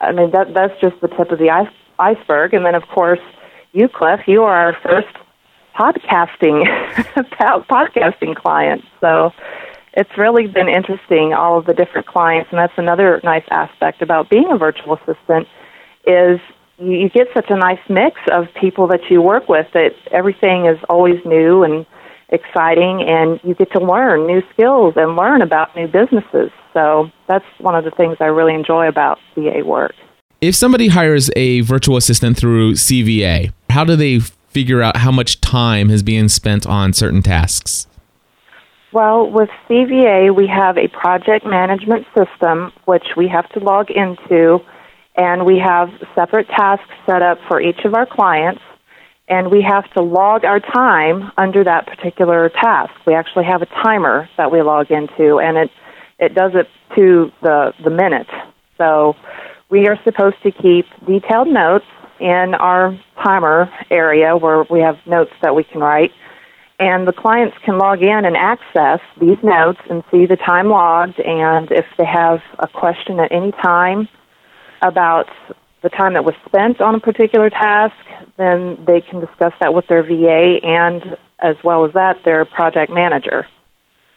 I 0.00 0.12
mean, 0.12 0.32
that 0.32 0.52
that's 0.52 0.78
just 0.80 1.00
the 1.00 1.08
tip 1.08 1.30
of 1.30 1.38
the 1.38 1.50
ice, 1.50 1.72
iceberg. 1.98 2.54
And 2.54 2.66
then, 2.66 2.74
of 2.74 2.82
course, 2.88 3.20
you, 3.72 3.88
Cliff, 3.88 4.20
you 4.26 4.42
are 4.42 4.56
our 4.56 4.76
first 4.82 5.16
podcasting 5.78 6.64
podcasting 7.70 8.34
client. 8.34 8.84
So 9.00 9.32
it's 9.92 10.10
really 10.18 10.48
been 10.48 10.68
interesting, 10.68 11.34
all 11.34 11.58
of 11.58 11.66
the 11.66 11.74
different 11.74 12.06
clients. 12.06 12.50
And 12.50 12.58
that's 12.58 12.76
another 12.76 13.20
nice 13.22 13.44
aspect 13.50 14.02
about 14.02 14.28
being 14.28 14.50
a 14.50 14.58
virtual 14.58 14.94
assistant 14.94 15.46
is 16.06 16.40
you, 16.80 17.08
get 17.10 17.28
such 17.34 17.50
a 17.50 17.56
nice 17.56 17.80
mix 17.88 18.20
of 18.32 18.46
people 18.60 18.86
that 18.88 19.00
you 19.10 19.22
work 19.22 19.48
with 19.48 19.66
that 19.74 19.94
everything 20.10 20.66
is 20.66 20.78
always 20.88 21.20
new 21.24 21.62
and 21.62 21.86
exciting 22.30 23.02
and 23.02 23.40
you 23.42 23.54
get 23.54 23.70
to 23.72 23.80
learn 23.80 24.26
new 24.26 24.42
skills 24.52 24.94
and 24.96 25.16
learn 25.16 25.42
about 25.42 25.74
new 25.76 25.86
businesses. 25.86 26.50
So 26.72 27.10
that's 27.28 27.44
one 27.58 27.74
of 27.74 27.84
the 27.84 27.90
things 27.90 28.16
I 28.20 28.26
really 28.26 28.54
enjoy 28.54 28.88
about 28.88 29.18
VA 29.34 29.62
work. 29.64 29.94
If 30.40 30.54
somebody 30.54 30.88
hires 30.88 31.30
a 31.36 31.60
virtual 31.60 31.96
assistant 31.96 32.38
through 32.38 32.74
CVA, 32.74 33.52
how 33.68 33.84
do 33.84 33.94
they 33.96 34.20
figure 34.48 34.80
out 34.80 34.96
how 34.98 35.10
much 35.10 35.40
time 35.40 35.90
is 35.90 36.02
being 36.02 36.28
spent 36.28 36.66
on 36.66 36.92
certain 36.92 37.22
tasks? 37.22 37.86
Well, 38.92 39.30
with 39.30 39.50
CVA, 39.68 40.34
we 40.34 40.48
have 40.48 40.76
a 40.76 40.88
project 40.88 41.46
management 41.46 42.06
system 42.16 42.72
which 42.86 43.04
we 43.16 43.28
have 43.28 43.48
to 43.50 43.60
log 43.60 43.90
into, 43.90 44.58
and 45.16 45.44
we 45.44 45.58
have 45.58 45.90
separate 46.14 46.48
tasks 46.48 46.90
set 47.06 47.22
up 47.22 47.38
for 47.48 47.60
each 47.60 47.80
of 47.84 47.94
our 47.94 48.06
clients 48.06 48.62
and 49.30 49.48
we 49.50 49.62
have 49.62 49.88
to 49.92 50.02
log 50.02 50.44
our 50.44 50.58
time 50.58 51.30
under 51.38 51.62
that 51.62 51.86
particular 51.86 52.50
task. 52.50 52.92
We 53.06 53.14
actually 53.14 53.44
have 53.44 53.62
a 53.62 53.66
timer 53.66 54.28
that 54.36 54.50
we 54.50 54.60
log 54.60 54.90
into, 54.90 55.38
and 55.38 55.56
it 55.56 55.70
it 56.18 56.34
does 56.34 56.52
it 56.54 56.68
to 56.96 57.30
the 57.40 57.72
the 57.82 57.90
minute. 57.90 58.26
So 58.76 59.14
we 59.70 59.86
are 59.86 59.96
supposed 60.04 60.42
to 60.42 60.50
keep 60.50 60.86
detailed 61.06 61.46
notes 61.46 61.86
in 62.18 62.54
our 62.58 62.98
timer 63.24 63.72
area 63.88 64.36
where 64.36 64.64
we 64.68 64.80
have 64.80 64.96
notes 65.06 65.30
that 65.42 65.54
we 65.54 65.62
can 65.62 65.80
write. 65.80 66.10
And 66.80 67.06
the 67.06 67.12
clients 67.12 67.56
can 67.64 67.78
log 67.78 68.02
in 68.02 68.24
and 68.24 68.36
access 68.36 69.00
these 69.20 69.36
notes 69.42 69.80
and 69.88 70.02
see 70.10 70.26
the 70.26 70.36
time 70.36 70.68
logged. 70.68 71.20
And 71.20 71.70
if 71.70 71.84
they 71.98 72.06
have 72.06 72.40
a 72.58 72.66
question 72.66 73.20
at 73.20 73.30
any 73.30 73.52
time 73.52 74.08
about 74.82 75.28
the 75.82 75.88
time 75.88 76.14
that 76.14 76.24
was 76.24 76.34
spent 76.46 76.80
on 76.80 76.94
a 76.94 77.00
particular 77.00 77.50
task, 77.50 77.94
then 78.36 78.82
they 78.86 79.00
can 79.00 79.20
discuss 79.20 79.52
that 79.60 79.74
with 79.74 79.86
their 79.86 80.02
VA 80.02 80.60
and, 80.62 81.16
as 81.38 81.56
well 81.64 81.84
as 81.84 81.92
that, 81.94 82.22
their 82.24 82.44
project 82.44 82.92
manager. 82.92 83.46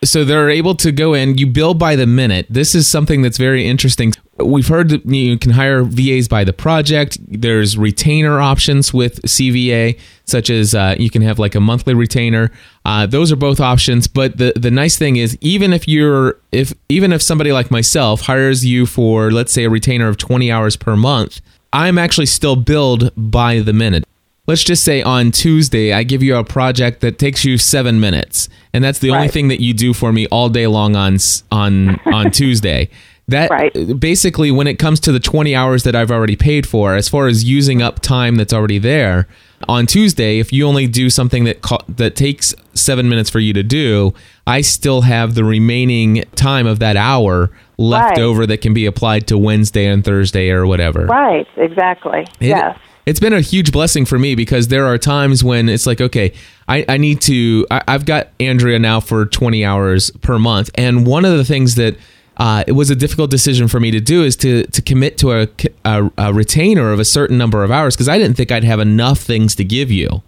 So 0.04 0.26
they're 0.26 0.50
able 0.50 0.76
to 0.76 0.92
go 0.92 1.14
in, 1.14 1.38
you 1.38 1.48
bill 1.48 1.74
by 1.74 1.96
the 1.96 2.06
minute. 2.06 2.48
This 2.50 2.76
is 2.76 2.88
something 2.88 3.22
that's 3.22 3.38
very 3.38 3.66
interesting. 3.66 4.14
We've 4.38 4.68
heard 4.68 4.90
that 4.90 5.06
you 5.06 5.38
can 5.38 5.52
hire 5.52 5.84
VAs 5.84 6.28
by 6.28 6.44
the 6.44 6.52
project. 6.52 7.18
There's 7.28 7.78
retainer 7.78 8.40
options 8.40 8.94
with 8.94 9.22
CVA, 9.22 10.00
such 10.26 10.50
as 10.50 10.76
uh, 10.76 10.96
you 10.98 11.10
can 11.10 11.22
have 11.22 11.40
like 11.40 11.56
a 11.56 11.60
monthly 11.60 11.94
retainer. 11.94 12.52
Uh, 12.84 13.06
those 13.06 13.32
are 13.32 13.36
both 13.36 13.60
options. 13.60 14.08
But 14.08 14.38
the 14.38 14.54
the 14.56 14.72
nice 14.72 14.98
thing 14.98 15.16
is, 15.16 15.38
even 15.42 15.72
if 15.72 15.88
you're 15.88 16.40
if 16.52 16.74
even 16.90 17.14
if 17.14 17.22
somebody 17.22 17.52
like 17.52 17.72
myself 17.72 18.22
hires 18.22 18.66
you 18.66 18.86
for 18.86 19.32
let's 19.32 19.54
say 19.54 19.64
a 19.64 19.70
retainer 19.70 20.08
of 20.08 20.18
20 20.18 20.52
hours 20.52 20.76
per 20.76 20.96
month, 20.96 21.40
I'm 21.72 21.98
actually 21.98 22.26
still 22.26 22.56
billed 22.56 23.12
by 23.16 23.60
the 23.60 23.74
minute. 23.74 24.04
Let's 24.46 24.64
just 24.64 24.84
say 24.84 25.02
on 25.02 25.32
Tuesday, 25.32 25.94
I 25.94 26.04
give 26.04 26.22
you 26.22 26.36
a 26.36 26.44
project 26.44 27.00
that 27.00 27.18
takes 27.18 27.46
you 27.46 27.58
seven 27.58 28.02
minutes, 28.02 28.50
and 28.74 28.84
that's 28.84 29.00
the 29.00 29.12
right. 29.12 29.16
only 29.16 29.28
thing 29.30 29.48
that 29.48 29.62
you 29.62 29.74
do 29.74 29.94
for 29.94 30.12
me 30.12 30.28
all 30.28 30.50
day 30.50 30.68
long 30.68 30.98
on 30.98 31.18
on 31.50 31.98
on 32.14 32.30
Tuesday. 32.30 32.90
That 33.30 33.50
right. 33.50 33.98
basically, 33.98 34.52
when 34.52 34.68
it 34.68 34.78
comes 34.80 35.00
to 35.02 35.14
the 35.14 35.20
20 35.22 35.56
hours 35.56 35.84
that 35.84 35.96
I've 35.96 36.12
already 36.12 36.36
paid 36.36 36.68
for, 36.68 36.94
as 36.94 37.08
far 37.08 37.28
as 37.28 37.46
using 37.46 37.82
up 37.82 38.02
time 38.02 38.36
that's 38.36 38.52
already 38.52 38.80
there, 38.80 39.30
on 39.70 39.88
Tuesday, 39.88 40.40
if 40.40 40.52
you 40.52 40.68
only 40.68 40.88
do 40.88 41.10
something 41.10 41.46
that 41.46 41.62
co- 41.62 41.86
that 41.88 42.18
takes 42.18 42.54
seven 42.74 43.08
minutes 43.08 43.30
for 43.30 43.40
you 43.40 43.54
to 43.54 43.64
do, 43.64 44.14
I 44.46 44.60
still 44.60 45.04
have 45.04 45.36
the 45.36 45.46
remaining 45.46 46.26
time 46.36 46.68
of 46.68 46.80
that 46.80 46.98
hour 46.98 47.50
left 47.78 48.18
right. 48.18 48.20
over 48.20 48.46
that 48.48 48.60
can 48.60 48.74
be 48.74 48.88
applied 48.88 49.26
to 49.28 49.38
Wednesday 49.38 49.86
and 49.86 50.04
Thursday 50.04 50.50
or 50.50 50.68
whatever. 50.68 51.06
Right, 51.06 51.48
exactly. 51.56 52.28
It, 52.42 52.48
yes. 52.48 52.78
It's 53.06 53.20
been 53.20 53.34
a 53.34 53.42
huge 53.42 53.72
blessing 53.72 54.06
for 54.06 54.18
me 54.18 54.36
because 54.36 54.70
there 54.70 54.86
are 54.86 54.98
times 54.98 55.44
when 55.44 55.68
it's 55.68 55.86
like, 55.86 56.00
okay, 56.00 56.34
I, 56.68 56.86
I 56.88 56.98
need 56.98 57.20
to, 57.22 57.68
I, 57.70 57.84
I've 57.88 58.06
got 58.06 58.30
Andrea 58.40 58.80
now 58.80 59.00
for 59.00 59.26
20 59.26 59.66
hours 59.66 60.10
per 60.22 60.40
month. 60.40 60.70
And 60.76 61.06
one 61.06 61.26
of 61.26 61.36
the 61.38 61.44
things 61.44 61.76
that 61.76 61.98
uh, 62.38 62.64
it 62.66 62.72
was 62.72 62.90
a 62.90 62.96
difficult 62.96 63.30
decision 63.30 63.68
for 63.68 63.80
me 63.80 63.92
to 63.92 64.00
do 64.00 64.24
is 64.24 64.36
to 64.38 64.64
to 64.68 64.82
commit 64.82 65.18
to 65.20 65.32
a, 65.34 65.48
a, 65.86 66.12
a 66.18 66.34
retainer 66.34 66.92
of 66.92 67.00
a 67.00 67.06
certain 67.06 67.38
number 67.38 67.64
of 67.64 67.70
hours 67.70 67.96
because 67.96 68.10
I 68.10 68.18
didn't 68.18 68.36
think 68.36 68.52
I'd 68.52 68.64
have 68.64 68.80
enough 68.80 69.20
things 69.20 69.54
to 69.56 69.64
give 69.64 69.92
you 69.92 70.24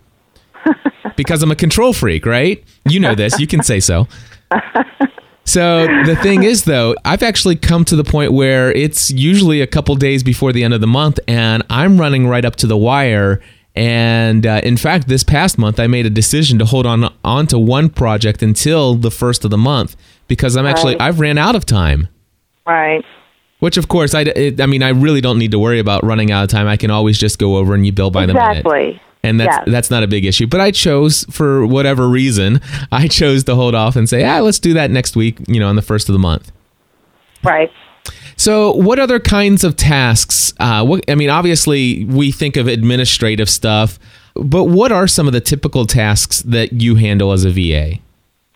because 1.16 1.42
I'm 1.42 1.50
a 1.50 1.56
control 1.56 1.94
freak, 1.94 2.28
right? 2.28 2.64
You 2.88 3.00
know 3.00 3.16
this. 3.16 3.40
You 3.40 3.48
can 3.48 3.64
say 3.64 3.80
so. 3.80 4.08
So 5.46 5.86
the 6.06 6.16
thing 6.16 6.44
is, 6.44 6.64
though, 6.64 6.96
I've 7.06 7.22
actually 7.22 7.56
come 7.56 7.86
to 7.86 7.96
the 7.96 8.04
point 8.04 8.34
where 8.34 8.72
it's 8.72 9.12
usually 9.12 9.62
a 9.62 9.68
couple 9.68 9.96
days 9.96 10.24
before 10.24 10.52
the 10.52 10.64
end 10.64 10.74
of 10.74 10.82
the 10.82 10.88
month, 10.88 11.20
and 11.28 11.64
I'm 11.70 12.00
running 12.00 12.28
right 12.28 12.44
up 12.44 12.56
to 12.58 12.68
the 12.68 12.76
wire. 12.76 13.42
And 13.76 14.46
uh, 14.46 14.62
in 14.64 14.76
fact, 14.76 15.08
this 15.08 15.24
past 15.24 15.58
month, 15.58 15.80
I 15.80 15.88
made 15.88 16.06
a 16.06 16.10
decision 16.10 16.58
to 16.60 16.66
hold 16.66 16.86
on 16.86 17.14
onto 17.24 17.60
one 17.60 17.90
project 17.90 18.42
until 18.42 18.96
the 18.96 19.12
first 19.12 19.46
of 19.46 19.52
the 19.52 19.58
month 19.58 19.96
because 20.28 20.56
I'm 20.56 20.66
actually 20.66 20.94
right. 20.96 21.04
I've 21.04 21.20
ran 21.20 21.38
out 21.38 21.56
of 21.56 21.66
time. 21.66 22.08
Right. 22.66 23.06
Which, 23.60 23.78
of 23.78 23.88
course, 23.88 24.14
I, 24.14 24.22
it, 24.22 24.60
I 24.60 24.66
mean, 24.66 24.82
I 24.82 24.90
really 24.90 25.22
don't 25.22 25.38
need 25.38 25.52
to 25.52 25.60
worry 25.60 25.80
about 25.80 26.04
running 26.04 26.32
out 26.32 26.44
of 26.44 26.50
time. 26.50 26.68
I 26.68 26.78
can 26.78 26.90
always 26.90 27.18
just 27.18 27.38
go 27.38 27.58
over 27.58 27.76
and 27.76 27.86
you 27.86 27.92
bill 27.92 28.10
by 28.12 28.24
exactly. 28.24 28.42
the 28.42 28.48
minute. 28.48 28.90
Exactly 28.96 29.02
and 29.26 29.40
that's 29.40 29.58
yes. 29.58 29.64
that's 29.68 29.92
not 29.92 30.04
a 30.04 30.08
big 30.08 30.26
issue. 30.26 30.48
But 30.48 30.62
I 30.62 30.72
chose 30.72 31.26
for 31.30 31.66
whatever 31.66 32.08
reason, 32.08 32.62
I 32.92 33.08
chose 33.08 33.44
to 33.46 33.56
hold 33.56 33.76
off 33.76 33.96
and 33.96 34.08
say, 34.08 34.24
ah, 34.24 34.40
let's 34.40 34.60
do 34.60 34.74
that 34.74 34.92
next 34.92 35.16
week. 35.16 35.40
You 35.48 35.60
know, 35.60 35.68
on 35.68 35.76
the 35.76 35.82
first 35.82 36.10
of 36.10 36.14
the 36.14 36.20
month. 36.20 36.52
Right. 37.44 37.72
So, 38.38 38.74
what 38.74 39.00
other 39.00 39.20
kinds 39.20 39.64
of 39.64 39.76
tasks? 39.76 40.54
Uh, 40.60 40.86
what, 40.86 41.10
I 41.10 41.16
mean, 41.16 41.30
obviously, 41.30 42.06
we 42.06 42.32
think 42.32 42.58
of 42.58 42.68
administrative 42.68 43.50
stuff, 43.50 43.98
but 44.36 44.66
what 44.66 44.92
are 44.92 45.08
some 45.08 45.28
of 45.28 45.34
the 45.34 45.42
typical 45.42 45.86
tasks 45.86 46.42
that 46.42 46.74
you 46.74 46.96
handle 46.96 47.32
as 47.32 47.46
a 47.46 47.50
VA? 47.50 48.00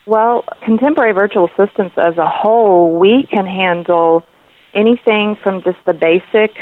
Well, 0.06 0.44
contemporary 0.66 1.14
virtual 1.14 1.48
assistants 1.48 1.96
as 1.98 2.18
a 2.18 2.28
whole, 2.28 2.98
we 3.00 3.28
can 3.32 3.46
handle 3.46 4.26
anything 4.74 5.38
from 5.42 5.62
just 5.64 5.78
the 5.86 5.94
basic 5.94 6.56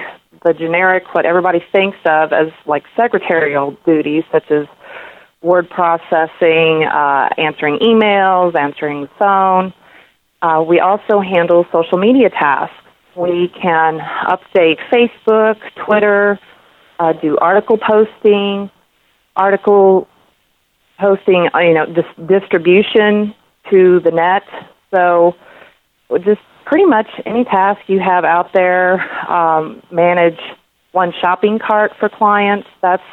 the 0.43 0.53
generic, 0.53 1.13
what 1.13 1.25
everybody 1.25 1.63
thinks 1.71 1.97
of 2.05 2.33
as 2.33 2.47
like 2.65 2.83
secretarial 2.95 3.77
duties, 3.85 4.23
such 4.31 4.49
as 4.51 4.67
word 5.41 5.69
processing, 5.69 6.83
uh, 6.83 7.29
answering 7.37 7.79
emails, 7.79 8.55
answering 8.55 9.01
the 9.01 9.09
phone. 9.19 9.73
Uh, 10.41 10.63
we 10.67 10.79
also 10.79 11.19
handle 11.19 11.65
social 11.71 11.97
media 11.97 12.29
tasks. 12.29 12.75
We 13.15 13.49
can 13.49 13.99
update 13.99 14.77
Facebook, 14.91 15.57
Twitter, 15.85 16.39
uh, 16.99 17.13
do 17.13 17.37
article 17.37 17.77
posting, 17.77 18.69
article 19.35 20.07
posting, 20.99 21.49
uh, 21.53 21.59
you 21.59 21.73
know, 21.73 21.85
dis- 21.85 22.27
distribution 22.27 23.33
to 23.71 23.99
the 23.99 24.11
net. 24.11 24.43
So 24.93 25.35
just 26.23 26.41
pretty 26.67 26.85
much 26.85 27.07
any 27.25 27.45
task 27.45 27.79
you 27.87 27.99
have 27.99 28.25
out 28.25 28.51
there. 28.53 28.99
Um, 29.31 29.81
manage 29.91 30.39
1ShoppingCart 30.93 31.97
for 31.97 32.09
clients. 32.09 32.67
That's 32.81 33.03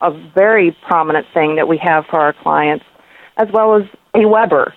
a 0.00 0.10
very 0.34 0.76
prominent 0.86 1.26
thing 1.34 1.56
that 1.56 1.68
we 1.68 1.78
have 1.82 2.04
for 2.06 2.20
our 2.20 2.32
clients, 2.32 2.84
as 3.36 3.48
well 3.52 3.76
as 3.76 3.82
AWeber. 4.14 4.72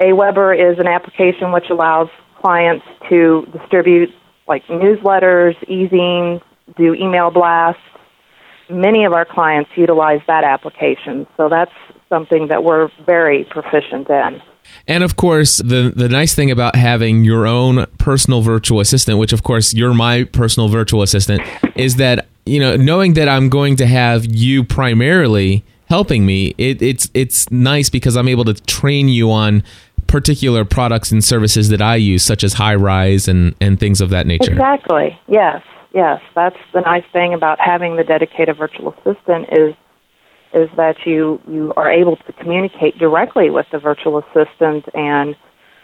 AWeber 0.00 0.72
is 0.72 0.78
an 0.78 0.88
application 0.88 1.52
which 1.52 1.66
allows 1.70 2.08
clients 2.40 2.84
to 3.08 3.46
distribute 3.52 4.10
like 4.48 4.64
newsletters, 4.66 5.54
e 5.68 5.88
do 6.76 6.94
email 6.94 7.30
blasts. 7.30 7.80
Many 8.70 9.04
of 9.04 9.12
our 9.12 9.24
clients 9.24 9.70
utilize 9.76 10.20
that 10.26 10.44
application, 10.44 11.26
so 11.36 11.48
that's 11.48 11.72
something 12.08 12.48
that 12.48 12.64
we're 12.64 12.90
very 13.04 13.44
proficient 13.44 14.08
in. 14.08 14.40
And 14.88 15.02
of 15.02 15.16
course, 15.16 15.58
the 15.58 15.92
the 15.94 16.08
nice 16.08 16.34
thing 16.34 16.50
about 16.50 16.76
having 16.76 17.24
your 17.24 17.46
own 17.46 17.86
personal 17.98 18.40
virtual 18.40 18.80
assistant, 18.80 19.18
which 19.18 19.32
of 19.32 19.42
course 19.42 19.74
you're 19.74 19.94
my 19.94 20.24
personal 20.24 20.68
virtual 20.68 21.02
assistant, 21.02 21.42
is 21.74 21.96
that 21.96 22.26
you 22.44 22.60
know 22.60 22.76
knowing 22.76 23.14
that 23.14 23.28
I'm 23.28 23.48
going 23.48 23.76
to 23.76 23.86
have 23.86 24.26
you 24.26 24.64
primarily 24.64 25.64
helping 25.88 26.26
me, 26.26 26.54
it, 26.58 26.82
it's 26.82 27.10
it's 27.14 27.50
nice 27.50 27.90
because 27.90 28.16
I'm 28.16 28.28
able 28.28 28.44
to 28.44 28.54
train 28.54 29.08
you 29.08 29.30
on 29.30 29.62
particular 30.06 30.64
products 30.64 31.10
and 31.10 31.22
services 31.24 31.68
that 31.70 31.82
I 31.82 31.96
use, 31.96 32.22
such 32.22 32.44
as 32.44 32.54
Highrise 32.54 33.28
and 33.28 33.54
and 33.60 33.78
things 33.78 34.00
of 34.00 34.10
that 34.10 34.26
nature. 34.26 34.52
Exactly. 34.52 35.18
Yes. 35.28 35.62
Yes. 35.94 36.20
That's 36.34 36.58
the 36.72 36.80
nice 36.82 37.04
thing 37.12 37.34
about 37.34 37.58
having 37.60 37.96
the 37.96 38.04
dedicated 38.04 38.56
virtual 38.56 38.92
assistant 38.92 39.48
is 39.52 39.74
is 40.54 40.68
that 40.76 40.96
you 41.04 41.40
you 41.48 41.72
are 41.76 41.90
able 41.90 42.16
to 42.16 42.32
communicate 42.34 42.98
directly 42.98 43.50
with 43.50 43.66
the 43.72 43.78
virtual 43.78 44.18
assistant 44.18 44.84
and 44.94 45.36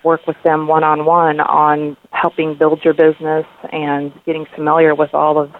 work 0.05 0.27
with 0.27 0.37
them 0.45 0.67
one 0.67 0.85
on 0.85 1.05
one 1.05 1.41
on 1.41 1.97
helping 2.11 2.55
build 2.55 2.85
your 2.85 2.95
business 2.95 3.47
and 3.73 4.13
getting 4.25 4.47
familiar 4.55 4.95
with 4.95 5.15
all 5.15 5.39
of 5.39 5.53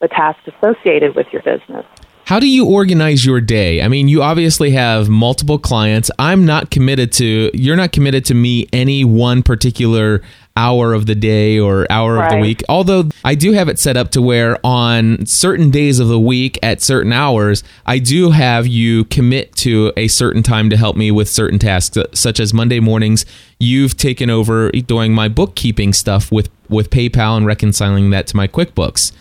the 0.00 0.08
tasks 0.08 0.42
associated 0.46 1.14
with 1.14 1.26
your 1.32 1.42
business. 1.42 1.84
How 2.24 2.38
do 2.38 2.48
you 2.48 2.66
organize 2.66 3.26
your 3.26 3.40
day? 3.40 3.82
I 3.82 3.88
mean, 3.88 4.08
you 4.08 4.22
obviously 4.22 4.70
have 4.70 5.08
multiple 5.08 5.58
clients. 5.58 6.10
I'm 6.18 6.46
not 6.46 6.70
committed 6.70 7.12
to, 7.14 7.50
you're 7.52 7.76
not 7.76 7.92
committed 7.92 8.24
to 8.26 8.34
me 8.34 8.68
any 8.72 9.04
one 9.04 9.42
particular 9.42 10.22
hour 10.56 10.92
of 10.92 11.06
the 11.06 11.14
day 11.14 11.58
or 11.58 11.86
hour 11.90 12.14
right. 12.14 12.26
of 12.26 12.32
the 12.32 12.38
week. 12.40 12.62
Although 12.68 13.08
I 13.24 13.34
do 13.34 13.52
have 13.52 13.68
it 13.68 13.78
set 13.78 13.96
up 13.96 14.10
to 14.10 14.22
where 14.22 14.58
on 14.64 15.26
certain 15.26 15.70
days 15.70 15.98
of 15.98 16.08
the 16.08 16.20
week 16.20 16.58
at 16.62 16.80
certain 16.82 17.12
hours, 17.12 17.64
I 17.86 17.98
do 17.98 18.30
have 18.30 18.66
you 18.66 19.04
commit 19.06 19.54
to 19.56 19.92
a 19.96 20.08
certain 20.08 20.42
time 20.42 20.70
to 20.70 20.76
help 20.76 20.96
me 20.96 21.10
with 21.10 21.28
certain 21.28 21.58
tasks, 21.58 21.96
uh, 21.96 22.06
such 22.12 22.40
as 22.40 22.52
Monday 22.52 22.80
mornings. 22.80 23.24
You've 23.58 23.96
taken 23.96 24.28
over 24.30 24.70
doing 24.70 25.14
my 25.14 25.28
bookkeeping 25.28 25.92
stuff 25.92 26.30
with, 26.30 26.50
with 26.68 26.90
PayPal 26.90 27.36
and 27.36 27.46
reconciling 27.46 28.10
that 28.10 28.26
to 28.28 28.36
my 28.36 28.48
QuickBooks. 28.48 29.12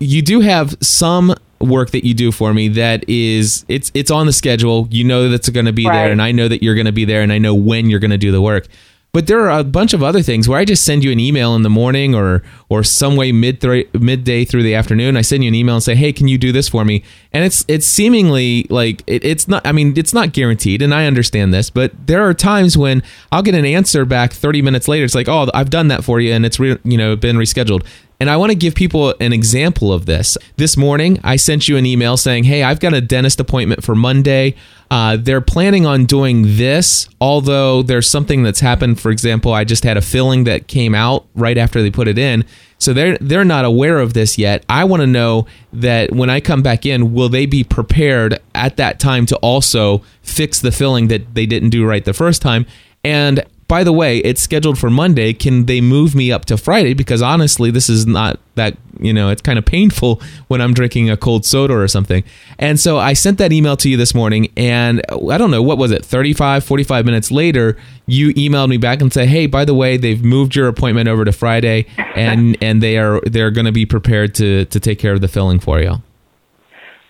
You 0.00 0.22
do 0.22 0.40
have 0.40 0.76
some 0.80 1.34
work 1.60 1.90
that 1.90 2.04
you 2.04 2.12
do 2.12 2.32
for 2.32 2.52
me 2.52 2.66
that 2.66 3.08
is 3.08 3.64
it's 3.68 3.92
it's 3.94 4.10
on 4.10 4.26
the 4.26 4.32
schedule. 4.32 4.88
You 4.90 5.04
know 5.04 5.28
that's 5.28 5.48
going 5.48 5.66
to 5.66 5.72
be 5.72 5.86
right. 5.86 5.92
there, 5.92 6.12
and 6.12 6.20
I 6.20 6.32
know 6.32 6.48
that 6.48 6.62
you're 6.62 6.74
going 6.74 6.86
to 6.86 6.92
be 6.92 7.04
there, 7.04 7.22
and 7.22 7.32
I 7.32 7.38
know 7.38 7.54
when 7.54 7.88
you're 7.88 8.00
going 8.00 8.10
to 8.10 8.18
do 8.18 8.32
the 8.32 8.42
work. 8.42 8.66
But 9.12 9.26
there 9.26 9.50
are 9.50 9.58
a 9.58 9.64
bunch 9.64 9.92
of 9.92 10.02
other 10.02 10.22
things 10.22 10.48
where 10.48 10.58
I 10.58 10.64
just 10.64 10.84
send 10.84 11.04
you 11.04 11.12
an 11.12 11.20
email 11.20 11.54
in 11.54 11.62
the 11.62 11.68
morning 11.68 12.14
or 12.14 12.42
or 12.70 12.82
some 12.82 13.14
way 13.14 13.30
mid 13.30 13.62
midday 13.92 14.46
through 14.46 14.62
the 14.62 14.74
afternoon. 14.74 15.18
I 15.18 15.20
send 15.20 15.44
you 15.44 15.48
an 15.48 15.54
email 15.54 15.74
and 15.74 15.84
say, 15.84 15.94
"Hey, 15.94 16.14
can 16.14 16.28
you 16.28 16.38
do 16.38 16.50
this 16.50 16.70
for 16.70 16.82
me?" 16.82 17.02
And 17.34 17.44
it's 17.44 17.64
it's 17.66 17.86
seemingly 17.86 18.66
like 18.68 19.02
it, 19.06 19.24
it's 19.24 19.48
not. 19.48 19.66
I 19.66 19.72
mean, 19.72 19.94
it's 19.96 20.12
not 20.12 20.32
guaranteed, 20.32 20.82
and 20.82 20.94
I 20.94 21.06
understand 21.06 21.54
this. 21.54 21.70
But 21.70 22.06
there 22.06 22.22
are 22.28 22.34
times 22.34 22.76
when 22.76 23.02
I'll 23.30 23.42
get 23.42 23.54
an 23.54 23.64
answer 23.64 24.04
back 24.04 24.32
30 24.32 24.60
minutes 24.60 24.86
later. 24.86 25.04
It's 25.04 25.14
like, 25.14 25.28
"Oh, 25.28 25.48
I've 25.54 25.70
done 25.70 25.88
that 25.88 26.04
for 26.04 26.20
you, 26.20 26.32
and 26.32 26.44
it's 26.44 26.60
re- 26.60 26.78
you 26.84 26.98
know 26.98 27.16
been 27.16 27.36
rescheduled." 27.36 27.86
And 28.22 28.30
I 28.30 28.36
want 28.36 28.52
to 28.52 28.56
give 28.56 28.76
people 28.76 29.16
an 29.18 29.32
example 29.32 29.92
of 29.92 30.06
this. 30.06 30.38
This 30.56 30.76
morning, 30.76 31.18
I 31.24 31.34
sent 31.34 31.66
you 31.66 31.76
an 31.76 31.84
email 31.84 32.16
saying, 32.16 32.44
Hey, 32.44 32.62
I've 32.62 32.78
got 32.78 32.94
a 32.94 33.00
dentist 33.00 33.40
appointment 33.40 33.82
for 33.82 33.96
Monday. 33.96 34.54
Uh, 34.92 35.16
they're 35.18 35.40
planning 35.40 35.86
on 35.86 36.04
doing 36.04 36.56
this, 36.56 37.08
although 37.20 37.82
there's 37.82 38.08
something 38.08 38.44
that's 38.44 38.60
happened. 38.60 39.00
For 39.00 39.10
example, 39.10 39.52
I 39.52 39.64
just 39.64 39.82
had 39.82 39.96
a 39.96 40.00
filling 40.00 40.44
that 40.44 40.68
came 40.68 40.94
out 40.94 41.26
right 41.34 41.58
after 41.58 41.82
they 41.82 41.90
put 41.90 42.06
it 42.06 42.16
in. 42.16 42.44
So 42.82 42.92
they're 42.92 43.16
they're 43.18 43.44
not 43.44 43.64
aware 43.64 44.00
of 44.00 44.12
this 44.12 44.36
yet. 44.36 44.64
I 44.68 44.82
want 44.82 45.02
to 45.02 45.06
know 45.06 45.46
that 45.72 46.10
when 46.10 46.28
I 46.28 46.40
come 46.40 46.62
back 46.62 46.84
in, 46.84 47.14
will 47.14 47.28
they 47.28 47.46
be 47.46 47.62
prepared 47.62 48.40
at 48.56 48.76
that 48.76 48.98
time 48.98 49.24
to 49.26 49.36
also 49.36 50.02
fix 50.22 50.58
the 50.58 50.72
filling 50.72 51.06
that 51.06 51.36
they 51.36 51.46
didn't 51.46 51.70
do 51.70 51.86
right 51.86 52.04
the 52.04 52.12
first 52.12 52.42
time? 52.42 52.66
And 53.04 53.44
by 53.68 53.84
the 53.84 53.92
way, 53.92 54.18
it's 54.18 54.42
scheduled 54.42 54.78
for 54.78 54.90
Monday. 54.90 55.32
Can 55.32 55.66
they 55.66 55.80
move 55.80 56.16
me 56.16 56.32
up 56.32 56.44
to 56.46 56.56
Friday? 56.56 56.92
Because 56.92 57.22
honestly, 57.22 57.70
this 57.70 57.88
is 57.88 58.04
not 58.04 58.40
that, 58.56 58.76
you 59.02 59.12
know, 59.12 59.28
it's 59.30 59.42
kind 59.42 59.58
of 59.58 59.64
painful 59.64 60.20
when 60.48 60.60
I'm 60.60 60.72
drinking 60.74 61.10
a 61.10 61.16
cold 61.16 61.44
soda 61.44 61.74
or 61.74 61.88
something. 61.88 62.24
And 62.58 62.78
so 62.78 62.98
I 62.98 63.12
sent 63.12 63.38
that 63.38 63.52
email 63.52 63.76
to 63.78 63.88
you 63.88 63.96
this 63.96 64.14
morning, 64.14 64.52
and 64.56 65.02
I 65.10 65.38
don't 65.38 65.50
know, 65.50 65.62
what 65.62 65.78
was 65.78 65.90
it, 65.90 66.04
35, 66.04 66.64
45 66.64 67.04
minutes 67.04 67.30
later, 67.30 67.76
you 68.06 68.32
emailed 68.34 68.68
me 68.68 68.76
back 68.76 69.00
and 69.00 69.12
said, 69.12 69.28
hey, 69.28 69.46
by 69.46 69.64
the 69.64 69.74
way, 69.74 69.96
they've 69.96 70.22
moved 70.22 70.54
your 70.56 70.68
appointment 70.68 71.08
over 71.08 71.24
to 71.24 71.32
Friday, 71.32 71.86
and, 71.96 72.56
and 72.62 72.82
they 72.82 72.98
are 72.98 73.20
they're 73.26 73.50
going 73.50 73.66
to 73.66 73.72
be 73.72 73.86
prepared 73.86 74.34
to, 74.36 74.64
to 74.66 74.80
take 74.80 74.98
care 74.98 75.12
of 75.12 75.20
the 75.20 75.28
filling 75.28 75.58
for 75.58 75.80
you. 75.80 76.02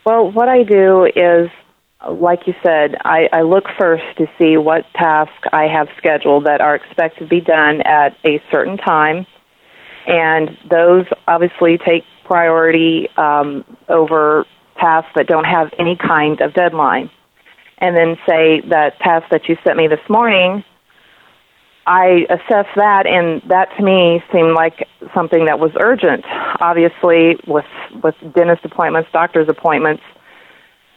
Well, 0.04 0.32
what 0.32 0.48
I 0.48 0.64
do 0.64 1.04
is 1.04 1.48
like 2.10 2.46
you 2.46 2.54
said, 2.62 2.96
I, 3.04 3.28
I 3.32 3.42
look 3.42 3.64
first 3.78 4.04
to 4.18 4.26
see 4.38 4.56
what 4.56 4.84
tasks 4.94 5.48
I 5.52 5.64
have 5.64 5.88
scheduled 5.96 6.46
that 6.46 6.60
are 6.60 6.74
expected 6.74 7.24
to 7.24 7.26
be 7.26 7.40
done 7.40 7.80
at 7.82 8.16
a 8.24 8.42
certain 8.50 8.76
time, 8.76 9.26
and 10.06 10.56
those 10.70 11.06
obviously 11.28 11.78
take 11.78 12.04
priority 12.24 13.08
um, 13.16 13.64
over 13.88 14.46
tasks 14.78 15.10
that 15.16 15.26
don't 15.26 15.44
have 15.44 15.72
any 15.78 15.96
kind 15.96 16.40
of 16.40 16.54
deadline. 16.54 17.10
And 17.78 17.96
then 17.96 18.16
say 18.28 18.60
that 18.68 18.98
task 19.00 19.26
that 19.30 19.48
you 19.48 19.56
sent 19.64 19.76
me 19.76 19.88
this 19.88 20.08
morning, 20.08 20.64
I 21.84 22.26
assess 22.30 22.66
that, 22.76 23.06
and 23.06 23.42
that 23.48 23.76
to 23.76 23.82
me 23.82 24.22
seemed 24.32 24.54
like 24.54 24.88
something 25.12 25.46
that 25.46 25.58
was 25.58 25.72
urgent. 25.80 26.24
Obviously, 26.60 27.36
with 27.46 27.66
with 28.02 28.14
dentist 28.34 28.64
appointments, 28.64 29.10
doctor's 29.12 29.48
appointments 29.48 30.02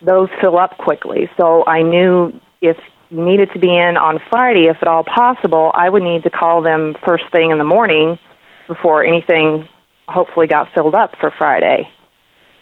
those 0.02 0.30
fill 0.42 0.58
up 0.58 0.78
quickly. 0.78 1.30
So 1.38 1.66
I 1.66 1.82
knew 1.82 2.40
if 2.62 2.78
needed 3.12 3.50
to 3.54 3.60
be 3.60 3.76
in 3.76 3.98
on 3.98 4.20
Friday, 4.30 4.68
if 4.68 4.78
at 4.82 4.88
all 4.88 5.04
possible, 5.04 5.72
I 5.74 5.90
would 5.90 6.04
need 6.04 6.24
to 6.24 6.30
call 6.30 6.62
them 6.62 6.96
first 7.06 7.24
thing 7.32 7.52
in 7.52 7.58
the 7.58 7.64
morning 7.64 8.20
before 8.68 9.04
anything 9.04 9.68
hopefully 10.08 10.48
got 10.48 10.72
filled 10.74 10.96
up 10.96 11.16
for 11.20 11.32
Friday. 11.38 11.90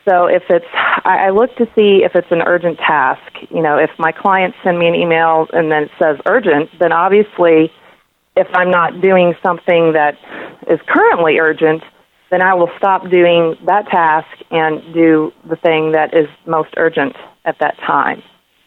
So 0.07 0.25
if 0.25 0.43
it's, 0.49 0.65
I, 0.73 1.27
I 1.27 1.29
look 1.29 1.55
to 1.57 1.65
see 1.75 2.03
if 2.03 2.15
it's 2.15 2.31
an 2.31 2.41
urgent 2.41 2.77
task. 2.77 3.21
You 3.49 3.61
know, 3.61 3.77
if 3.77 3.89
my 3.97 4.11
clients 4.11 4.57
send 4.63 4.77
me 4.77 4.87
an 4.87 4.95
email 4.95 5.47
and 5.53 5.71
then 5.71 5.83
it 5.83 5.91
says 6.01 6.17
urgent, 6.25 6.69
then 6.79 6.91
obviously, 6.91 7.71
if 8.35 8.47
I'm 8.53 8.69
not 8.69 9.01
doing 9.01 9.33
something 9.41 9.93
that 9.93 10.17
is 10.67 10.79
currently 10.87 11.39
urgent, 11.39 11.83
then 12.31 12.41
I 12.41 12.53
will 12.55 12.71
stop 12.77 13.09
doing 13.09 13.55
that 13.65 13.87
task 13.87 14.27
and 14.51 14.81
do 14.93 15.31
the 15.47 15.55
thing 15.55 15.91
that 15.91 16.13
is 16.13 16.27
most 16.45 16.69
urgent 16.77 17.15
at 17.45 17.59
that 17.59 17.77
time. 17.77 18.23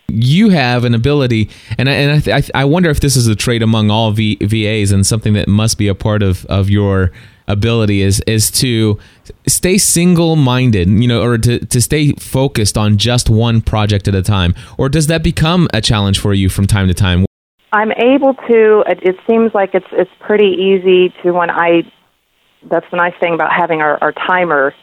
You 0.09 0.51
have 0.51 0.85
an 0.85 0.95
ability, 0.95 1.51
and 1.79 1.89
I, 1.89 1.93
and 1.93 2.29
I, 2.29 2.43
I 2.55 2.65
wonder 2.65 2.91
if 2.91 3.01
this 3.01 3.17
is 3.17 3.27
a 3.27 3.35
trait 3.35 3.63
among 3.63 3.91
all 3.91 4.13
v, 4.13 4.37
VAs 4.41 4.93
and 4.93 5.07
something 5.07 5.33
that 5.35 5.49
must 5.49 5.79
be 5.79 5.89
a 5.89 5.95
part 5.95 6.23
of, 6.23 6.47
of 6.47 6.71
your 6.71 7.13
ability 7.49 8.03
is 8.03 8.21
is 8.27 8.51
to 8.51 8.99
stay 9.47 9.79
single 9.79 10.37
minded, 10.37 10.89
you 10.89 11.09
know, 11.09 11.23
or 11.23 11.39
to, 11.39 11.65
to 11.67 11.81
stay 11.81 12.13
focused 12.15 12.77
on 12.77 12.99
just 12.99 13.31
one 13.31 13.61
project 13.61 14.09
at 14.09 14.15
a 14.15 14.23
time. 14.23 14.55
Or 14.79 14.89
does 14.89 15.07
that 15.09 15.23
become 15.23 15.69
a 15.73 15.81
challenge 15.81 16.19
for 16.19 16.35
you 16.35 16.49
from 16.49 16.67
time 16.67 16.89
to 16.89 16.95
time? 16.95 17.25
I'm 17.73 17.93
able 17.93 18.35
to. 18.35 18.85
It, 18.87 19.01
it 19.03 19.17
seems 19.27 19.55
like 19.55 19.75
it's 19.75 19.87
it's 19.93 20.11
pretty 20.21 20.49
easy 20.49 21.13
to 21.23 21.33
when 21.33 21.51
I 21.51 21.83
that's 22.71 22.87
the 22.91 22.97
nice 22.97 23.15
thing 23.21 23.35
about 23.35 23.53
having 23.53 23.81
our, 23.81 23.99
our 24.03 24.13
timer 24.13 24.75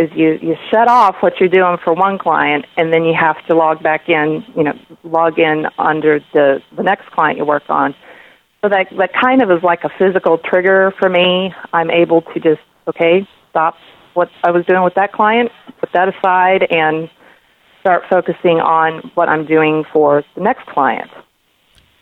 is 0.00 0.10
you, 0.14 0.38
you 0.40 0.56
shut 0.70 0.88
off 0.88 1.16
what 1.20 1.38
you're 1.38 1.48
doing 1.48 1.76
for 1.84 1.92
one 1.92 2.18
client 2.18 2.64
and 2.76 2.92
then 2.92 3.04
you 3.04 3.14
have 3.14 3.36
to 3.46 3.54
log 3.54 3.82
back 3.82 4.08
in, 4.08 4.44
you 4.56 4.64
know, 4.64 4.72
log 5.04 5.38
in 5.38 5.66
under 5.78 6.20
the, 6.32 6.62
the 6.76 6.82
next 6.82 7.10
client 7.10 7.38
you 7.38 7.44
work 7.44 7.68
on. 7.68 7.94
So 8.62 8.68
that, 8.68 8.86
that 8.96 9.12
kind 9.12 9.42
of 9.42 9.50
is 9.50 9.62
like 9.62 9.84
a 9.84 9.90
physical 9.98 10.38
trigger 10.38 10.92
for 10.98 11.08
me. 11.08 11.52
I'm 11.72 11.90
able 11.90 12.22
to 12.22 12.40
just, 12.40 12.60
okay, 12.88 13.28
stop 13.50 13.76
what 14.14 14.30
I 14.42 14.50
was 14.50 14.64
doing 14.66 14.82
with 14.82 14.94
that 14.94 15.12
client, 15.12 15.50
put 15.78 15.90
that 15.92 16.08
aside, 16.08 16.66
and 16.70 17.10
start 17.80 18.04
focusing 18.10 18.60
on 18.60 19.10
what 19.14 19.28
I'm 19.28 19.46
doing 19.46 19.84
for 19.92 20.24
the 20.34 20.42
next 20.42 20.66
client. 20.66 21.10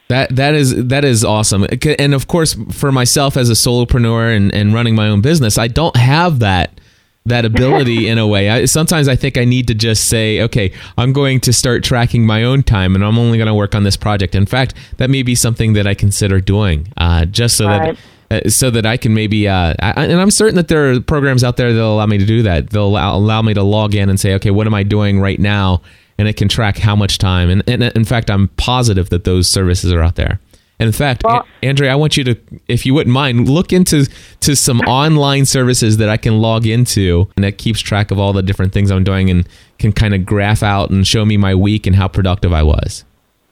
That 0.08 0.34
that 0.36 0.54
is 0.54 0.86
that 0.86 1.04
is 1.04 1.22
awesome, 1.22 1.66
and 1.98 2.14
of 2.14 2.26
course, 2.28 2.56
for 2.72 2.90
myself 2.90 3.36
as 3.36 3.50
a 3.50 3.52
solopreneur 3.52 4.34
and, 4.34 4.54
and 4.54 4.72
running 4.72 4.94
my 4.94 5.06
own 5.06 5.20
business, 5.20 5.58
I 5.58 5.68
don't 5.68 5.96
have 5.96 6.38
that 6.38 6.80
that 7.28 7.44
ability 7.44 8.08
in 8.08 8.18
a 8.18 8.26
way. 8.26 8.50
I, 8.50 8.64
sometimes 8.64 9.08
I 9.08 9.16
think 9.16 9.38
I 9.38 9.44
need 9.44 9.68
to 9.68 9.74
just 9.74 10.08
say, 10.08 10.42
okay, 10.42 10.72
I'm 10.96 11.12
going 11.12 11.40
to 11.40 11.52
start 11.52 11.84
tracking 11.84 12.26
my 12.26 12.44
own 12.44 12.62
time, 12.62 12.94
and 12.94 13.04
I'm 13.04 13.18
only 13.18 13.38
going 13.38 13.48
to 13.48 13.54
work 13.54 13.74
on 13.74 13.84
this 13.84 13.96
project. 13.96 14.34
In 14.34 14.46
fact, 14.46 14.74
that 14.96 15.10
may 15.10 15.22
be 15.22 15.34
something 15.34 15.72
that 15.74 15.86
I 15.86 15.94
consider 15.94 16.40
doing, 16.40 16.92
uh, 16.96 17.24
just 17.24 17.56
so 17.56 17.66
right. 17.66 17.94
that 17.94 17.98
uh, 18.30 18.48
so 18.48 18.70
that 18.70 18.84
I 18.84 18.98
can 18.98 19.14
maybe, 19.14 19.48
uh, 19.48 19.74
I, 19.78 20.04
and 20.04 20.20
I'm 20.20 20.30
certain 20.30 20.56
that 20.56 20.68
there 20.68 20.92
are 20.92 21.00
programs 21.00 21.42
out 21.42 21.56
there 21.56 21.72
that'll 21.72 21.94
allow 21.94 22.04
me 22.06 22.18
to 22.18 22.26
do 22.26 22.42
that. 22.42 22.70
They'll 22.70 22.88
allow, 22.88 23.16
allow 23.16 23.40
me 23.40 23.54
to 23.54 23.62
log 23.62 23.94
in 23.94 24.10
and 24.10 24.20
say, 24.20 24.34
okay, 24.34 24.50
what 24.50 24.66
am 24.66 24.74
I 24.74 24.82
doing 24.82 25.18
right 25.18 25.40
now? 25.40 25.80
And 26.18 26.28
it 26.28 26.36
can 26.36 26.48
track 26.48 26.76
how 26.76 26.94
much 26.94 27.16
time. 27.16 27.48
And, 27.48 27.62
and 27.66 27.82
in 27.82 28.04
fact, 28.04 28.30
I'm 28.30 28.48
positive 28.48 29.08
that 29.10 29.24
those 29.24 29.48
services 29.48 29.92
are 29.92 30.02
out 30.02 30.16
there. 30.16 30.40
And 30.80 30.86
in 30.86 30.92
fact, 30.92 31.22
Well- 31.24 31.44
A- 31.62 31.66
Andrea, 31.66 31.92
I 31.92 31.96
want 31.96 32.16
you 32.16 32.24
to, 32.24 32.36
if 32.68 32.86
you 32.86 32.94
wouldn't 32.94 33.12
mind, 33.12 33.48
look 33.48 33.72
into 33.72 34.06
to 34.40 34.54
some 34.56 34.80
online 34.82 35.44
services 35.44 35.96
that 35.96 36.08
I 36.08 36.16
can 36.16 36.40
log 36.40 36.66
into 36.66 37.28
and 37.36 37.44
that 37.44 37.58
keeps 37.58 37.80
track 37.80 38.10
of 38.10 38.18
all 38.18 38.32
the 38.32 38.42
different 38.42 38.72
things 38.72 38.90
I'm 38.90 39.04
doing 39.04 39.28
and 39.28 39.48
can 39.78 39.92
kind 39.92 40.14
of 40.14 40.24
graph 40.24 40.62
out 40.62 40.90
and 40.90 41.06
show 41.06 41.24
me 41.24 41.36
my 41.36 41.54
week 41.54 41.86
and 41.86 41.96
how 41.96 42.06
productive 42.08 42.52
I 42.52 42.62
was. 42.62 43.04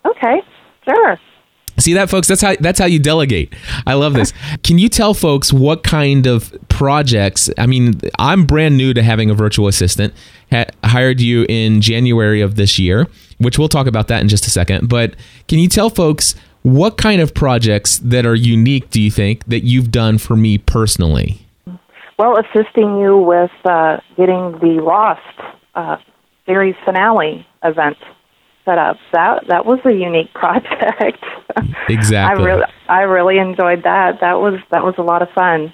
Okay, 0.05 0.41
sure. 0.85 1.19
See 1.79 1.93
that, 1.93 2.09
folks? 2.09 2.27
That's 2.27 2.41
how 2.41 2.55
that's 2.59 2.79
how 2.79 2.87
you 2.87 2.99
delegate. 2.99 3.53
I 3.87 3.95
love 3.95 4.15
this. 4.15 4.33
Can 4.63 4.79
you 4.79 4.89
tell 4.89 5.13
folks 5.13 5.53
what 5.53 5.83
kind 5.83 6.27
of 6.27 6.57
projects? 6.71 7.51
I 7.59 7.67
mean, 7.67 8.01
I'm 8.19 8.47
brand 8.47 8.79
new 8.79 8.95
to 8.95 9.03
having 9.03 9.29
a 9.29 9.35
virtual 9.35 9.69
assistant. 9.69 10.15
Ha- 10.51 10.65
hired 10.85 11.21
you 11.21 11.45
in 11.51 11.83
January 11.83 12.41
of 12.41 12.55
this 12.55 12.79
year, 12.79 13.09
which 13.37 13.59
we'll 13.59 13.69
talk 13.69 13.87
about 13.87 14.09
that 14.09 14.23
in 14.23 14.29
just 14.29 14.47
a 14.47 14.51
second. 14.51 14.89
But 14.89 15.17
can 15.49 15.59
you 15.59 15.69
tell 15.69 15.91
folks 15.91 16.35
what 16.67 16.97
kind 16.97 17.21
of 17.21 17.33
projects 17.33 17.99
that 17.99 18.27
are 18.27 18.35
unique? 18.35 18.91
Do 18.91 19.01
you 19.01 19.11
think 19.11 19.47
that 19.47 19.61
you've 19.61 19.93
done 19.93 20.19
for 20.19 20.35
me 20.35 20.59
personally? 20.59 21.47
Well, 22.19 22.37
assisting 22.39 22.99
you 22.99 23.19
with 23.19 23.53
uh, 23.65 23.99
getting 24.17 24.59
the 24.59 24.81
Lost 24.83 25.21
uh, 25.77 25.99
series 26.45 26.75
finale 26.85 27.47
event 27.63 27.97
set 28.65 28.79
up. 28.79 28.97
That 29.13 29.45
that 29.47 29.65
was 29.65 29.79
a 29.85 29.93
unique 29.93 30.33
project. 30.35 31.23
Exactly. 31.89 32.45
I 32.45 32.45
really 32.45 32.65
I 32.89 33.01
really 33.03 33.39
enjoyed 33.39 33.85
that. 33.85 34.19
That 34.21 34.41
was 34.41 34.59
that 34.73 34.83
was 34.83 34.95
a 34.99 35.03
lot 35.03 35.23
of 35.23 35.29
fun. 35.37 35.73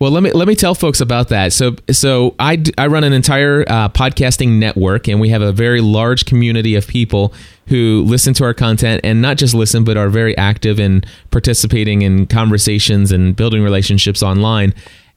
Well, 0.00 0.12
let 0.12 0.22
me 0.22 0.32
let 0.32 0.48
me 0.48 0.54
tell 0.54 0.74
folks 0.74 1.02
about 1.02 1.28
that. 1.28 1.52
So, 1.52 1.76
so 1.90 2.34
I, 2.38 2.62
I 2.78 2.86
run 2.86 3.04
an 3.04 3.12
entire 3.12 3.66
uh, 3.68 3.90
podcasting 3.90 4.58
network, 4.58 5.08
and 5.08 5.20
we 5.20 5.28
have 5.28 5.42
a 5.42 5.52
very 5.52 5.82
large 5.82 6.24
community 6.24 6.74
of 6.74 6.88
people 6.88 7.34
who 7.66 8.02
listen 8.06 8.32
to 8.34 8.44
our 8.44 8.54
content, 8.54 9.02
and 9.04 9.20
not 9.20 9.36
just 9.36 9.52
listen, 9.52 9.84
but 9.84 9.98
are 9.98 10.08
very 10.08 10.34
active 10.38 10.80
in 10.80 11.04
participating 11.30 12.00
in 12.00 12.26
conversations 12.26 13.12
and 13.12 13.36
building 13.36 13.62
relationships 13.62 14.22
online. 14.22 14.72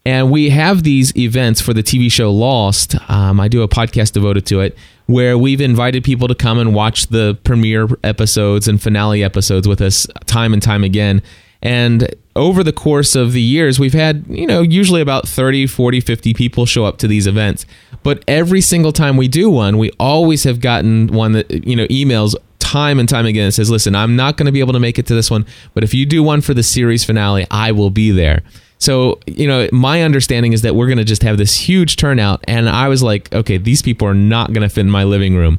And 0.05 0.29
we 0.29 0.49
have 0.49 0.83
these 0.83 1.15
events 1.15 1.61
for 1.61 1.73
the 1.73 1.81
TV 1.81 2.11
show 2.11 2.29
Lost. 2.29 2.95
Um, 3.09 3.39
I 3.39 3.47
do 3.47 3.61
a 3.61 3.69
podcast 3.69 4.11
devoted 4.11 4.45
to 4.47 4.59
it, 4.59 4.77
where 5.05 5.37
we've 5.37 5.61
invited 5.61 6.03
people 6.03 6.27
to 6.27 6.35
come 6.35 6.59
and 6.59 6.75
watch 6.75 7.07
the 7.07 7.39
premiere 7.45 7.87
episodes 8.03 8.67
and 8.67 8.81
finale 8.81 9.23
episodes 9.23 9.65
with 9.65 9.79
us 9.79 10.07
time 10.25 10.51
and 10.51 10.61
time 10.61 10.83
again. 10.83 11.21
And 11.63 12.13
over 12.35 12.61
the 12.61 12.73
course 12.73 13.15
of 13.15 13.31
the 13.31 13.41
years, 13.41 13.79
we've 13.79 13.93
had, 13.93 14.25
you 14.27 14.45
know, 14.45 14.61
usually 14.61 15.01
about 15.01 15.27
30, 15.27 15.65
40, 15.65 16.01
50 16.01 16.33
people 16.33 16.65
show 16.65 16.83
up 16.83 16.97
to 16.97 17.07
these 17.07 17.25
events. 17.25 17.65
But 18.03 18.21
every 18.27 18.59
single 18.59 18.91
time 18.91 19.15
we 19.15 19.29
do 19.29 19.49
one, 19.49 19.77
we 19.77 19.89
always 19.97 20.43
have 20.43 20.59
gotten 20.59 21.07
one 21.07 21.31
that, 21.31 21.65
you 21.65 21.77
know, 21.77 21.87
emails 21.87 22.35
time 22.59 22.99
and 22.99 23.07
time 23.07 23.25
again 23.25 23.47
that 23.47 23.53
says, 23.53 23.69
listen, 23.69 23.95
I'm 23.95 24.17
not 24.17 24.35
going 24.35 24.47
to 24.47 24.51
be 24.51 24.59
able 24.59 24.73
to 24.73 24.79
make 24.79 24.99
it 24.99 25.05
to 25.07 25.15
this 25.15 25.31
one, 25.31 25.45
but 25.73 25.85
if 25.85 25.93
you 25.93 26.05
do 26.05 26.21
one 26.21 26.41
for 26.41 26.53
the 26.53 26.63
series 26.63 27.05
finale, 27.05 27.47
I 27.49 27.71
will 27.71 27.91
be 27.91 28.11
there. 28.11 28.43
So, 28.83 29.19
you 29.25 29.47
know, 29.47 29.69
my 29.71 30.01
understanding 30.01 30.51
is 30.51 30.61
that 30.63 30.75
we're 30.75 30.87
going 30.87 30.97
to 30.97 31.05
just 31.05 31.23
have 31.23 31.37
this 31.37 31.55
huge 31.55 31.95
turnout. 31.95 32.43
And 32.49 32.67
I 32.67 32.89
was 32.89 33.01
like, 33.01 33.33
okay, 33.33 33.55
these 33.55 33.81
people 33.81 34.05
are 34.09 34.13
not 34.13 34.51
going 34.51 34.61
to 34.61 34.67
fit 34.67 34.81
in 34.81 34.91
my 34.91 35.05
living 35.05 35.37
room. 35.37 35.57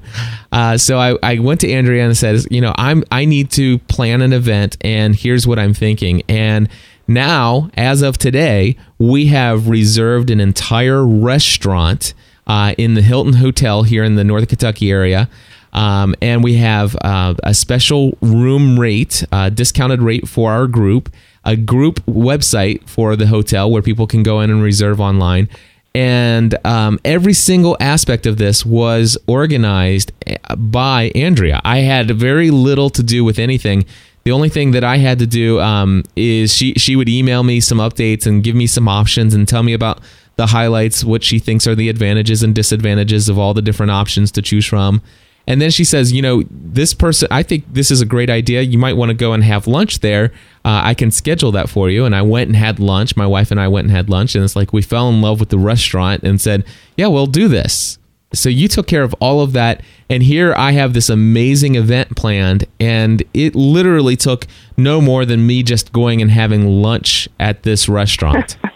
Uh, 0.52 0.76
so 0.76 0.98
I, 0.98 1.16
I 1.22 1.38
went 1.38 1.62
to 1.62 1.72
Andrea 1.72 2.04
and 2.04 2.14
said, 2.14 2.44
you 2.50 2.60
know, 2.60 2.74
I'm, 2.76 3.02
I 3.10 3.24
need 3.24 3.50
to 3.52 3.78
plan 3.78 4.20
an 4.20 4.34
event 4.34 4.76
and 4.82 5.16
here's 5.16 5.46
what 5.46 5.58
I'm 5.58 5.72
thinking. 5.72 6.22
And 6.28 6.68
now, 7.08 7.70
as 7.78 8.02
of 8.02 8.18
today, 8.18 8.76
we 8.98 9.28
have 9.28 9.68
reserved 9.70 10.28
an 10.28 10.38
entire 10.38 11.06
restaurant 11.06 12.12
uh, 12.46 12.74
in 12.76 12.92
the 12.92 13.00
Hilton 13.00 13.34
Hotel 13.34 13.84
here 13.84 14.04
in 14.04 14.16
the 14.16 14.24
Northern 14.24 14.48
Kentucky 14.48 14.90
area. 14.90 15.30
Um, 15.72 16.14
and 16.20 16.44
we 16.44 16.56
have 16.56 16.94
uh, 17.00 17.34
a 17.42 17.54
special 17.54 18.18
room 18.20 18.78
rate, 18.78 19.24
uh, 19.32 19.48
discounted 19.48 20.02
rate 20.02 20.28
for 20.28 20.52
our 20.52 20.66
group, 20.66 21.10
a 21.44 21.56
group 21.56 22.04
website 22.06 22.88
for 22.88 23.16
the 23.16 23.26
hotel 23.26 23.70
where 23.70 23.82
people 23.82 24.06
can 24.06 24.22
go 24.22 24.40
in 24.40 24.50
and 24.50 24.62
reserve 24.62 25.00
online. 25.00 25.48
And 25.94 26.56
um, 26.66 26.98
every 27.04 27.34
single 27.34 27.76
aspect 27.78 28.26
of 28.26 28.36
this 28.36 28.66
was 28.66 29.16
organized 29.28 30.10
eh, 30.26 30.36
by 30.56 31.12
Andrea. 31.14 31.60
I 31.64 31.78
had 31.78 32.10
very 32.10 32.50
little 32.50 32.90
to 32.90 33.02
do 33.02 33.24
with 33.24 33.38
anything. 33.38 33.86
The 34.24 34.32
only 34.32 34.48
thing 34.48 34.72
that 34.72 34.82
I 34.82 34.96
had 34.96 35.18
to 35.20 35.26
do 35.26 35.60
um, 35.60 36.02
is 36.16 36.52
she 36.52 36.72
she 36.74 36.96
would 36.96 37.08
email 37.08 37.42
me 37.42 37.60
some 37.60 37.78
updates 37.78 38.26
and 38.26 38.42
give 38.42 38.56
me 38.56 38.66
some 38.66 38.88
options 38.88 39.34
and 39.34 39.46
tell 39.46 39.62
me 39.62 39.74
about 39.74 40.00
the 40.36 40.46
highlights, 40.46 41.04
what 41.04 41.22
she 41.22 41.38
thinks 41.38 41.66
are 41.66 41.74
the 41.74 41.88
advantages 41.88 42.42
and 42.42 42.54
disadvantages 42.54 43.28
of 43.28 43.38
all 43.38 43.54
the 43.54 43.62
different 43.62 43.92
options 43.92 44.32
to 44.32 44.42
choose 44.42 44.66
from. 44.66 45.00
And 45.46 45.60
then 45.60 45.70
she 45.70 45.84
says, 45.84 46.12
you 46.12 46.22
know, 46.22 46.42
this 46.50 46.94
person, 46.94 47.28
I 47.30 47.42
think 47.42 47.64
this 47.72 47.90
is 47.90 48.00
a 48.00 48.06
great 48.06 48.30
idea. 48.30 48.62
You 48.62 48.78
might 48.78 48.94
want 48.94 49.10
to 49.10 49.14
go 49.14 49.32
and 49.32 49.44
have 49.44 49.66
lunch 49.66 50.00
there. 50.00 50.32
Uh, 50.64 50.80
I 50.84 50.94
can 50.94 51.10
schedule 51.10 51.52
that 51.52 51.68
for 51.68 51.90
you. 51.90 52.04
And 52.04 52.14
I 52.14 52.22
went 52.22 52.48
and 52.48 52.56
had 52.56 52.80
lunch. 52.80 53.16
My 53.16 53.26
wife 53.26 53.50
and 53.50 53.60
I 53.60 53.68
went 53.68 53.86
and 53.86 53.94
had 53.94 54.08
lunch. 54.08 54.34
And 54.34 54.42
it's 54.42 54.56
like 54.56 54.72
we 54.72 54.80
fell 54.80 55.08
in 55.10 55.20
love 55.20 55.40
with 55.40 55.50
the 55.50 55.58
restaurant 55.58 56.22
and 56.22 56.40
said, 56.40 56.64
yeah, 56.96 57.08
we'll 57.08 57.26
do 57.26 57.48
this. 57.48 57.98
So 58.32 58.48
you 58.48 58.66
took 58.68 58.86
care 58.86 59.02
of 59.02 59.14
all 59.20 59.42
of 59.42 59.52
that. 59.52 59.82
And 60.08 60.22
here 60.22 60.54
I 60.56 60.72
have 60.72 60.92
this 60.94 61.08
amazing 61.08 61.74
event 61.74 62.16
planned. 62.16 62.64
And 62.80 63.22
it 63.34 63.54
literally 63.54 64.16
took 64.16 64.46
no 64.76 65.00
more 65.00 65.24
than 65.24 65.46
me 65.46 65.62
just 65.62 65.92
going 65.92 66.22
and 66.22 66.30
having 66.30 66.82
lunch 66.82 67.28
at 67.38 67.62
this 67.64 67.88
restaurant. 67.88 68.56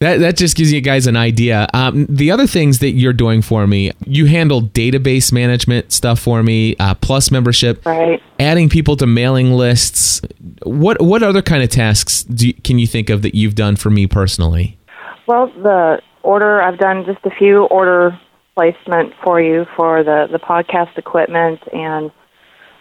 That, 0.00 0.20
that 0.20 0.38
just 0.38 0.56
gives 0.56 0.72
you 0.72 0.80
guys 0.80 1.06
an 1.06 1.14
idea. 1.16 1.66
Um, 1.74 2.06
the 2.08 2.30
other 2.30 2.46
things 2.46 2.78
that 2.78 2.92
you're 2.92 3.12
doing 3.12 3.42
for 3.42 3.66
me, 3.66 3.92
you 4.06 4.24
handle 4.24 4.62
database 4.62 5.30
management 5.30 5.92
stuff 5.92 6.18
for 6.18 6.42
me, 6.42 6.74
uh, 6.78 6.94
plus 6.94 7.30
membership, 7.30 7.84
Right. 7.84 8.18
adding 8.38 8.70
people 8.70 8.96
to 8.96 9.06
mailing 9.06 9.52
lists. 9.52 10.22
What 10.62 11.02
what 11.02 11.22
other 11.22 11.42
kind 11.42 11.62
of 11.62 11.68
tasks 11.68 12.22
do 12.22 12.48
you, 12.48 12.54
can 12.54 12.78
you 12.78 12.86
think 12.86 13.10
of 13.10 13.20
that 13.20 13.34
you've 13.34 13.54
done 13.54 13.76
for 13.76 13.90
me 13.90 14.06
personally? 14.06 14.78
Well, 15.26 15.48
the 15.62 16.00
order 16.22 16.62
I've 16.62 16.78
done 16.78 17.04
just 17.04 17.20
a 17.26 17.30
few 17.38 17.64
order 17.64 18.18
placement 18.54 19.12
for 19.22 19.38
you 19.38 19.66
for 19.76 20.02
the 20.02 20.28
the 20.32 20.38
podcast 20.38 20.96
equipment 20.96 21.60
and 21.74 22.10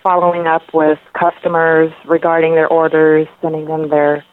following 0.04 0.48
up 0.48 0.64
with 0.74 1.00
customers 1.20 1.92
regarding 2.06 2.56
their 2.56 2.68
orders, 2.70 3.28
sending 3.42 3.66
them 3.66 3.90
their 3.90 4.24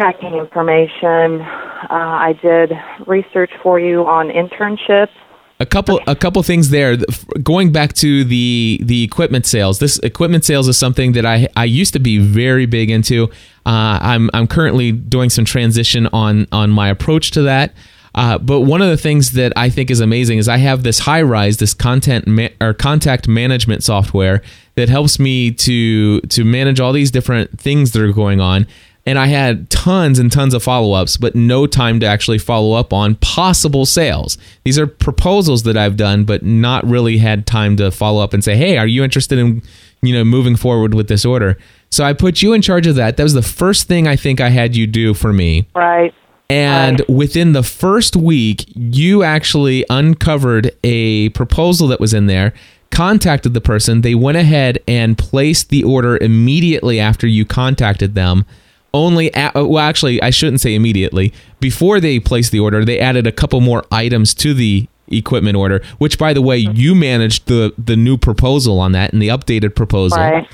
tracking 0.00 0.34
information. 0.34 1.42
Uh, 1.42 1.86
I 1.90 2.32
did 2.40 2.72
research 3.06 3.50
for 3.62 3.78
you 3.78 4.06
on 4.06 4.28
internships. 4.28 5.10
A 5.58 5.66
couple 5.66 6.00
a 6.06 6.16
couple 6.16 6.42
things 6.42 6.70
there. 6.70 6.96
Going 7.42 7.70
back 7.70 7.92
to 7.94 8.24
the 8.24 8.80
the 8.82 9.04
equipment 9.04 9.44
sales. 9.44 9.78
This 9.78 9.98
equipment 9.98 10.46
sales 10.46 10.68
is 10.68 10.78
something 10.78 11.12
that 11.12 11.26
I 11.26 11.48
I 11.54 11.66
used 11.66 11.92
to 11.92 11.98
be 11.98 12.16
very 12.16 12.64
big 12.64 12.88
into. 12.88 13.24
Uh, 13.66 13.98
I'm 14.00 14.30
I'm 14.32 14.46
currently 14.46 14.90
doing 14.90 15.28
some 15.28 15.44
transition 15.44 16.06
on 16.14 16.46
on 16.50 16.70
my 16.70 16.88
approach 16.88 17.32
to 17.32 17.42
that. 17.42 17.74
Uh, 18.14 18.38
but 18.38 18.62
one 18.62 18.82
of 18.82 18.88
the 18.88 18.96
things 18.96 19.32
that 19.32 19.52
I 19.54 19.70
think 19.70 19.90
is 19.90 20.00
amazing 20.00 20.38
is 20.38 20.48
I 20.48 20.56
have 20.56 20.82
this 20.82 21.02
Highrise, 21.02 21.58
this 21.58 21.74
content 21.74 22.26
ma- 22.26 22.48
or 22.60 22.74
contact 22.74 23.28
management 23.28 23.84
software 23.84 24.42
that 24.74 24.88
helps 24.88 25.18
me 25.18 25.52
to 25.52 26.20
to 26.22 26.44
manage 26.44 26.80
all 26.80 26.92
these 26.92 27.10
different 27.10 27.60
things 27.60 27.92
that 27.92 28.02
are 28.02 28.12
going 28.12 28.40
on. 28.40 28.66
And 29.10 29.18
I 29.18 29.26
had 29.26 29.68
tons 29.70 30.20
and 30.20 30.30
tons 30.30 30.54
of 30.54 30.62
follow 30.62 30.92
ups, 30.92 31.16
but 31.16 31.34
no 31.34 31.66
time 31.66 31.98
to 31.98 32.06
actually 32.06 32.38
follow 32.38 32.74
up 32.76 32.92
on 32.92 33.16
possible 33.16 33.84
sales. 33.84 34.38
These 34.62 34.78
are 34.78 34.86
proposals 34.86 35.64
that 35.64 35.76
I've 35.76 35.96
done, 35.96 36.22
but 36.22 36.44
not 36.44 36.86
really 36.86 37.18
had 37.18 37.44
time 37.44 37.76
to 37.78 37.90
follow 37.90 38.22
up 38.22 38.32
and 38.32 38.44
say, 38.44 38.54
"Hey, 38.54 38.78
are 38.78 38.86
you 38.86 39.02
interested 39.02 39.36
in, 39.36 39.62
you 40.00 40.14
know, 40.14 40.22
moving 40.22 40.54
forward 40.54 40.94
with 40.94 41.08
this 41.08 41.24
order?" 41.24 41.58
So 41.90 42.04
I 42.04 42.12
put 42.12 42.40
you 42.40 42.52
in 42.52 42.62
charge 42.62 42.86
of 42.86 42.94
that. 42.94 43.16
That 43.16 43.24
was 43.24 43.34
the 43.34 43.42
first 43.42 43.88
thing 43.88 44.06
I 44.06 44.14
think 44.14 44.40
I 44.40 44.50
had 44.50 44.76
you 44.76 44.86
do 44.86 45.12
for 45.12 45.32
me. 45.32 45.66
Right. 45.74 46.14
And 46.48 47.02
within 47.08 47.52
the 47.52 47.64
first 47.64 48.14
week, 48.14 48.64
you 48.76 49.24
actually 49.24 49.84
uncovered 49.90 50.70
a 50.84 51.30
proposal 51.30 51.88
that 51.88 51.98
was 51.98 52.14
in 52.14 52.28
there, 52.28 52.52
contacted 52.92 53.54
the 53.54 53.60
person. 53.60 54.02
They 54.02 54.14
went 54.14 54.36
ahead 54.36 54.78
and 54.86 55.18
placed 55.18 55.70
the 55.70 55.82
order 55.82 56.16
immediately 56.16 57.00
after 57.00 57.26
you 57.26 57.44
contacted 57.44 58.14
them. 58.14 58.44
Only, 58.92 59.30
a 59.34 59.56
uh, 59.56 59.64
well, 59.64 59.84
actually, 59.84 60.20
I 60.20 60.30
shouldn't 60.30 60.60
say 60.60 60.74
immediately. 60.74 61.32
Before 61.60 62.00
they 62.00 62.18
placed 62.18 62.50
the 62.50 62.60
order, 62.60 62.84
they 62.84 62.98
added 62.98 63.26
a 63.26 63.32
couple 63.32 63.60
more 63.60 63.84
items 63.92 64.34
to 64.34 64.52
the 64.52 64.88
equipment 65.08 65.56
order, 65.56 65.82
which, 65.98 66.18
by 66.18 66.32
the 66.32 66.42
way, 66.42 66.64
mm-hmm. 66.64 66.76
you 66.76 66.94
managed 66.94 67.46
the 67.46 67.72
the 67.78 67.96
new 67.96 68.16
proposal 68.16 68.80
on 68.80 68.92
that 68.92 69.12
and 69.12 69.20
the 69.22 69.28
updated 69.28 69.74
proposal 69.74 70.18
Right. 70.18 70.48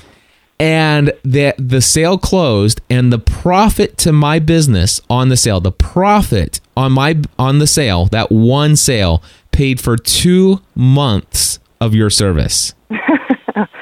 and 0.59 1.13
the 1.23 1.53
the 1.57 1.81
sale 1.81 2.17
closed 2.17 2.81
and 2.89 3.11
the 3.13 3.19
profit 3.19 3.97
to 3.99 4.11
my 4.11 4.39
business 4.39 4.99
on 5.09 5.29
the 5.29 5.37
sale 5.37 5.59
the 5.59 5.71
profit 5.71 6.59
on 6.75 6.91
my 6.91 7.19
on 7.37 7.59
the 7.59 7.67
sale 7.67 8.05
that 8.07 8.31
one 8.31 8.75
sale 8.75 9.21
paid 9.51 9.79
for 9.79 9.97
2 9.97 10.59
months 10.75 11.59
of 11.79 11.93
your 11.93 12.09
service 12.09 12.73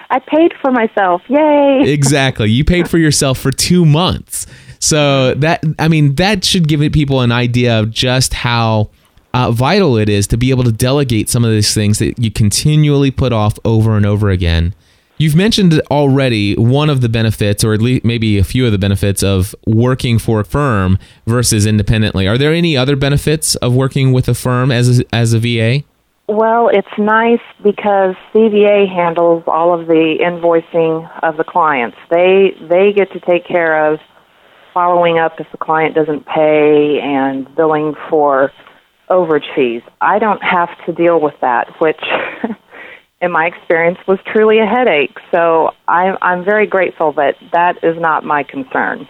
I 0.10 0.20
paid 0.20 0.54
for 0.62 0.72
myself. 0.72 1.22
Yay. 1.28 1.84
exactly 1.86 2.50
you 2.50 2.64
paid 2.64 2.90
for 2.90 2.98
yourself 2.98 3.38
for 3.38 3.52
2 3.52 3.86
months 3.86 4.46
So 4.80 5.34
that 5.36 5.64
I 5.80 5.88
mean 5.88 6.16
that 6.16 6.46
should 6.46 6.68
give 6.68 6.80
people 6.92 7.22
an 7.22 7.32
idea 7.32 7.80
of 7.80 7.90
just 7.92 8.34
how 8.34 8.90
uh, 9.34 9.52
vital 9.52 9.98
it 9.98 10.08
is 10.08 10.28
to 10.28 10.38
be 10.38 10.50
able 10.50 10.64
to 10.64 10.72
delegate 10.72 11.30
some 11.30 11.44
of 11.44 11.52
these 11.52 11.74
things 11.74 12.00
that 12.00 12.18
you 12.18 12.32
continually 12.32 13.12
put 13.12 13.34
off 13.34 13.60
over 13.66 13.98
and 13.98 14.06
over 14.06 14.30
again. 14.30 14.74
You've 15.18 15.36
mentioned 15.36 15.82
already 15.92 16.56
one 16.56 16.90
of 16.90 17.02
the 17.02 17.10
benefits, 17.10 17.64
or 17.64 17.74
at 17.74 17.82
least 17.82 18.06
maybe 18.06 18.38
a 18.38 18.44
few 18.44 18.66
of 18.66 18.72
the 18.72 18.78
benefits 18.78 19.24
of 19.24 19.56
working 19.66 20.20
for 20.20 20.42
a 20.42 20.46
firm 20.46 21.00
versus 21.26 21.66
independently. 21.66 22.28
Are 22.28 22.38
there 22.38 22.54
any 22.54 22.78
other 22.78 22.96
benefits 22.96 23.56
of 23.56 23.74
working 23.74 24.14
with 24.14 24.30
a 24.30 24.34
firm 24.34 24.72
as 24.72 25.00
a, 25.00 25.16
as 25.16 25.34
a 25.34 25.40
VA? 25.40 25.84
Well, 26.28 26.70
it's 26.70 26.88
nice 26.98 27.42
because 27.64 28.16
CVA 28.34 28.90
handles 28.90 29.44
all 29.46 29.80
of 29.80 29.86
the 29.86 30.18
invoicing 30.20 31.08
of 31.22 31.38
the 31.38 31.44
clients. 31.44 31.98
They 32.10 32.56
they 32.68 32.94
get 32.94 33.12
to 33.12 33.20
take 33.20 33.46
care 33.46 33.92
of 33.92 34.00
following 34.74 35.20
up 35.20 35.40
if 35.40 35.48
the 35.52 35.58
client 35.58 35.94
doesn't 35.94 36.26
pay 36.26 37.00
and 37.02 37.54
billing 37.56 37.94
for 38.10 38.52
overage 39.10 39.46
fees. 39.56 39.84
I 40.02 40.18
don't 40.18 40.42
have 40.42 40.70
to 40.88 40.94
deal 40.94 41.22
with 41.22 41.36
that, 41.42 41.68
which 41.80 42.02
in 43.22 43.32
my 43.32 43.46
experience 43.46 44.00
was 44.08 44.18
truly 44.26 44.58
a 44.58 44.66
headache. 44.66 45.16
So 45.32 45.72
I'm 45.88 46.18
I'm 46.24 46.44
very 46.44 46.66
grateful 46.66 47.14
that 47.14 47.36
that 47.54 47.84
is 47.84 48.00
not 48.00 48.24
my 48.24 48.42
concern. 48.42 49.08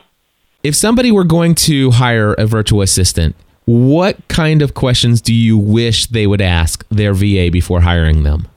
If 0.64 0.76
somebody 0.76 1.12
were 1.12 1.24
going 1.24 1.56
to 1.56 1.92
hire 1.92 2.34
a 2.34 2.46
virtual 2.46 2.82
assistant, 2.82 3.36
what 3.66 4.28
kind 4.28 4.62
of 4.62 4.74
questions 4.74 5.22
do 5.22 5.34
you 5.34 5.58
wish 5.58 6.08
they 6.08 6.28
would 6.28 6.42
ask 6.42 6.88
their 6.90 7.14
VA 7.14 7.50
before 7.52 7.82
hiring 7.82 8.24
them? 8.24 8.48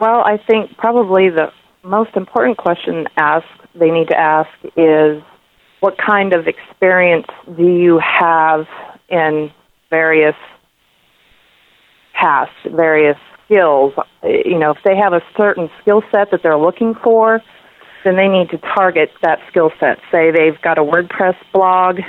Well, 0.00 0.22
I 0.24 0.38
think 0.38 0.76
probably 0.76 1.30
the 1.30 1.52
most 1.82 2.16
important 2.16 2.56
question 2.56 3.06
ask 3.16 3.46
they 3.74 3.90
need 3.90 4.08
to 4.08 4.16
ask 4.16 4.50
is 4.76 5.22
what 5.80 5.96
kind 5.98 6.32
of 6.32 6.46
experience 6.46 7.26
do 7.56 7.66
you 7.66 7.98
have 7.98 8.66
in 9.08 9.50
various 9.90 10.36
tasks, 12.20 12.54
various 12.70 13.18
skills? 13.44 13.92
You 14.22 14.58
know, 14.58 14.70
if 14.70 14.78
they 14.84 14.96
have 14.96 15.12
a 15.12 15.22
certain 15.36 15.68
skill 15.82 16.02
set 16.12 16.30
that 16.30 16.42
they're 16.42 16.56
looking 16.56 16.94
for, 17.02 17.42
then 18.04 18.16
they 18.16 18.28
need 18.28 18.50
to 18.50 18.58
target 18.58 19.10
that 19.22 19.40
skill 19.48 19.72
set. 19.80 19.98
Say 20.10 20.30
they've 20.30 20.60
got 20.62 20.78
a 20.78 20.82
WordPress 20.82 21.36
blog 21.52 22.00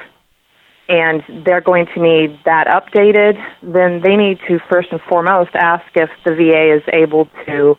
and 0.87 1.23
they're 1.45 1.61
going 1.61 1.87
to 1.95 2.01
need 2.01 2.39
that 2.45 2.67
updated, 2.67 3.35
then 3.63 4.01
they 4.01 4.15
need 4.15 4.39
to 4.47 4.59
first 4.69 4.89
and 4.91 5.01
foremost 5.09 5.51
ask 5.55 5.85
if 5.95 6.09
the 6.25 6.35
VA 6.35 6.75
is 6.75 6.83
able 6.93 7.27
to 7.47 7.75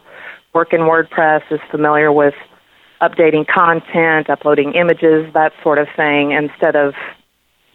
work 0.55 0.73
in 0.73 0.81
WordPress, 0.81 1.43
is 1.51 1.61
familiar 1.71 2.11
with 2.11 2.35
updating 3.01 3.47
content, 3.47 4.29
uploading 4.31 4.73
images, 4.75 5.33
that 5.35 5.53
sort 5.63 5.79
of 5.79 5.87
thing, 5.97 6.33
instead 6.33 6.75
of, 6.75 6.95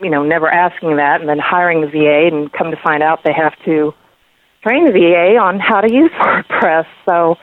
you 0.02 0.10
know, 0.10 0.24
never 0.24 0.52
asking 0.52 0.98
that 0.98 1.22
and 1.22 1.30
then 1.30 1.40
hiring 1.40 1.82
the 1.82 1.88
VA 1.88 2.28
and 2.28 2.52
come 2.52 2.72
to 2.72 2.78
find 2.84 3.04
out 3.04 3.20
they 3.24 3.34
have 3.34 3.54
to 3.66 3.94
train 4.64 4.86
the 4.86 4.92
VA 4.92 5.38
on 5.38 5.60
how 5.60 5.80
to 5.80 5.94
use 5.94 6.12
WordPress. 6.20 6.86
So 7.08 7.36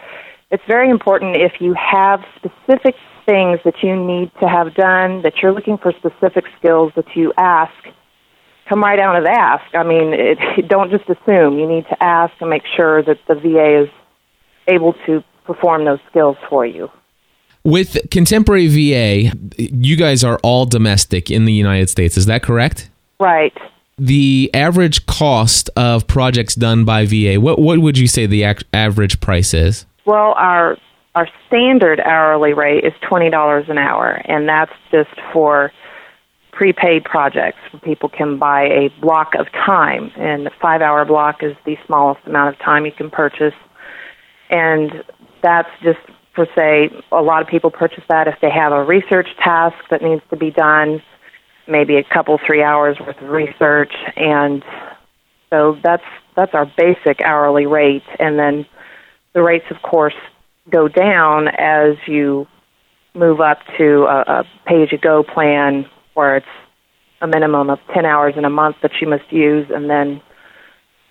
it's 0.50 0.64
very 0.66 0.90
important 0.90 1.36
if 1.36 1.60
you 1.60 1.74
have 1.74 2.20
specific 2.36 2.96
things 3.28 3.60
that 3.64 3.74
you 3.82 3.94
need 3.94 4.32
to 4.40 4.48
have 4.48 4.74
done, 4.74 5.20
that 5.20 5.34
you're 5.42 5.52
looking 5.52 5.76
for 5.76 5.92
specific 5.92 6.46
skills 6.58 6.92
that 6.96 7.04
you 7.14 7.30
ask, 7.36 7.74
come 8.66 8.82
right 8.82 8.98
out 8.98 9.16
and 9.16 9.26
ask. 9.26 9.64
I 9.74 9.82
mean, 9.82 10.14
it, 10.14 10.68
don't 10.68 10.90
just 10.90 11.04
assume. 11.04 11.58
You 11.58 11.68
need 11.68 11.84
to 11.88 12.02
ask 12.02 12.32
and 12.40 12.48
make 12.48 12.62
sure 12.74 13.02
that 13.02 13.18
the 13.28 13.34
VA 13.34 13.82
is 13.82 13.90
able 14.66 14.94
to 15.04 15.22
perform 15.44 15.84
those 15.84 15.98
skills 16.10 16.38
for 16.48 16.64
you. 16.64 16.90
With 17.64 17.98
Contemporary 18.10 18.68
VA, 18.68 19.36
you 19.58 19.96
guys 19.96 20.24
are 20.24 20.38
all 20.42 20.64
domestic 20.64 21.30
in 21.30 21.44
the 21.44 21.52
United 21.52 21.90
States. 21.90 22.16
Is 22.16 22.24
that 22.26 22.42
correct? 22.42 22.88
Right. 23.20 23.56
The 23.98 24.50
average 24.54 25.04
cost 25.06 25.68
of 25.76 26.06
projects 26.06 26.54
done 26.54 26.86
by 26.86 27.04
VA, 27.04 27.38
what, 27.38 27.58
what 27.58 27.80
would 27.80 27.98
you 27.98 28.06
say 28.06 28.24
the 28.24 28.44
ac- 28.44 28.64
average 28.72 29.20
price 29.20 29.52
is? 29.52 29.84
Well, 30.06 30.32
our 30.36 30.78
our 31.18 31.28
standard 31.48 31.98
hourly 31.98 32.52
rate 32.52 32.84
is 32.84 32.92
twenty 33.00 33.28
dollars 33.28 33.64
an 33.68 33.76
hour, 33.76 34.22
and 34.26 34.48
that's 34.48 34.70
just 34.92 35.10
for 35.32 35.72
prepaid 36.52 37.02
projects. 37.02 37.58
Where 37.72 37.80
people 37.80 38.08
can 38.08 38.38
buy 38.38 38.66
a 38.66 38.88
block 39.00 39.34
of 39.36 39.50
time, 39.50 40.12
and 40.16 40.46
the 40.46 40.52
five-hour 40.62 41.04
block 41.06 41.42
is 41.42 41.56
the 41.66 41.76
smallest 41.86 42.24
amount 42.24 42.54
of 42.54 42.60
time 42.60 42.86
you 42.86 42.92
can 42.92 43.10
purchase, 43.10 43.54
and 44.48 45.02
that's 45.42 45.70
just 45.82 45.98
for 46.36 46.46
say 46.54 46.88
a 47.10 47.20
lot 47.20 47.42
of 47.42 47.48
people 47.48 47.72
purchase 47.72 48.04
that 48.08 48.28
if 48.28 48.36
they 48.40 48.50
have 48.50 48.70
a 48.70 48.84
research 48.84 49.26
task 49.42 49.74
that 49.90 50.00
needs 50.00 50.22
to 50.30 50.36
be 50.36 50.52
done, 50.52 51.02
maybe 51.66 51.96
a 51.96 52.04
couple 52.04 52.38
three 52.46 52.62
hours 52.62 52.96
worth 53.00 53.20
of 53.20 53.28
research, 53.28 53.92
and 54.14 54.62
so 55.50 55.76
that's 55.82 56.04
that's 56.36 56.54
our 56.54 56.66
basic 56.76 57.20
hourly 57.22 57.66
rate, 57.66 58.06
and 58.20 58.38
then 58.38 58.64
the 59.32 59.42
rates, 59.42 59.66
of 59.72 59.82
course, 59.82 60.14
go 60.70 60.88
down 60.88 61.48
as 61.48 61.96
you 62.06 62.46
move 63.14 63.40
up 63.40 63.58
to 63.78 64.04
a, 64.04 64.20
a 64.20 64.44
pay 64.66 64.82
as 64.82 64.92
you 64.92 64.98
go 64.98 65.22
plan 65.22 65.86
where 66.14 66.36
it's 66.36 66.46
a 67.20 67.26
minimum 67.26 67.70
of 67.70 67.78
10 67.94 68.04
hours 68.04 68.34
in 68.36 68.44
a 68.44 68.50
month 68.50 68.76
that 68.82 68.92
you 69.00 69.08
must 69.08 69.30
use 69.32 69.66
and 69.74 69.90
then 69.90 70.20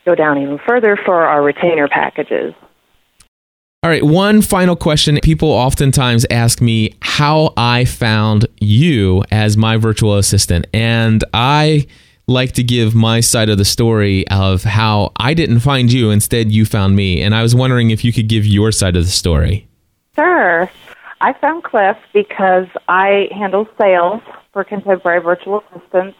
go 0.05 0.15
down 0.15 0.37
even 0.37 0.59
further 0.65 0.97
for 1.05 1.25
our 1.25 1.43
retainer 1.43 1.87
packages. 1.87 2.53
All 3.83 3.91
right, 3.91 4.03
one 4.03 4.41
final 4.41 4.75
question. 4.75 5.19
People 5.21 5.49
oftentimes 5.49 6.25
ask 6.31 6.61
me 6.61 6.95
how 7.01 7.53
I 7.55 7.85
found 7.85 8.47
you 8.59 9.23
as 9.31 9.55
my 9.55 9.77
virtual 9.77 10.15
assistant. 10.15 10.65
And 10.73 11.23
I 11.33 11.85
like 12.27 12.51
to 12.53 12.63
give 12.63 12.93
my 12.93 13.21
side 13.21 13.49
of 13.49 13.57
the 13.57 13.65
story 13.65 14.27
of 14.27 14.63
how 14.63 15.13
I 15.15 15.33
didn't 15.33 15.61
find 15.61 15.91
you, 15.91 16.09
instead, 16.09 16.51
you 16.51 16.65
found 16.65 16.95
me. 16.95 17.21
And 17.21 17.33
I 17.33 17.41
was 17.41 17.55
wondering 17.55 17.89
if 17.89 18.03
you 18.03 18.11
could 18.11 18.27
give 18.27 18.45
your 18.45 18.71
side 18.71 18.97
of 18.97 19.05
the 19.05 19.11
story. 19.11 19.67
Sure. 20.15 20.69
I 21.21 21.33
found 21.33 21.63
Cliff 21.63 21.97
because 22.13 22.67
I 22.89 23.29
handle 23.31 23.67
sales 23.79 24.21
for 24.51 24.63
Contemporary 24.63 25.21
Virtual 25.21 25.63
Assistants. 25.71 26.17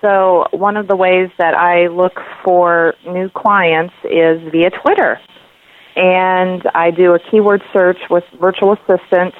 So, 0.00 0.46
one 0.52 0.76
of 0.76 0.88
the 0.88 0.96
ways 0.96 1.30
that 1.38 1.54
I 1.54 1.88
look 1.88 2.20
for 2.44 2.94
new 3.06 3.28
clients 3.30 3.94
is 4.04 4.40
via 4.50 4.70
Twitter. 4.70 5.20
And 5.96 6.62
I 6.74 6.90
do 6.90 7.14
a 7.14 7.18
keyword 7.18 7.62
search 7.72 7.98
with 8.08 8.24
virtual 8.40 8.74
assistant, 8.74 9.34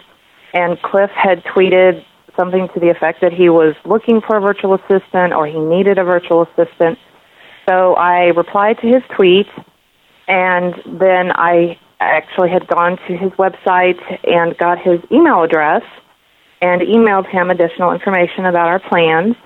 and 0.52 0.80
Cliff 0.82 1.10
had 1.10 1.44
tweeted 1.44 2.04
something 2.40 2.68
to 2.72 2.80
the 2.80 2.88
effect 2.88 3.20
that 3.20 3.32
he 3.32 3.50
was 3.50 3.74
looking 3.84 4.22
for 4.26 4.38
a 4.38 4.40
virtual 4.40 4.74
assistant 4.74 5.34
or 5.34 5.46
he 5.46 5.60
needed 5.60 5.98
a 5.98 6.04
virtual 6.04 6.42
assistant. 6.48 6.98
So 7.68 7.94
I 7.94 8.32
replied 8.42 8.78
to 8.80 8.86
his 8.86 9.02
tweet, 9.14 9.46
and 10.26 10.74
then 10.86 11.32
I 11.34 11.78
actually 12.00 12.48
had 12.48 12.66
gone 12.66 12.96
to 13.08 13.16
his 13.16 13.30
website 13.32 14.00
and 14.24 14.56
got 14.56 14.78
his 14.78 15.00
email 15.12 15.42
address 15.42 15.82
and 16.62 16.80
emailed 16.80 17.28
him 17.28 17.50
additional 17.50 17.92
information 17.92 18.46
about 18.46 18.68
our 18.68 18.80
plans 18.80 19.36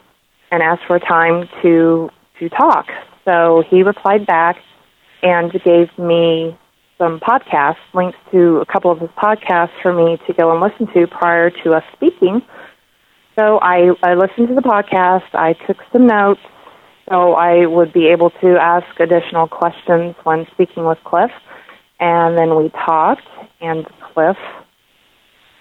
and 0.53 0.63
asked 0.63 0.85
for 0.87 0.99
time 1.01 1.49
to 1.63 2.11
to 2.39 2.49
talk. 2.49 2.87
So 3.25 3.63
he 3.69 3.83
replied 3.83 4.27
back 4.27 4.57
and 5.23 5.53
gave 5.65 5.97
me 5.99 6.57
some 6.99 7.19
podcasts, 7.21 7.77
links 7.93 8.19
to 8.31 8.59
a 8.59 8.67
couple 8.67 8.91
of 8.91 9.01
his 9.01 9.11
podcasts 9.11 9.73
for 9.83 9.93
me 9.93 10.19
to 10.27 10.33
go 10.33 10.53
and 10.53 10.61
listen 10.61 10.93
to 10.95 11.07
prior 11.07 11.51
to 11.51 11.73
us 11.73 11.85
speaking. 11.95 12.43
So 13.37 13.59
I, 13.61 13.91
I 14.03 14.15
listened 14.15 14.49
to 14.49 14.55
the 14.55 14.63
podcast. 14.63 15.35
I 15.35 15.55
took 15.67 15.79
some 15.93 16.07
notes 16.07 16.41
so 17.09 17.35
I 17.35 17.67
would 17.67 17.93
be 17.93 18.07
able 18.07 18.31
to 18.31 18.57
ask 18.57 18.99
additional 18.99 19.47
questions 19.47 20.15
when 20.25 20.47
speaking 20.53 20.87
with 20.87 20.99
Cliff. 21.05 21.31
And 22.01 22.37
then 22.37 22.57
we 22.57 22.71
talked, 22.71 23.27
and 23.61 23.87
Cliff 24.13 24.37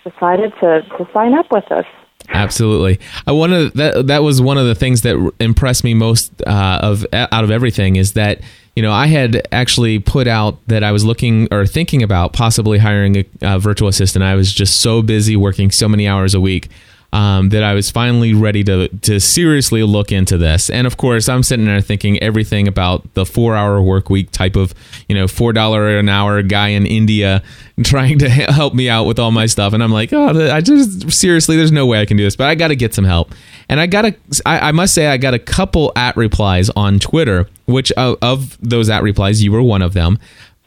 decided 0.03 0.53
to, 0.61 0.81
to 0.97 1.07
sign 1.13 1.33
up 1.33 1.51
with 1.51 1.69
us. 1.71 1.85
Absolutely. 2.29 2.99
I 3.27 3.31
of 3.31 3.73
that 3.73 4.07
that 4.07 4.23
was 4.23 4.41
one 4.41 4.57
of 4.57 4.65
the 4.65 4.75
things 4.75 5.01
that 5.01 5.33
impressed 5.41 5.83
me 5.83 5.93
most 5.93 6.31
uh, 6.47 6.79
of 6.81 7.05
out 7.13 7.43
of 7.43 7.51
everything 7.51 7.97
is 7.97 8.13
that 8.13 8.39
you 8.77 8.81
know 8.81 8.93
I 8.93 9.07
had 9.07 9.45
actually 9.51 9.99
put 9.99 10.25
out 10.25 10.57
that 10.67 10.85
I 10.85 10.93
was 10.93 11.03
looking 11.03 11.49
or 11.51 11.67
thinking 11.67 12.01
about 12.01 12.31
possibly 12.31 12.77
hiring 12.77 13.17
a, 13.17 13.25
a 13.41 13.59
virtual 13.59 13.89
assistant. 13.89 14.23
I 14.23 14.35
was 14.35 14.53
just 14.53 14.79
so 14.79 15.01
busy 15.01 15.35
working 15.35 15.69
so 15.69 15.89
many 15.89 16.07
hours 16.07 16.33
a 16.33 16.39
week 16.39 16.69
um, 17.13 17.49
that 17.49 17.63
I 17.63 17.75
was 17.75 17.91
finally 17.91 18.33
ready 18.33 18.63
to 18.63 18.87
to 18.87 19.19
seriously 19.19 19.83
look 19.83 20.11
into 20.11 20.35
this. 20.35 20.69
And 20.71 20.87
of 20.87 20.97
course, 20.97 21.29
I'm 21.29 21.43
sitting 21.43 21.65
there 21.65 21.79
thinking 21.79 22.21
everything 22.23 22.67
about 22.67 23.13
the 23.13 23.23
four 23.23 23.55
hour 23.55 23.79
work 23.81 24.09
week 24.09 24.31
type 24.31 24.55
of 24.55 24.73
you 25.07 25.15
know 25.15 25.27
four 25.27 25.53
dollar 25.53 25.99
an 25.99 26.09
hour 26.09 26.41
guy 26.41 26.69
in 26.69 26.87
India 26.87 27.43
trying 27.83 28.17
to 28.19 28.29
help 28.29 28.73
me 28.73 28.89
out 28.89 29.05
with 29.05 29.19
all 29.19 29.31
my 29.31 29.45
stuff. 29.45 29.73
And 29.73 29.83
I'm 29.83 29.91
like, 29.91 30.11
oh, 30.11 30.51
I 30.51 30.59
just 30.61 31.11
seriously, 31.11 31.55
there's 31.55 31.71
no 31.71 31.85
way 31.85 32.01
I 32.01 32.05
can 32.05 32.17
do 32.17 32.23
this, 32.23 32.35
but 32.35 32.47
I 32.47 32.55
got 32.55 32.69
to 32.69 32.75
get 32.75 32.95
some 32.95 33.05
help. 33.05 33.31
And 33.69 33.79
I 33.79 33.85
got 33.85 34.05
a, 34.05 34.15
I, 34.45 34.69
I 34.69 34.71
must 34.71 34.93
say, 34.95 35.07
I 35.07 35.17
got 35.17 35.35
a 35.35 35.39
couple 35.39 35.91
at 35.95 36.17
replies 36.17 36.69
on 36.71 36.99
Twitter, 36.99 37.47
which 37.65 37.91
uh, 37.95 38.15
of 38.21 38.57
those 38.59 38.89
at 38.89 39.03
replies, 39.03 39.43
you 39.43 39.51
were 39.51 39.61
one 39.61 39.83
of 39.83 39.93
them 39.93 40.19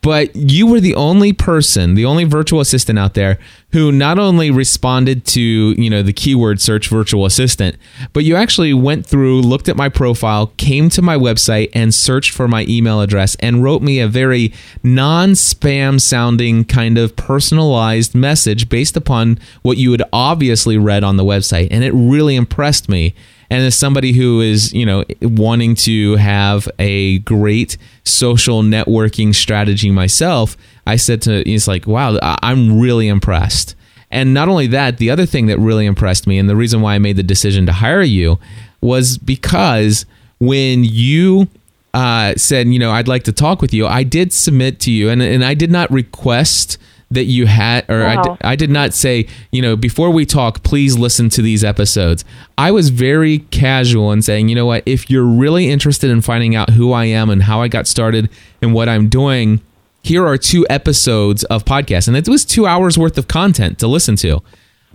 but 0.03 0.35
you 0.37 0.67
were 0.69 0.81
the 0.81 0.95
only 0.95 1.33
person, 1.33 1.95
the 1.95 2.05
only 2.05 2.25
virtual 2.25 2.61
assistant 2.61 2.99
out 2.99 3.15
there 3.15 3.39
who 3.73 3.91
not 3.91 4.19
only 4.19 4.51
responded 4.51 5.25
to, 5.25 5.41
you 5.41 5.91
know, 5.91 6.03
the 6.03 6.13
keyword 6.13 6.61
search 6.61 6.89
virtual 6.89 7.27
assistant, 7.27 7.77
but 8.13 8.23
you 8.23 8.37
actually 8.37 8.73
went 8.73 9.05
through, 9.05 9.41
looked 9.41 9.69
at 9.69 9.77
my 9.77 9.89
profile, 9.89 10.53
came 10.59 10.89
to 10.91 11.03
my 11.03 11.17
website 11.17 11.71
and 11.75 11.93
searched 11.93 12.31
for 12.31 12.47
my 12.47 12.65
email 12.69 13.01
address 13.01 13.35
and 13.41 13.63
wrote 13.65 13.83
me 13.83 13.99
a 13.99 14.07
very 14.07 14.53
non-spam 14.85 16.01
sounding 16.01 16.65
kind 16.65 16.99
of 16.99 17.17
personalized 17.17 18.15
message 18.15 18.69
based 18.69 18.97
upon 18.97 19.39
what 19.63 19.77
you 19.77 19.91
had 19.91 20.03
obviously 20.13 20.79
read 20.79 21.03
on 21.03 21.17
the 21.17 21.25
website. 21.25 21.69
And 21.71 21.83
it 21.83 21.93
really 21.93 22.37
impressed 22.37 22.89
me 22.89 23.15
and 23.51 23.63
as 23.63 23.75
somebody 23.75 24.13
who 24.13 24.41
is 24.41 24.73
you 24.73 24.87
know 24.87 25.05
wanting 25.21 25.75
to 25.75 26.17
have 26.17 26.69
a 26.79 27.19
great 27.21 27.77
social 28.05 28.63
networking 28.63 29.35
strategy 29.35 29.91
myself 29.91 30.57
i 30.87 30.97
said 30.97 31.23
to 31.23 31.43
he's 31.45 31.69
like 31.69 31.87
wow 31.87 32.19
i'm 32.43 32.81
really 32.81 33.09
impressed. 33.09 33.75
And 34.09 34.33
not 34.33 34.49
only 34.49 34.69
that 34.69 34.99
the 34.99 35.11
other 35.11 35.27
thing 35.27 35.47
that 35.47 35.59
really 35.59 35.85
impressed 35.85 36.29
me 36.29 36.39
and 36.39 36.49
the 36.49 36.57
reason 36.57 36.81
why 36.81 36.95
i 36.95 36.99
made 36.99 37.17
the 37.17 37.25
decision 37.25 37.67
to 37.67 37.73
hire 37.73 38.03
you 38.03 38.39
was 38.81 39.19
because 39.19 40.07
when 40.39 40.85
you 40.85 41.49
uh, 41.93 42.35
said 42.37 42.69
you 42.69 42.79
know 42.79 42.93
i'd 42.93 43.09
like 43.09 43.25
to 43.25 43.33
talk 43.33 43.61
with 43.61 43.73
you 43.75 43.87
i 43.87 44.03
did 44.03 44.33
submit 44.33 44.79
to 44.81 44.93
you 44.93 45.09
and, 45.09 45.23
and 45.23 45.45
i 45.45 45.55
did 45.55 45.71
not 45.71 45.91
request 45.91 46.79
that 47.11 47.25
you 47.25 47.47
had, 47.47 47.85
or 47.89 48.05
I, 48.05 48.17
Wow. 48.17 48.23
d- 48.23 48.31
I 48.43 48.57
did 48.57 48.69
not 48.71 48.93
say, 48.93 49.27
you 49.53 49.63
know, 49.63 49.77
before 49.77 50.11
we 50.11 50.27
talk, 50.27 50.63
please 50.65 50.99
listen 50.99 51.29
to 51.31 51.43
these 51.43 51.63
episodes. 51.63 52.25
I 52.59 52.73
was 52.73 52.89
very 52.89 53.39
casual 53.51 54.11
in 54.13 54.23
saying, 54.23 54.49
you 54.49 54.57
know 54.57 54.67
what, 54.67 54.83
if 54.87 55.09
you're 55.09 55.25
really 55.25 55.71
interested 55.71 56.11
in 56.11 56.21
finding 56.21 56.57
out 56.57 56.71
who 56.71 56.93
I 56.93 57.05
am 57.05 57.31
and 57.31 57.45
how 57.45 57.63
I 57.63 57.69
got 57.69 57.87
started 57.87 58.29
and 58.61 58.75
what 58.75 58.89
I'm 58.89 59.09
doing, 59.09 59.61
here 60.03 60.27
are 60.27 60.37
two 60.37 60.67
episodes 60.69 61.45
of 61.45 61.65
podcast. 61.65 62.09
And 62.09 62.17
it 62.17 62.29
was 62.29 62.45
two 62.45 62.67
hours 62.67 62.99
worth 62.99 63.17
of 63.19 63.29
content 63.29 63.79
to 63.79 63.87
listen 63.87 64.17
to. 64.17 64.43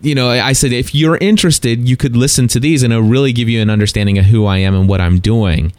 You 0.02 0.16
know, 0.16 0.30
I 0.30 0.52
said, 0.54 0.74
if 0.74 0.94
you're 0.96 1.18
interested, 1.18 1.88
you 1.88 1.96
could 1.96 2.16
listen 2.18 2.48
to 2.50 2.60
these 2.60 2.84
and 2.84 2.92
it'll 2.92 3.06
really 3.06 3.32
give 3.32 3.48
you 3.48 3.62
an 3.62 3.70
understanding 3.70 4.18
of 4.18 4.26
who 4.26 4.46
I 4.46 4.58
am 4.58 4.76
and 4.76 4.90
what 4.90 5.00
I'm 5.00 5.20
doing. 5.20 5.72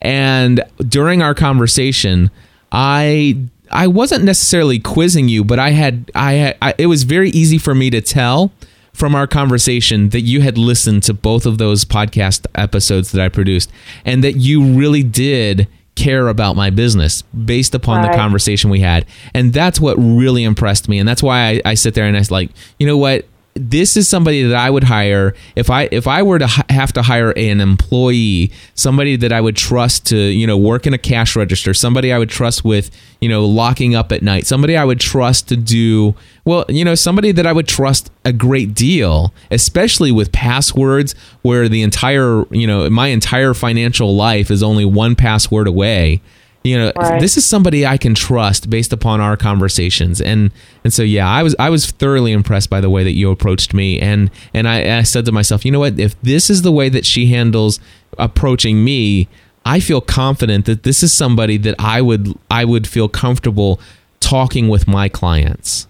And 0.00 0.62
during 0.88 1.22
our 1.22 1.34
conversation, 1.34 2.30
I 2.72 3.36
I 3.74 3.88
wasn't 3.88 4.24
necessarily 4.24 4.78
quizzing 4.78 5.28
you, 5.28 5.44
but 5.44 5.58
I 5.58 5.70
had 5.70 6.10
I, 6.14 6.32
had, 6.34 6.56
I 6.62 6.74
it 6.78 6.86
was 6.86 7.02
very 7.02 7.30
easy 7.30 7.58
for 7.58 7.74
me 7.74 7.90
to 7.90 8.00
tell 8.00 8.52
from 8.92 9.14
our 9.14 9.26
conversation 9.26 10.10
that 10.10 10.20
you 10.20 10.40
had 10.40 10.56
listened 10.56 11.02
to 11.02 11.12
both 11.12 11.44
of 11.44 11.58
those 11.58 11.84
podcast 11.84 12.46
episodes 12.54 13.10
that 13.12 13.20
I 13.20 13.28
produced 13.28 13.70
and 14.04 14.22
that 14.22 14.34
you 14.34 14.64
really 14.64 15.02
did 15.02 15.66
care 15.96 16.28
about 16.28 16.56
my 16.56 16.70
business 16.70 17.22
based 17.22 17.74
upon 17.74 18.02
the 18.02 18.08
conversation 18.16 18.70
we 18.70 18.80
had. 18.80 19.06
And 19.32 19.52
that's 19.52 19.80
what 19.80 19.96
really 19.96 20.44
impressed 20.44 20.88
me. 20.88 20.98
And 20.98 21.08
that's 21.08 21.22
why 21.22 21.50
I, 21.50 21.60
I 21.64 21.74
sit 21.74 21.94
there 21.94 22.06
and 22.06 22.16
I 22.16 22.20
was 22.20 22.30
like, 22.30 22.50
you 22.78 22.86
know 22.86 22.96
what? 22.96 23.26
This 23.54 23.96
is 23.96 24.08
somebody 24.08 24.42
that 24.42 24.56
I 24.56 24.68
would 24.68 24.84
hire. 24.84 25.32
If 25.54 25.70
I 25.70 25.88
if 25.92 26.08
I 26.08 26.22
were 26.22 26.40
to 26.40 26.46
have 26.46 26.92
to 26.94 27.02
hire 27.02 27.30
an 27.36 27.60
employee, 27.60 28.50
somebody 28.74 29.14
that 29.16 29.32
I 29.32 29.40
would 29.40 29.54
trust 29.54 30.06
to 30.08 30.16
you 30.16 30.44
know 30.44 30.58
work 30.58 30.88
in 30.88 30.94
a 30.94 30.98
cash 30.98 31.36
register, 31.36 31.72
somebody 31.72 32.12
I 32.12 32.18
would 32.18 32.30
trust 32.30 32.64
with 32.64 32.90
you 33.20 33.28
know 33.28 33.46
locking 33.46 33.94
up 33.94 34.10
at 34.10 34.22
night, 34.22 34.46
somebody 34.46 34.76
I 34.76 34.84
would 34.84 34.98
trust 34.98 35.48
to 35.50 35.56
do 35.56 36.16
well, 36.44 36.64
you 36.68 36.84
know 36.84 36.96
somebody 36.96 37.30
that 37.30 37.46
I 37.46 37.52
would 37.52 37.68
trust 37.68 38.10
a 38.24 38.32
great 38.32 38.74
deal, 38.74 39.32
especially 39.52 40.10
with 40.10 40.32
passwords 40.32 41.14
where 41.42 41.68
the 41.68 41.82
entire 41.82 42.44
you 42.52 42.66
know 42.66 42.90
my 42.90 43.08
entire 43.08 43.54
financial 43.54 44.16
life 44.16 44.50
is 44.50 44.64
only 44.64 44.84
one 44.84 45.14
password 45.14 45.68
away 45.68 46.20
you 46.64 46.78
know 46.78 46.92
Right. 46.96 47.20
this 47.20 47.36
is 47.36 47.44
somebody 47.44 47.86
i 47.86 47.96
can 47.98 48.14
trust 48.14 48.70
based 48.70 48.92
upon 48.92 49.20
our 49.20 49.36
conversations 49.36 50.20
and 50.20 50.50
and 50.82 50.92
so 50.92 51.02
yeah 51.02 51.28
i 51.28 51.42
was 51.42 51.54
i 51.58 51.68
was 51.70 51.90
thoroughly 51.90 52.32
impressed 52.32 52.70
by 52.70 52.80
the 52.80 52.90
way 52.90 53.04
that 53.04 53.12
you 53.12 53.30
approached 53.30 53.74
me 53.74 54.00
and 54.00 54.30
and 54.54 54.66
i, 54.66 54.98
I 54.98 55.02
said 55.02 55.26
to 55.26 55.32
myself 55.32 55.64
you 55.64 55.70
know 55.70 55.80
what 55.80 55.98
if 56.00 56.20
this 56.22 56.48
is 56.50 56.62
the 56.62 56.72
way 56.72 56.88
that 56.88 57.04
she 57.04 57.26
handles 57.26 57.78
approaching 58.18 58.82
me 58.82 59.28
i 59.66 59.78
feel 59.78 60.00
confident 60.00 60.64
that 60.64 60.82
this 60.84 61.02
is 61.02 61.12
somebody 61.12 61.58
that 61.58 61.74
i 61.78 62.00
would 62.00 62.34
i 62.50 62.64
would 62.64 62.86
feel 62.88 63.08
comfortable 63.08 63.78
talking 64.20 64.68
with 64.68 64.88
my 64.88 65.08
clients 65.08 65.86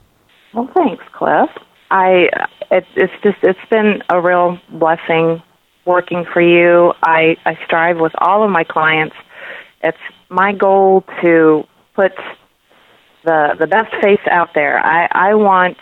Well, 0.53 0.69
thanks, 0.75 1.05
Cliff. 1.13 1.51
I 1.91 2.29
it, 2.71 2.85
it's 2.97 3.13
just 3.23 3.39
it's 3.43 3.67
been 3.71 4.03
a 4.09 4.21
real 4.21 4.59
blessing 4.71 5.41
working 5.85 6.25
for 6.33 6.41
you. 6.43 6.93
I 7.03 7.37
I 7.45 7.57
strive 7.65 7.99
with 8.01 8.13
all 8.19 8.43
of 8.43 8.51
my 8.51 8.65
clients. 8.65 9.15
It's 9.83 9.99
my 10.29 10.53
goal 10.53 11.05
to 11.23 11.65
put 11.95 12.13
the 13.25 13.57
the 13.59 13.67
best 13.67 13.95
face 14.03 14.21
out 14.31 14.51
there. 14.55 14.79
I 14.79 15.09
I 15.11 15.35
want 15.35 15.79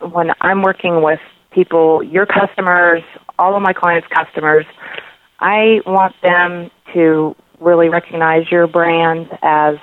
when 0.00 0.30
I'm 0.40 0.62
working 0.62 1.02
with 1.02 1.20
people, 1.52 2.02
your 2.02 2.26
customers, 2.26 3.02
all 3.38 3.56
of 3.56 3.62
my 3.62 3.72
clients' 3.72 4.06
customers, 4.08 4.64
I 5.40 5.80
want 5.86 6.14
them 6.22 6.70
to 6.94 7.34
really 7.60 7.88
recognize 7.88 8.50
your 8.50 8.66
brand 8.66 9.28
as 9.42 9.76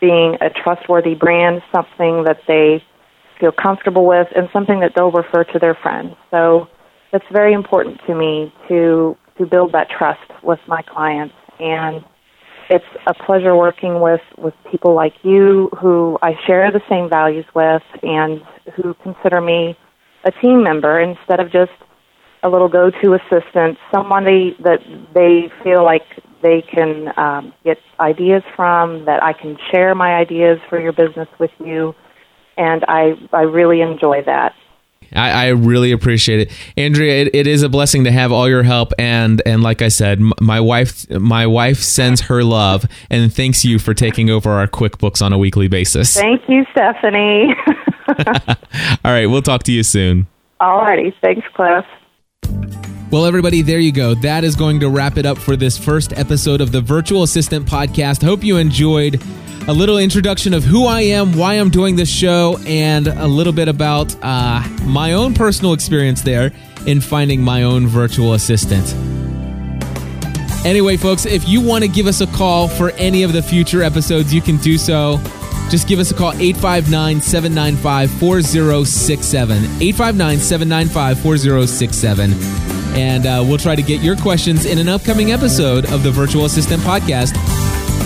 being 0.00 0.36
a 0.40 0.48
trustworthy 0.50 1.14
brand, 1.14 1.62
something 1.72 2.24
that 2.24 2.40
they 2.46 2.82
feel 3.38 3.52
comfortable 3.52 4.06
with, 4.06 4.28
and 4.34 4.48
something 4.52 4.80
that 4.80 4.92
they'll 4.94 5.10
refer 5.10 5.44
to 5.44 5.58
their 5.58 5.74
friends. 5.74 6.14
So 6.30 6.68
it's 7.12 7.24
very 7.32 7.52
important 7.52 8.00
to 8.06 8.14
me 8.14 8.52
to 8.68 9.16
to 9.38 9.46
build 9.46 9.72
that 9.72 9.88
trust 9.88 10.20
with 10.42 10.60
my 10.66 10.82
clients, 10.82 11.34
and 11.58 12.04
it's 12.70 12.84
a 13.06 13.12
pleasure 13.12 13.56
working 13.56 14.00
with 14.00 14.20
with 14.38 14.54
people 14.70 14.94
like 14.94 15.14
you 15.22 15.68
who 15.80 16.18
I 16.22 16.34
share 16.46 16.70
the 16.70 16.80
same 16.88 17.10
values 17.10 17.44
with, 17.54 17.82
and 18.02 18.42
who 18.76 18.94
consider 19.02 19.40
me 19.40 19.76
a 20.24 20.30
team 20.30 20.62
member 20.62 21.00
instead 21.00 21.40
of 21.40 21.50
just 21.50 21.72
a 22.42 22.48
little 22.48 22.68
go-to 22.68 23.14
assistant, 23.14 23.76
somebody 23.92 24.56
that 24.60 24.80
they 25.12 25.52
feel 25.62 25.84
like 25.84 26.04
they 26.42 26.62
can 26.62 27.12
um, 27.18 27.52
get 27.64 27.76
ideas 27.98 28.42
from, 28.56 29.04
that 29.04 29.22
I 29.22 29.34
can 29.34 29.58
share 29.70 29.94
my 29.94 30.14
ideas 30.14 30.58
for 30.70 30.80
your 30.80 30.92
business 30.92 31.28
with 31.38 31.50
you, 31.58 31.94
and 32.56 32.84
I 32.88 33.14
I 33.32 33.42
really 33.42 33.80
enjoy 33.80 34.22
that. 34.26 34.54
I, 35.12 35.30
I 35.30 35.48
really 35.48 35.92
appreciate 35.92 36.40
it, 36.40 36.52
Andrea. 36.76 37.22
It, 37.22 37.34
it 37.34 37.46
is 37.46 37.62
a 37.62 37.68
blessing 37.68 38.04
to 38.04 38.10
have 38.10 38.32
all 38.32 38.48
your 38.48 38.62
help, 38.62 38.92
and 38.98 39.42
and 39.44 39.62
like 39.62 39.82
I 39.82 39.88
said, 39.88 40.20
m- 40.20 40.32
my 40.40 40.60
wife 40.60 41.08
my 41.10 41.46
wife 41.46 41.78
sends 41.78 42.22
her 42.22 42.44
love 42.44 42.86
and 43.10 43.32
thanks 43.32 43.64
you 43.64 43.78
for 43.78 43.94
taking 43.94 44.30
over 44.30 44.50
our 44.50 44.66
QuickBooks 44.66 45.22
on 45.22 45.32
a 45.32 45.38
weekly 45.38 45.68
basis. 45.68 46.14
Thank 46.14 46.48
you, 46.48 46.64
Stephanie. 46.72 47.54
All 49.04 49.12
right, 49.12 49.26
we'll 49.26 49.42
talk 49.42 49.62
to 49.64 49.72
you 49.72 49.82
soon. 49.82 50.26
Alrighty, 50.60 51.12
thanks, 51.22 51.46
Cliff. 51.54 51.84
Well, 53.10 53.26
everybody, 53.26 53.62
there 53.62 53.80
you 53.80 53.92
go. 53.92 54.14
That 54.14 54.44
is 54.44 54.54
going 54.54 54.80
to 54.80 54.88
wrap 54.88 55.18
it 55.18 55.26
up 55.26 55.36
for 55.36 55.56
this 55.56 55.76
first 55.76 56.12
episode 56.12 56.60
of 56.60 56.70
the 56.70 56.80
Virtual 56.80 57.24
Assistant 57.24 57.66
Podcast. 57.66 58.22
Hope 58.22 58.44
you 58.44 58.56
enjoyed 58.56 59.20
a 59.68 59.72
little 59.72 59.98
introduction 59.98 60.54
of 60.54 60.64
who 60.64 60.86
I 60.86 61.02
am, 61.02 61.32
why 61.36 61.54
I'm 61.54 61.70
doing 61.70 61.96
this 61.96 62.10
show, 62.10 62.58
and 62.66 63.06
a 63.06 63.26
little 63.26 63.52
bit 63.52 63.68
about 63.68 64.14
uh, 64.22 64.66
my 64.84 65.12
own 65.12 65.34
personal 65.34 65.72
experience 65.72 66.22
there 66.22 66.52
in 66.86 67.00
finding 67.00 67.42
my 67.42 67.62
own 67.62 67.86
virtual 67.86 68.34
assistant. 68.34 68.94
Anyway, 70.64 70.96
folks, 70.96 71.24
if 71.24 71.48
you 71.48 71.60
want 71.60 71.84
to 71.84 71.88
give 71.88 72.06
us 72.06 72.20
a 72.20 72.26
call 72.26 72.68
for 72.68 72.90
any 72.92 73.22
of 73.22 73.32
the 73.32 73.42
future 73.42 73.82
episodes, 73.82 74.32
you 74.32 74.40
can 74.42 74.56
do 74.58 74.76
so. 74.76 75.18
Just 75.70 75.86
give 75.86 75.98
us 75.98 76.10
a 76.10 76.14
call 76.14 76.32
859 76.32 77.20
795 77.20 78.10
4067. 78.10 79.56
859 79.56 80.38
795 80.38 81.20
4067. 81.20 82.32
And 82.98 83.26
uh, 83.26 83.44
we'll 83.46 83.56
try 83.56 83.76
to 83.76 83.82
get 83.82 84.02
your 84.02 84.16
questions 84.16 84.66
in 84.66 84.78
an 84.78 84.88
upcoming 84.88 85.30
episode 85.32 85.90
of 85.92 86.02
the 86.02 86.10
Virtual 86.10 86.44
Assistant 86.44 86.82
Podcast. 86.82 87.59